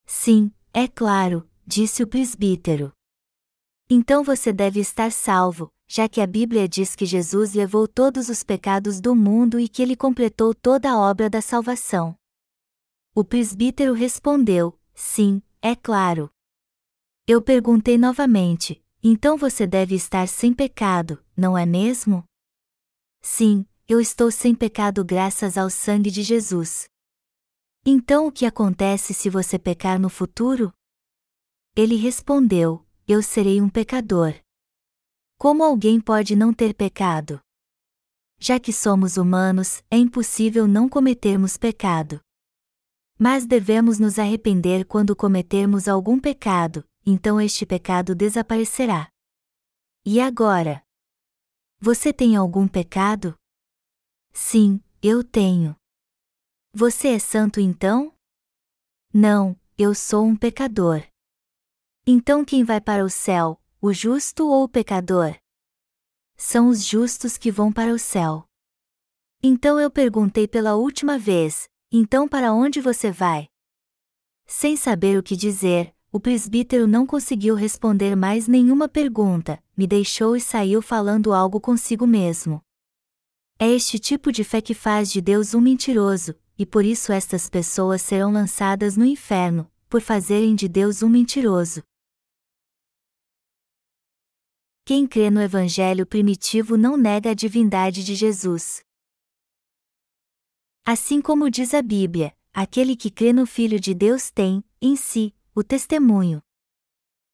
Sim, 0.05 0.51
é 0.71 0.87
claro, 0.87 1.49
disse 1.65 2.03
o 2.03 2.07
presbítero. 2.07 2.94
Então 3.89 4.23
você 4.23 4.51
deve 4.51 4.79
estar 4.79 5.11
salvo, 5.11 5.71
já 5.87 6.09
que 6.09 6.19
a 6.19 6.25
Bíblia 6.25 6.67
diz 6.67 6.95
que 6.95 7.05
Jesus 7.05 7.53
levou 7.53 7.87
todos 7.87 8.29
os 8.29 8.41
pecados 8.41 8.99
do 8.99 9.15
mundo 9.15 9.59
e 9.59 9.69
que 9.69 9.81
ele 9.81 9.95
completou 9.95 10.55
toda 10.55 10.91
a 10.91 10.97
obra 10.97 11.29
da 11.29 11.41
salvação. 11.41 12.17
O 13.13 13.23
presbítero 13.23 13.93
respondeu: 13.93 14.77
Sim, 14.93 15.41
é 15.61 15.75
claro. 15.75 16.31
Eu 17.27 17.41
perguntei 17.41 17.97
novamente: 17.97 18.83
Então 19.03 19.37
você 19.37 19.67
deve 19.67 19.95
estar 19.95 20.27
sem 20.27 20.53
pecado, 20.53 21.23
não 21.37 21.57
é 21.57 21.65
mesmo? 21.65 22.23
Sim, 23.21 23.65
eu 23.87 24.01
estou 24.01 24.31
sem 24.31 24.55
pecado 24.55 25.05
graças 25.05 25.57
ao 25.57 25.69
sangue 25.69 26.09
de 26.09 26.23
Jesus. 26.23 26.89
Então 27.85 28.25
o 28.27 28.31
que 28.31 28.47
acontece 28.47 29.13
se 29.13 29.29
você 29.29 29.59
pecar 29.59 29.99
no 29.99 30.09
futuro? 30.09 30.73
Ele 31.75 31.95
respondeu: 31.95 32.84
eu 33.07 33.21
serei 33.21 33.61
um 33.61 33.69
pecador. 33.69 34.33
Como 35.37 35.63
alguém 35.63 36.01
pode 36.01 36.35
não 36.35 36.51
ter 36.51 36.73
pecado? 36.73 37.39
Já 38.39 38.59
que 38.59 38.73
somos 38.73 39.15
humanos, 39.15 39.83
é 39.91 39.97
impossível 39.97 40.67
não 40.67 40.89
cometermos 40.89 41.55
pecado. 41.55 42.19
Mas 43.17 43.45
devemos 43.45 43.99
nos 43.99 44.17
arrepender 44.17 44.85
quando 44.85 45.15
cometermos 45.15 45.87
algum 45.87 46.19
pecado, 46.19 46.83
então 47.05 47.39
este 47.39 47.65
pecado 47.65 48.15
desaparecerá. 48.15 49.07
E 50.03 50.19
agora? 50.19 50.83
Você 51.79 52.11
tem 52.11 52.35
algum 52.35 52.67
pecado? 52.67 53.35
Sim, 54.33 54.81
eu 55.01 55.23
tenho. 55.23 55.75
Você 56.73 57.09
é 57.09 57.19
santo 57.19 57.59
então? 57.59 58.13
Não, 59.13 59.57
eu 59.77 59.93
sou 59.93 60.25
um 60.25 60.35
pecador. 60.35 61.03
Então 62.07 62.45
quem 62.45 62.63
vai 62.63 62.79
para 62.79 63.03
o 63.03 63.09
céu, 63.09 63.59
o 63.81 63.91
justo 63.91 64.47
ou 64.47 64.65
o 64.65 64.69
pecador? 64.69 65.35
São 66.37 66.67
os 66.67 66.85
justos 66.85 67.35
que 67.35 67.49
vão 67.49 67.73
para 67.73 67.91
o 67.91 67.97
céu. 67.97 68.45
Então 69.41 69.79
eu 69.79 69.89
perguntei 69.89 70.47
pela 70.47 70.75
última 70.75 71.17
vez: 71.17 71.67
então 71.91 72.27
para 72.27 72.53
onde 72.53 72.79
você 72.79 73.11
vai? 73.11 73.47
Sem 74.45 74.77
saber 74.77 75.17
o 75.17 75.23
que 75.23 75.35
dizer, 75.35 75.95
o 76.11 76.19
presbítero 76.19 76.85
não 76.85 77.07
conseguiu 77.07 77.55
responder 77.55 78.15
mais 78.15 78.47
nenhuma 78.47 78.87
pergunta, 78.87 79.59
me 79.75 79.87
deixou 79.87 80.35
e 80.35 80.41
saiu 80.41 80.83
falando 80.83 81.33
algo 81.33 81.59
consigo 81.59 82.05
mesmo. 82.05 82.61
É 83.57 83.67
este 83.67 83.97
tipo 83.97 84.31
de 84.31 84.43
fé 84.43 84.61
que 84.61 84.75
faz 84.75 85.11
de 85.11 85.21
Deus 85.21 85.55
um 85.55 85.59
mentiroso, 85.59 86.35
e 86.55 86.67
por 86.67 86.85
isso 86.85 87.11
estas 87.11 87.49
pessoas 87.49 88.03
serão 88.03 88.31
lançadas 88.31 88.95
no 88.95 89.05
inferno, 89.05 89.67
por 89.89 90.01
fazerem 90.01 90.53
de 90.53 90.67
Deus 90.67 91.01
um 91.01 91.09
mentiroso. 91.09 91.81
Quem 94.87 95.07
crê 95.07 95.31
no 95.31 95.41
Evangelho 95.41 96.05
primitivo 96.05 96.77
não 96.77 96.95
nega 96.95 97.31
a 97.31 97.33
divindade 97.33 98.03
de 98.03 98.13
Jesus. 98.13 98.83
Assim 100.85 101.19
como 101.19 101.49
diz 101.49 101.73
a 101.73 101.81
Bíblia, 101.81 102.37
aquele 102.53 102.95
que 102.95 103.09
crê 103.09 103.33
no 103.33 103.47
Filho 103.47 103.79
de 103.79 103.95
Deus 103.95 104.29
tem, 104.29 104.63
em 104.79 104.95
si, 104.95 105.33
o 105.55 105.63
testemunho. 105.63 106.39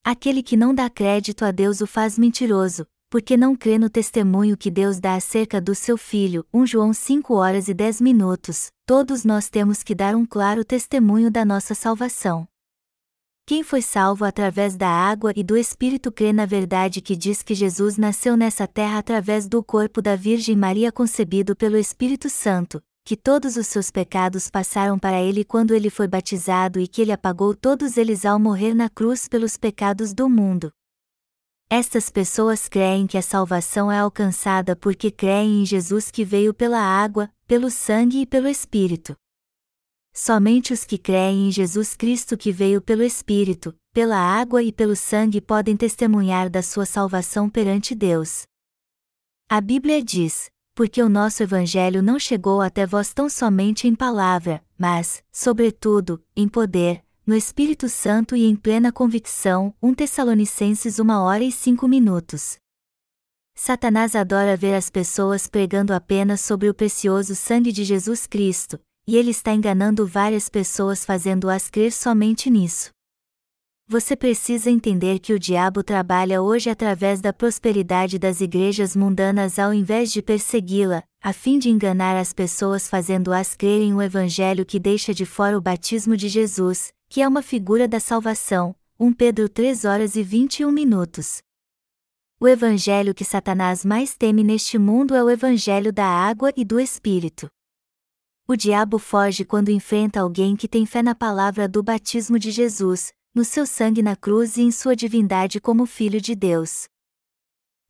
Aquele 0.02 0.42
que 0.42 0.56
não 0.56 0.74
dá 0.74 0.90
crédito 0.90 1.44
a 1.44 1.52
Deus 1.52 1.82
o 1.82 1.88
faz 1.88 2.18
mentiroso, 2.18 2.88
porque 3.10 3.36
não 3.36 3.54
crê 3.54 3.78
no 3.78 3.90
testemunho 3.90 4.56
que 4.56 4.72
Deus 4.72 4.98
dá 5.02 5.16
acerca 5.16 5.60
do 5.60 5.76
seu 5.76 5.98
Filho. 5.98 6.48
1 6.54 6.66
João 6.66 6.94
5 6.94 7.34
horas 7.34 7.68
e 7.68 7.74
10 7.74 8.00
minutos. 8.00 8.72
Todos 8.86 9.26
nós 9.26 9.50
temos 9.50 9.84
que 9.84 9.94
dar 9.94 10.16
um 10.16 10.26
claro 10.26 10.64
testemunho 10.64 11.30
da 11.30 11.44
nossa 11.44 11.76
salvação. 11.76 12.48
Quem 13.52 13.64
foi 13.64 13.82
salvo 13.82 14.24
através 14.24 14.78
da 14.78 14.88
água 14.88 15.34
e 15.36 15.44
do 15.44 15.58
Espírito 15.58 16.10
crê 16.10 16.32
na 16.32 16.46
verdade 16.46 17.02
que 17.02 17.18
diz 17.18 17.44
que 17.44 17.54
Jesus 17.54 17.98
nasceu 17.98 18.38
nessa 18.38 18.66
terra 18.66 19.00
através 19.00 19.46
do 19.46 19.62
corpo 19.62 20.02
da 20.02 20.16
Virgem 20.16 20.56
Maria 20.56 20.90
concebido 20.90 21.54
pelo 21.54 21.76
Espírito 21.76 22.30
Santo, 22.30 22.82
que 23.04 23.18
todos 23.18 23.58
os 23.58 23.68
seus 23.68 23.92
pecados 23.92 24.50
passaram 24.50 24.98
para 24.98 25.22
ele 25.22 25.44
quando 25.44 25.76
ele 25.76 25.90
foi 25.90 26.08
batizado 26.08 26.80
e 26.80 26.88
que 26.88 27.02
ele 27.02 27.12
apagou 27.12 27.54
todos 27.54 27.98
eles 27.98 28.24
ao 28.24 28.40
morrer 28.40 28.74
na 28.74 28.88
cruz 28.88 29.28
pelos 29.28 29.58
pecados 29.58 30.14
do 30.14 30.30
mundo. 30.30 30.72
Estas 31.70 32.10
pessoas 32.10 32.70
creem 32.70 33.06
que 33.06 33.18
a 33.18 33.22
salvação 33.22 33.92
é 33.92 34.00
alcançada 34.00 34.78
porque 34.78 35.12
creem 35.12 35.64
em 35.64 35.66
Jesus 35.66 36.10
que 36.10 36.24
veio 36.24 36.54
pela 36.54 36.80
água, 36.80 37.30
pelo 37.46 37.70
sangue 37.70 38.22
e 38.22 38.26
pelo 38.26 38.48
Espírito. 38.48 39.14
Somente 40.14 40.74
os 40.74 40.84
que 40.84 40.98
creem 40.98 41.48
em 41.48 41.52
Jesus 41.52 41.96
Cristo 41.96 42.38
que 42.38 42.52
veio 42.52 42.82
pelo 42.82 43.02
Espírito, 43.02 43.74
pela 43.94 44.18
água 44.18 44.62
e 44.62 44.72
pelo 44.72 44.96
sangue 44.96 45.40
podem 45.40 45.78
testemunhar 45.78 46.50
da 46.50 46.62
sua 46.62 46.86
salvação 46.86 47.50
perante 47.50 47.96
Deus. 47.96 48.44
A 49.50 49.62
Bíblia 49.62 50.04
diz: 50.04 50.50
Porque 50.76 51.02
o 51.02 51.08
nosso 51.08 51.42
Evangelho 51.42 52.02
não 52.02 52.20
chegou 52.20 52.62
até 52.62 52.86
vós 52.86 53.14
tão 53.14 53.30
somente 53.30 53.88
em 53.88 53.96
palavra, 53.96 54.62
mas, 54.78 55.24
sobretudo, 55.32 56.22
em 56.36 56.48
poder, 56.48 57.04
no 57.26 57.34
Espírito 57.34 57.88
Santo 57.88 58.36
e 58.36 58.46
em 58.46 58.56
plena 58.56 58.92
convicção. 58.92 59.74
1 59.82 59.94
Tessalonicenses 59.94 61.00
1 61.00 61.10
hora 61.10 61.44
e 61.44 61.52
5 61.52 61.88
minutos. 61.88 62.58
Satanás 63.56 64.16
adora 64.16 64.58
ver 64.58 64.74
as 64.74 64.90
pessoas 64.90 65.48
pregando 65.48 65.94
apenas 65.94 66.42
sobre 66.42 66.70
o 66.70 66.74
precioso 66.74 67.36
sangue 67.36 67.72
de 67.72 67.84
Jesus 67.84 68.26
Cristo, 68.26 68.80
e 69.08 69.16
ele 69.18 69.32
está 69.32 69.54
enganando 69.54 70.06
várias 70.06 70.50
pessoas 70.50 71.04
fazendo-as 71.04 71.70
crer 71.70 71.92
somente 71.92 72.50
nisso. 72.50 72.92
Você 73.88 74.16
precisa 74.16 74.72
entender 74.72 75.20
que 75.20 75.34
o 75.34 75.40
diabo 75.40 75.84
trabalha 75.84 76.42
hoje 76.42 76.70
através 76.70 77.20
da 77.20 77.34
prosperidade 77.34 78.18
das 78.18 78.40
igrejas 78.40 78.96
mundanas 78.96 79.60
ao 79.60 79.74
invés 79.74 80.14
de 80.14 80.22
persegui-la, 80.22 81.04
a 81.22 81.34
fim 81.34 81.60
de 81.60 81.70
enganar 81.70 82.16
as 82.16 82.32
pessoas 82.32 82.88
fazendo-as 82.88 83.54
crer 83.54 83.82
em 83.82 83.94
um 83.94 84.02
evangelho 84.02 84.66
que 84.66 84.80
deixa 84.80 85.14
de 85.14 85.26
fora 85.26 85.58
o 85.58 85.62
batismo 85.62 86.16
de 86.16 86.30
Jesus, 86.30 86.94
que 87.10 87.22
é 87.22 87.28
uma 87.28 87.42
figura 87.42 87.86
da 87.86 88.00
salvação, 88.00 88.74
1 88.98 89.12
Pedro 89.12 89.50
3 89.50 89.84
horas 89.84 90.16
e 90.16 90.24
21 90.24 90.72
minutos. 90.72 91.42
O 92.40 92.48
evangelho 92.48 93.14
que 93.14 93.26
Satanás 93.26 93.84
mais 93.84 94.16
teme 94.16 94.42
neste 94.42 94.78
mundo 94.78 95.14
é 95.14 95.22
o 95.22 95.30
evangelho 95.30 95.92
da 95.92 96.06
água 96.06 96.54
e 96.56 96.64
do 96.64 96.80
Espírito. 96.80 97.50
O 98.52 98.58
diabo 98.58 99.00
foge 99.00 99.46
quando 99.46 99.70
enfrenta 99.70 100.20
alguém 100.20 100.58
que 100.58 100.68
tem 100.68 100.86
fé 100.86 101.02
na 101.02 101.16
palavra 101.16 101.70
do 101.70 101.82
batismo 101.82 102.38
de 102.38 102.52
Jesus, 102.52 103.14
no 103.34 103.46
seu 103.46 103.66
sangue 103.66 104.02
na 104.02 104.14
cruz 104.14 104.58
e 104.58 104.62
em 104.62 104.72
sua 104.72 104.94
divindade 104.94 105.62
como 105.62 105.86
Filho 105.86 106.20
de 106.20 106.36
Deus. 106.36 106.90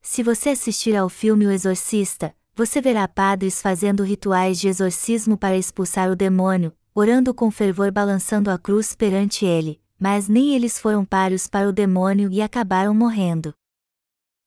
Se 0.00 0.22
você 0.22 0.50
assistir 0.50 0.94
ao 0.94 1.08
filme 1.08 1.48
O 1.48 1.50
Exorcista, 1.50 2.32
você 2.54 2.80
verá 2.80 3.08
padres 3.08 3.60
fazendo 3.60 4.04
rituais 4.04 4.60
de 4.60 4.68
exorcismo 4.68 5.36
para 5.36 5.56
expulsar 5.56 6.08
o 6.08 6.14
demônio, 6.14 6.72
orando 6.94 7.34
com 7.34 7.50
fervor 7.50 7.90
balançando 7.90 8.48
a 8.48 8.56
cruz 8.56 8.94
perante 8.94 9.44
ele, 9.44 9.80
mas 9.98 10.28
nem 10.28 10.54
eles 10.54 10.78
foram 10.78 11.04
páreos 11.04 11.48
para 11.48 11.68
o 11.68 11.72
demônio 11.72 12.30
e 12.30 12.40
acabaram 12.40 12.94
morrendo. 12.94 13.52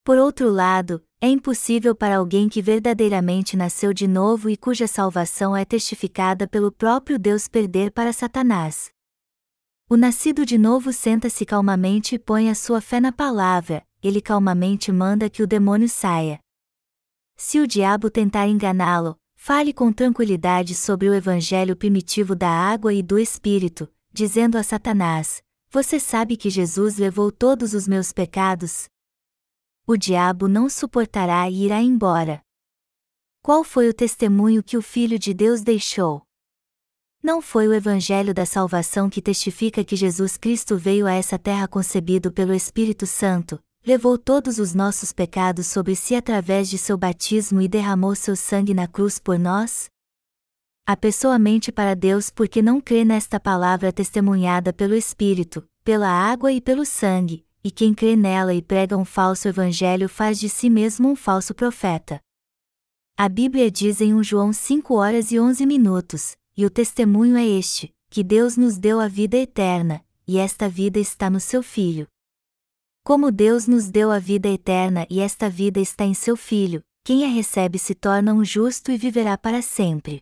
Por 0.01 0.18
outro 0.18 0.49
lado, 0.49 1.03
é 1.22 1.28
impossível 1.28 1.95
para 1.95 2.18
alguém 2.18 2.49
que 2.49 2.61
verdadeiramente 2.61 3.55
nasceu 3.55 3.93
de 3.93 4.07
novo 4.07 4.49
e 4.49 4.57
cuja 4.57 4.88
salvação 4.88 5.55
é 5.55 5.63
testificada 5.63 6.47
pelo 6.47 6.72
próprio 6.72 7.18
Deus 7.18 7.47
perder 7.47 7.91
para 7.91 8.11
Satanás. 8.11 8.89
O 9.89 9.95
nascido 9.95 10.45
de 10.45 10.57
novo 10.57 10.91
senta-se 10.91 11.45
calmamente 11.45 12.16
e 12.16 12.20
põe 12.20 12.49
a 12.49 12.55
sua 12.55 12.82
fé 12.82 12.99
na 12.99 13.11
palavra, 13.11 13.86
ele 14.01 14.20
calmamente 14.20 14.91
manda 14.91 15.30
que 15.30 15.41
o 15.41 15.47
demônio 15.47 15.88
saia. 15.88 16.39
Se 17.38 17.59
o 17.59 17.68
diabo 17.68 18.09
tentar 18.09 18.47
enganá-lo, 18.47 19.16
fale 19.36 19.74
com 19.74 19.91
tranquilidade 19.91 20.74
sobre 20.74 21.09
o 21.09 21.13
evangelho 21.13 21.76
primitivo 21.76 22.36
da 22.36 22.49
água 22.49 22.93
e 22.93 23.03
do 23.03 23.20
Espírito, 23.20 23.88
dizendo 24.11 24.57
a 24.57 24.63
Satanás: 24.63 25.41
Você 25.70 25.99
sabe 25.99 26.36
que 26.36 26.49
Jesus 26.49 26.97
levou 26.97 27.32
todos 27.32 27.74
os 27.74 27.88
meus 27.88 28.11
pecados? 28.11 28.88
O 29.88 29.95
diabo 29.95 30.47
não 30.47 30.67
suportará 30.67 31.47
e 31.47 31.65
irá 31.65 31.79
embora. 31.79 32.41
Qual 33.39 33.63
foi 33.63 33.88
o 33.88 33.93
testemunho 33.93 34.63
que 34.63 34.75
o 34.75 34.81
Filho 34.81 35.19
de 35.19 35.31
Deus 35.31 35.61
deixou? 35.61 36.23
Não 37.21 37.39
foi 37.39 37.67
o 37.67 37.73
Evangelho 37.73 38.33
da 38.33 38.47
salvação 38.47 39.11
que 39.11 39.21
testifica 39.21 39.83
que 39.83 39.95
Jesus 39.95 40.38
Cristo 40.38 40.75
veio 40.75 41.05
a 41.05 41.13
essa 41.13 41.38
terra 41.38 41.67
concebido 41.67 42.31
pelo 42.31 42.51
Espírito 42.51 43.05
Santo, 43.05 43.59
levou 43.86 44.17
todos 44.17 44.57
os 44.57 44.73
nossos 44.73 45.13
pecados 45.13 45.67
sobre 45.67 45.95
si 45.95 46.15
através 46.15 46.67
de 46.67 46.79
seu 46.79 46.97
batismo 46.97 47.61
e 47.61 47.67
derramou 47.67 48.15
seu 48.15 48.36
sangue 48.36 48.73
na 48.73 48.88
cruz 48.88 49.19
por 49.19 49.38
nós? 49.38 49.88
A 50.83 50.97
pessoa 50.97 51.38
mente 51.38 51.71
para 51.71 51.95
Deus 51.95 52.31
porque 52.31 52.59
não 52.59 52.81
crê 52.81 53.05
nesta 53.05 53.39
palavra 53.39 53.93
testemunhada 53.93 54.73
pelo 54.73 54.95
Espírito, 54.95 55.63
pela 55.83 56.09
água 56.09 56.51
e 56.51 56.59
pelo 56.59 56.83
sangue, 56.83 57.45
e 57.66 57.72
quem 57.72 57.95
crê 57.95 58.16
nela 58.16 58.53
e 58.53 58.61
prega 58.61 58.95
um 58.95 59.03
falso 59.03 59.47
evangelho 59.47 60.07
faz 60.07 60.39
de 60.39 60.47
si 60.47 60.70
mesmo 60.70 61.09
um 61.09 61.16
falso 61.16 61.51
profeta. 61.55 62.22
A 63.18 63.28
Bíblia 63.28 63.72
diz 63.72 64.01
em 64.01 64.13
1 64.13 64.22
João 64.22 64.53
5 64.53 64.93
horas 64.93 65.32
e 65.32 65.39
11 65.39 65.66
minutos: 65.66 66.38
e 66.55 66.63
o 66.63 66.70
testemunho 66.70 67.36
é 67.36 67.43
este: 67.43 67.91
que 68.11 68.24
Deus 68.24 68.55
nos 68.55 68.78
deu 68.78 68.99
a 68.99 69.07
vida 69.07 69.36
eterna, 69.36 70.05
e 70.28 70.38
esta 70.38 70.70
vida 70.70 70.99
está 70.99 71.28
no 71.28 71.39
seu 71.39 71.63
Filho. 71.63 72.07
Como 73.03 73.32
Deus 73.32 73.68
nos 73.68 73.89
deu 73.89 74.11
a 74.11 74.20
vida 74.20 74.47
eterna 74.47 75.07
e 75.09 75.20
esta 75.20 75.49
vida 75.49 75.80
está 75.80 76.05
em 76.05 76.13
seu 76.13 76.38
Filho, 76.38 76.84
quem 77.03 77.26
a 77.26 77.28
recebe 77.28 77.80
se 77.80 77.95
torna 77.95 78.32
um 78.32 78.45
justo 78.45 78.91
e 78.91 78.97
viverá 78.97 79.39
para 79.39 79.63
sempre. 79.63 80.22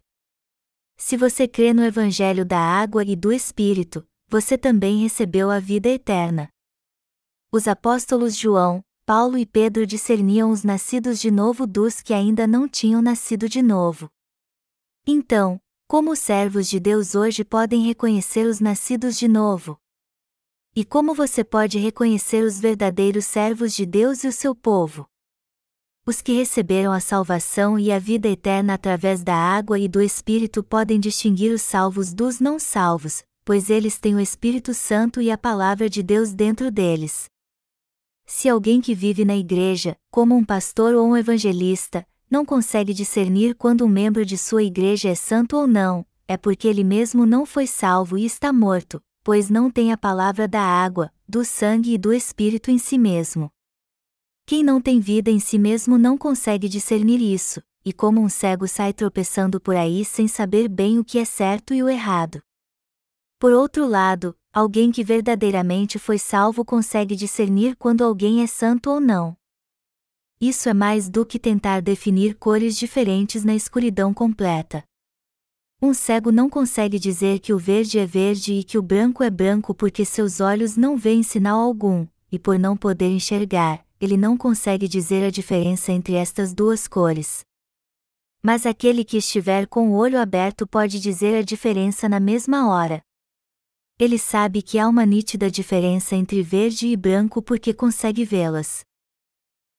Se 0.98 1.18
você 1.18 1.46
crê 1.46 1.74
no 1.74 1.84
Evangelho 1.84 2.46
da 2.46 2.60
água 2.60 3.04
e 3.04 3.18
do 3.18 3.34
Espírito, 3.34 4.06
você 4.30 4.58
também 4.58 5.02
recebeu 5.02 5.52
a 5.52 5.60
vida 5.60 5.89
eterna. 5.89 6.53
Os 7.56 7.68
apóstolos 7.68 8.36
João, 8.36 8.84
Paulo 9.06 9.38
e 9.38 9.45
Pedro 9.45 9.86
discerniam 9.86 10.49
os 10.49 10.64
nascidos 10.64 11.20
de 11.20 11.30
novo 11.30 11.68
dos 11.68 12.01
que 12.01 12.12
ainda 12.12 12.47
não 12.47 12.68
tinham 12.68 12.99
nascido 12.99 13.47
de 13.47 13.62
novo. 13.62 14.10
Então, 15.06 15.62
como 15.88 16.14
os 16.14 16.18
servos 16.18 16.68
de 16.68 16.80
Deus 16.80 17.14
hoje 17.14 17.45
podem 17.45 17.86
reconhecer 17.86 18.47
os 18.47 18.60
nascidos 18.60 19.20
de 19.20 19.28
novo? 19.28 19.78
E 20.76 20.84
como 20.84 21.14
você 21.14 21.43
pode 21.43 21.78
reconhecer 21.78 22.43
os 22.43 22.60
verdadeiros 22.60 23.26
servos 23.26 23.76
de 23.76 23.86
Deus 23.86 24.24
e 24.24 24.30
o 24.30 24.34
seu 24.34 24.56
povo? 24.56 25.08
Os 26.08 26.24
que 26.24 26.32
receberam 26.32 26.91
a 26.91 26.99
salvação 26.99 27.78
e 27.78 27.91
a 27.91 27.99
vida 27.99 28.28
eterna 28.28 28.74
através 28.74 29.24
da 29.24 29.36
água 29.36 29.78
e 29.78 29.88
do 29.88 30.01
Espírito 30.01 30.64
podem 30.64 30.99
distinguir 30.99 31.54
os 31.54 31.62
salvos 31.62 32.16
dos 32.16 32.39
não 32.39 32.58
salvos, 32.58 33.24
pois 33.45 33.70
eles 33.70 33.99
têm 33.99 34.16
o 34.16 34.20
Espírito 34.20 34.74
Santo 34.74 35.22
e 35.22 35.30
a 35.30 35.38
palavra 35.38 35.88
de 35.88 36.01
Deus 36.01 36.34
dentro 36.34 36.72
deles. 36.72 37.32
Se 38.36 38.49
alguém 38.49 38.81
que 38.81 38.95
vive 38.95 39.23
na 39.23 39.38
igreja, 39.38 39.95
como 40.09 40.36
um 40.36 40.43
pastor 40.43 40.95
ou 40.95 41.07
um 41.07 41.15
evangelista, 41.15 42.03
não 42.27 42.43
consegue 42.43 42.91
discernir 42.91 43.53
quando 43.53 43.86
um 43.86 43.88
membro 43.88 44.25
de 44.25 44.39
sua 44.39 44.63
igreja 44.63 45.09
é 45.09 45.13
santo 45.13 45.55
ou 45.55 45.67
não, 45.67 46.03
é 46.27 46.36
porque 46.36 46.67
ele 46.67 46.84
mesmo 46.84 47.27
não 47.27 47.45
foi 47.45 47.67
salvo 47.67 48.17
e 48.17 48.25
está 48.25 48.51
morto, 48.51 48.99
pois 49.23 49.51
não 49.51 49.69
tem 49.69 49.91
a 49.91 49.97
palavra 49.97 50.47
da 50.47 50.61
água, 50.61 51.13
do 51.29 51.45
sangue 51.45 51.93
e 51.93 51.97
do 51.97 52.11
Espírito 52.11 52.71
em 52.71 52.79
si 52.79 52.97
mesmo. 52.97 53.51
Quem 54.47 54.63
não 54.63 54.81
tem 54.81 54.99
vida 54.99 55.29
em 55.29 55.39
si 55.39 55.59
mesmo 55.59 55.95
não 55.95 56.17
consegue 56.17 56.67
discernir 56.67 57.21
isso, 57.21 57.61
e 57.86 57.93
como 57.93 58.19
um 58.19 58.27
cego 58.27 58.67
sai 58.67 58.93
tropeçando 58.93 59.61
por 59.61 59.75
aí 59.75 60.03
sem 60.03 60.27
saber 60.27 60.67
bem 60.67 60.97
o 60.97 61.05
que 61.05 61.19
é 61.19 61.23
certo 61.23 61.71
e 61.71 61.84
o 61.84 61.88
errado. 61.88 62.41
Por 63.38 63.53
outro 63.53 63.88
lado, 63.88 64.36
alguém 64.54 64.91
que 64.91 65.04
verdadeiramente 65.04 65.99
foi 65.99 66.18
salvo 66.18 66.64
consegue 66.64 67.16
discernir 67.16 67.76
quando 67.76 68.04
alguém 68.04 68.43
é 68.43 68.47
santo 68.47 68.89
ou 68.89 68.99
não 68.99 69.36
isso 70.45 70.68
é 70.68 70.74
mais 70.74 71.08
do 71.08 71.26
que 71.26 71.39
tentar 71.39 71.82
definir 71.82 72.36
cores 72.36 72.76
diferentes 72.76 73.45
na 73.45 73.56
escuridão 73.56 74.14
completa. 74.14 74.84
Um 75.82 75.93
cego 75.93 76.34
não 76.34 76.49
consegue 76.49 76.99
dizer 76.99 77.39
que 77.39 77.54
o 77.54 77.58
verde 77.58 77.97
é 77.97 78.06
verde 78.06 78.54
e 78.54 78.64
que 78.64 78.78
o 78.78 78.82
branco 78.82 79.24
é 79.24 79.30
branco 79.30 79.74
porque 79.74 80.04
seus 80.04 80.41
olhos 80.41 80.76
não 80.76 80.97
veem 80.97 81.24
sinal 81.24 81.62
algum, 81.62 82.06
e 82.30 82.38
por 82.38 82.60
não 82.60 82.76
poder 82.76 83.10
enxergar, 83.10 83.86
ele 84.01 84.18
não 84.18 84.36
consegue 84.36 84.86
dizer 84.86 85.24
a 85.24 85.30
diferença 85.30 85.93
entre 85.93 86.16
estas 86.16 86.54
duas 86.54 86.89
cores. 86.89 87.45
Mas 88.41 88.66
aquele 88.66 89.06
que 89.06 89.16
estiver 89.16 89.66
com 89.66 89.91
o 89.91 89.93
olho 89.93 90.20
aberto 90.20 90.68
pode 90.68 90.99
dizer 90.99 91.36
a 91.36 91.41
diferença 91.41 92.10
na 92.10 92.20
mesma 92.20 92.70
hora. 92.70 93.01
Ele 94.00 94.18
sabe 94.18 94.62
que 94.62 94.80
há 94.80 94.88
uma 94.88 95.06
nítida 95.06 95.52
diferença 95.52 96.16
entre 96.16 96.41
verde 96.41 96.88
e 96.88 96.98
branco 96.98 97.41
porque 97.41 97.74
consegue 97.74 98.26
vê-las. 98.26 98.84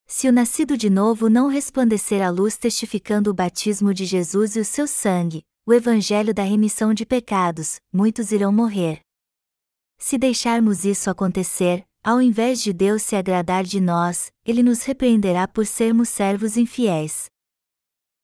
Se 0.07 0.29
o 0.29 0.33
nascido 0.33 0.77
de 0.77 0.89
novo 0.89 1.29
não 1.29 1.49
resplandecer 1.49 2.23
a 2.23 2.31
luz 2.31 2.57
testificando 2.57 3.31
o 3.31 3.35
batismo 3.35 3.93
de 3.93 4.05
Jesus 4.05 4.55
e 4.55 4.61
o 4.61 4.65
seu 4.65 4.87
sangue, 4.87 5.43
o 5.67 5.73
evangelho 5.73 6.35
da 6.35 6.43
remissão 6.43 6.93
de 6.93 7.07
pecados, 7.07 7.81
muitos 7.93 8.31
irão 8.31 8.53
morrer. 8.53 9.01
Se 9.99 10.19
deixarmos 10.19 10.85
isso 10.85 11.09
acontecer, 11.09 11.85
ao 12.03 12.21
invés 12.21 12.61
de 12.61 12.73
Deus 12.73 13.03
se 13.03 13.17
agradar 13.17 13.65
de 13.65 13.81
nós, 13.81 14.31
ele 14.45 14.63
nos 14.63 14.83
repreenderá 14.83 15.49
por 15.49 15.67
sermos 15.67 16.11
servos 16.11 16.57
infiéis. 16.57 17.27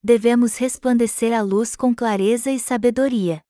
Devemos 0.02 0.56
resplandecer 0.58 1.32
a 1.32 1.40
luz 1.40 1.74
com 1.74 1.94
clareza 1.94 2.50
e 2.50 2.58
sabedoria. 2.58 3.40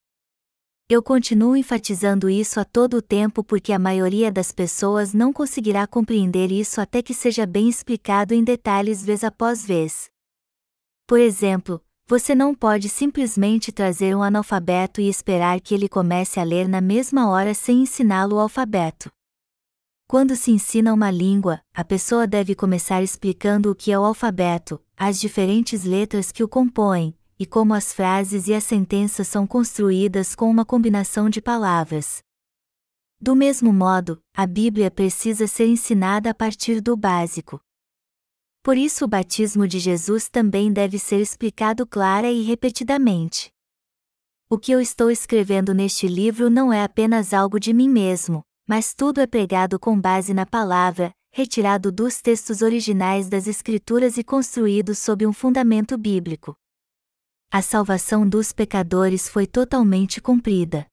Eu 0.92 1.04
continuo 1.04 1.56
enfatizando 1.56 2.28
isso 2.28 2.58
a 2.58 2.64
todo 2.64 2.96
o 2.96 3.00
tempo 3.00 3.44
porque 3.44 3.72
a 3.72 3.78
maioria 3.78 4.28
das 4.28 4.50
pessoas 4.50 5.14
não 5.14 5.32
conseguirá 5.32 5.86
compreender 5.86 6.50
isso 6.50 6.80
até 6.80 7.00
que 7.00 7.14
seja 7.14 7.46
bem 7.46 7.68
explicado 7.68 8.34
em 8.34 8.42
detalhes 8.42 9.00
vez 9.04 9.22
após 9.22 9.64
vez. 9.64 10.10
Por 11.06 11.20
exemplo, 11.20 11.80
você 12.08 12.34
não 12.34 12.52
pode 12.52 12.88
simplesmente 12.88 13.70
trazer 13.70 14.16
um 14.16 14.22
analfabeto 14.24 15.00
e 15.00 15.08
esperar 15.08 15.60
que 15.60 15.76
ele 15.76 15.88
comece 15.88 16.40
a 16.40 16.42
ler 16.42 16.66
na 16.68 16.80
mesma 16.80 17.30
hora 17.30 17.54
sem 17.54 17.82
ensiná-lo 17.82 18.34
o 18.34 18.40
alfabeto. 18.40 19.12
Quando 20.08 20.34
se 20.34 20.50
ensina 20.50 20.92
uma 20.92 21.08
língua, 21.08 21.60
a 21.72 21.84
pessoa 21.84 22.26
deve 22.26 22.56
começar 22.56 23.00
explicando 23.00 23.70
o 23.70 23.76
que 23.76 23.92
é 23.92 23.98
o 23.98 24.04
alfabeto, 24.04 24.82
as 24.96 25.20
diferentes 25.20 25.84
letras 25.84 26.32
que 26.32 26.42
o 26.42 26.48
compõem, 26.48 27.14
e 27.40 27.46
como 27.46 27.72
as 27.72 27.90
frases 27.90 28.48
e 28.48 28.52
as 28.52 28.64
sentenças 28.64 29.26
são 29.26 29.46
construídas 29.46 30.34
com 30.34 30.50
uma 30.50 30.62
combinação 30.62 31.30
de 31.30 31.40
palavras. 31.40 32.22
Do 33.18 33.34
mesmo 33.34 33.72
modo, 33.72 34.22
a 34.36 34.46
Bíblia 34.46 34.90
precisa 34.90 35.46
ser 35.46 35.66
ensinada 35.66 36.28
a 36.28 36.34
partir 36.34 36.82
do 36.82 36.94
básico. 36.94 37.58
Por 38.62 38.76
isso, 38.76 39.06
o 39.06 39.08
batismo 39.08 39.66
de 39.66 39.78
Jesus 39.78 40.28
também 40.28 40.70
deve 40.70 40.98
ser 40.98 41.18
explicado 41.18 41.86
clara 41.86 42.30
e 42.30 42.42
repetidamente. 42.42 43.50
O 44.50 44.58
que 44.58 44.70
eu 44.70 44.78
estou 44.78 45.10
escrevendo 45.10 45.72
neste 45.72 46.06
livro 46.06 46.50
não 46.50 46.70
é 46.70 46.84
apenas 46.84 47.32
algo 47.32 47.58
de 47.58 47.72
mim 47.72 47.88
mesmo, 47.88 48.44
mas 48.68 48.92
tudo 48.92 49.18
é 49.18 49.26
pregado 49.26 49.78
com 49.78 49.98
base 49.98 50.34
na 50.34 50.44
palavra, 50.44 51.10
retirado 51.32 51.90
dos 51.90 52.20
textos 52.20 52.60
originais 52.60 53.30
das 53.30 53.46
Escrituras 53.46 54.18
e 54.18 54.24
construído 54.24 54.94
sob 54.94 55.26
um 55.26 55.32
fundamento 55.32 55.96
bíblico 55.96 56.54
a 57.52 57.60
salvação 57.60 58.28
dos 58.28 58.52
pecadores 58.52 59.28
foi 59.28 59.44
totalmente 59.44 60.20
cumprida. 60.20 60.86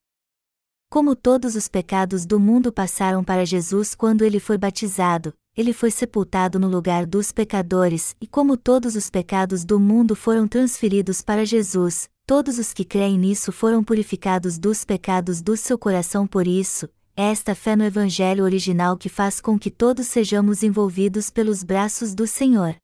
Como 0.90 1.16
todos 1.16 1.56
os 1.56 1.68
pecados 1.68 2.26
do 2.26 2.40
mundo 2.40 2.72
passaram 2.72 3.24
para 3.24 3.46
Jesus 3.46 3.94
quando 3.94 4.24
ele 4.24 4.40
foi 4.40 4.58
batizado, 4.58 5.36
ele 5.56 5.72
foi 5.72 5.92
sepultado 5.92 6.58
no 6.58 6.68
lugar 6.68 7.06
dos 7.06 7.32
pecadores, 7.32 8.16
e 8.20 8.26
como 8.26 8.58
todos 8.58 8.96
os 8.96 9.08
pecados 9.08 9.64
do 9.64 9.80
mundo 9.80 10.16
foram 10.16 10.48
transferidos 10.48 11.22
para 11.22 11.46
Jesus, 11.46 12.10
todos 12.26 12.58
os 12.58 12.74
que 12.74 12.84
creem 12.84 13.20
nisso 13.20 13.52
foram 13.52 13.84
purificados 13.84 14.58
dos 14.58 14.84
pecados 14.84 15.44
do 15.44 15.56
seu 15.56 15.78
coração 15.78 16.26
por 16.26 16.48
isso. 16.48 16.90
É 17.16 17.26
esta 17.26 17.54
fé 17.54 17.76
no 17.76 17.84
Evangelho 17.84 18.44
original 18.44 18.98
que 18.98 19.10
faz 19.10 19.40
com 19.40 19.60
que 19.60 19.70
todos 19.70 20.08
sejamos 20.08 20.64
envolvidos 20.64 21.30
pelos 21.30 21.64
braços 21.64 22.16
do 22.16 22.26
Senhor. 22.26 22.76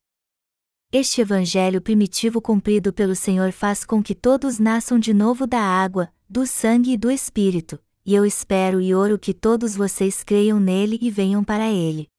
Este 0.95 1.21
Evangelho 1.21 1.81
primitivo 1.81 2.39
cumprido 2.39 2.93
pelo 2.93 3.15
Senhor 3.15 3.51
faz 3.51 3.83
com 3.83 4.03
que 4.03 4.13
todos 4.13 4.59
nasçam 4.59 4.99
de 4.99 5.11
novo 5.11 5.47
da 5.47 5.57
água, 5.57 6.07
do 6.29 6.45
sangue 6.45 6.91
e 6.91 6.97
do 6.97 7.09
Espírito, 7.09 7.79
e 8.05 8.13
eu 8.13 8.23
espero 8.23 8.79
e 8.79 8.93
oro 8.93 9.17
que 9.17 9.33
todos 9.33 9.75
vocês 9.75 10.23
creiam 10.23 10.59
nele 10.59 10.99
e 11.01 11.09
venham 11.09 11.43
para 11.43 11.67
ele. 11.67 12.12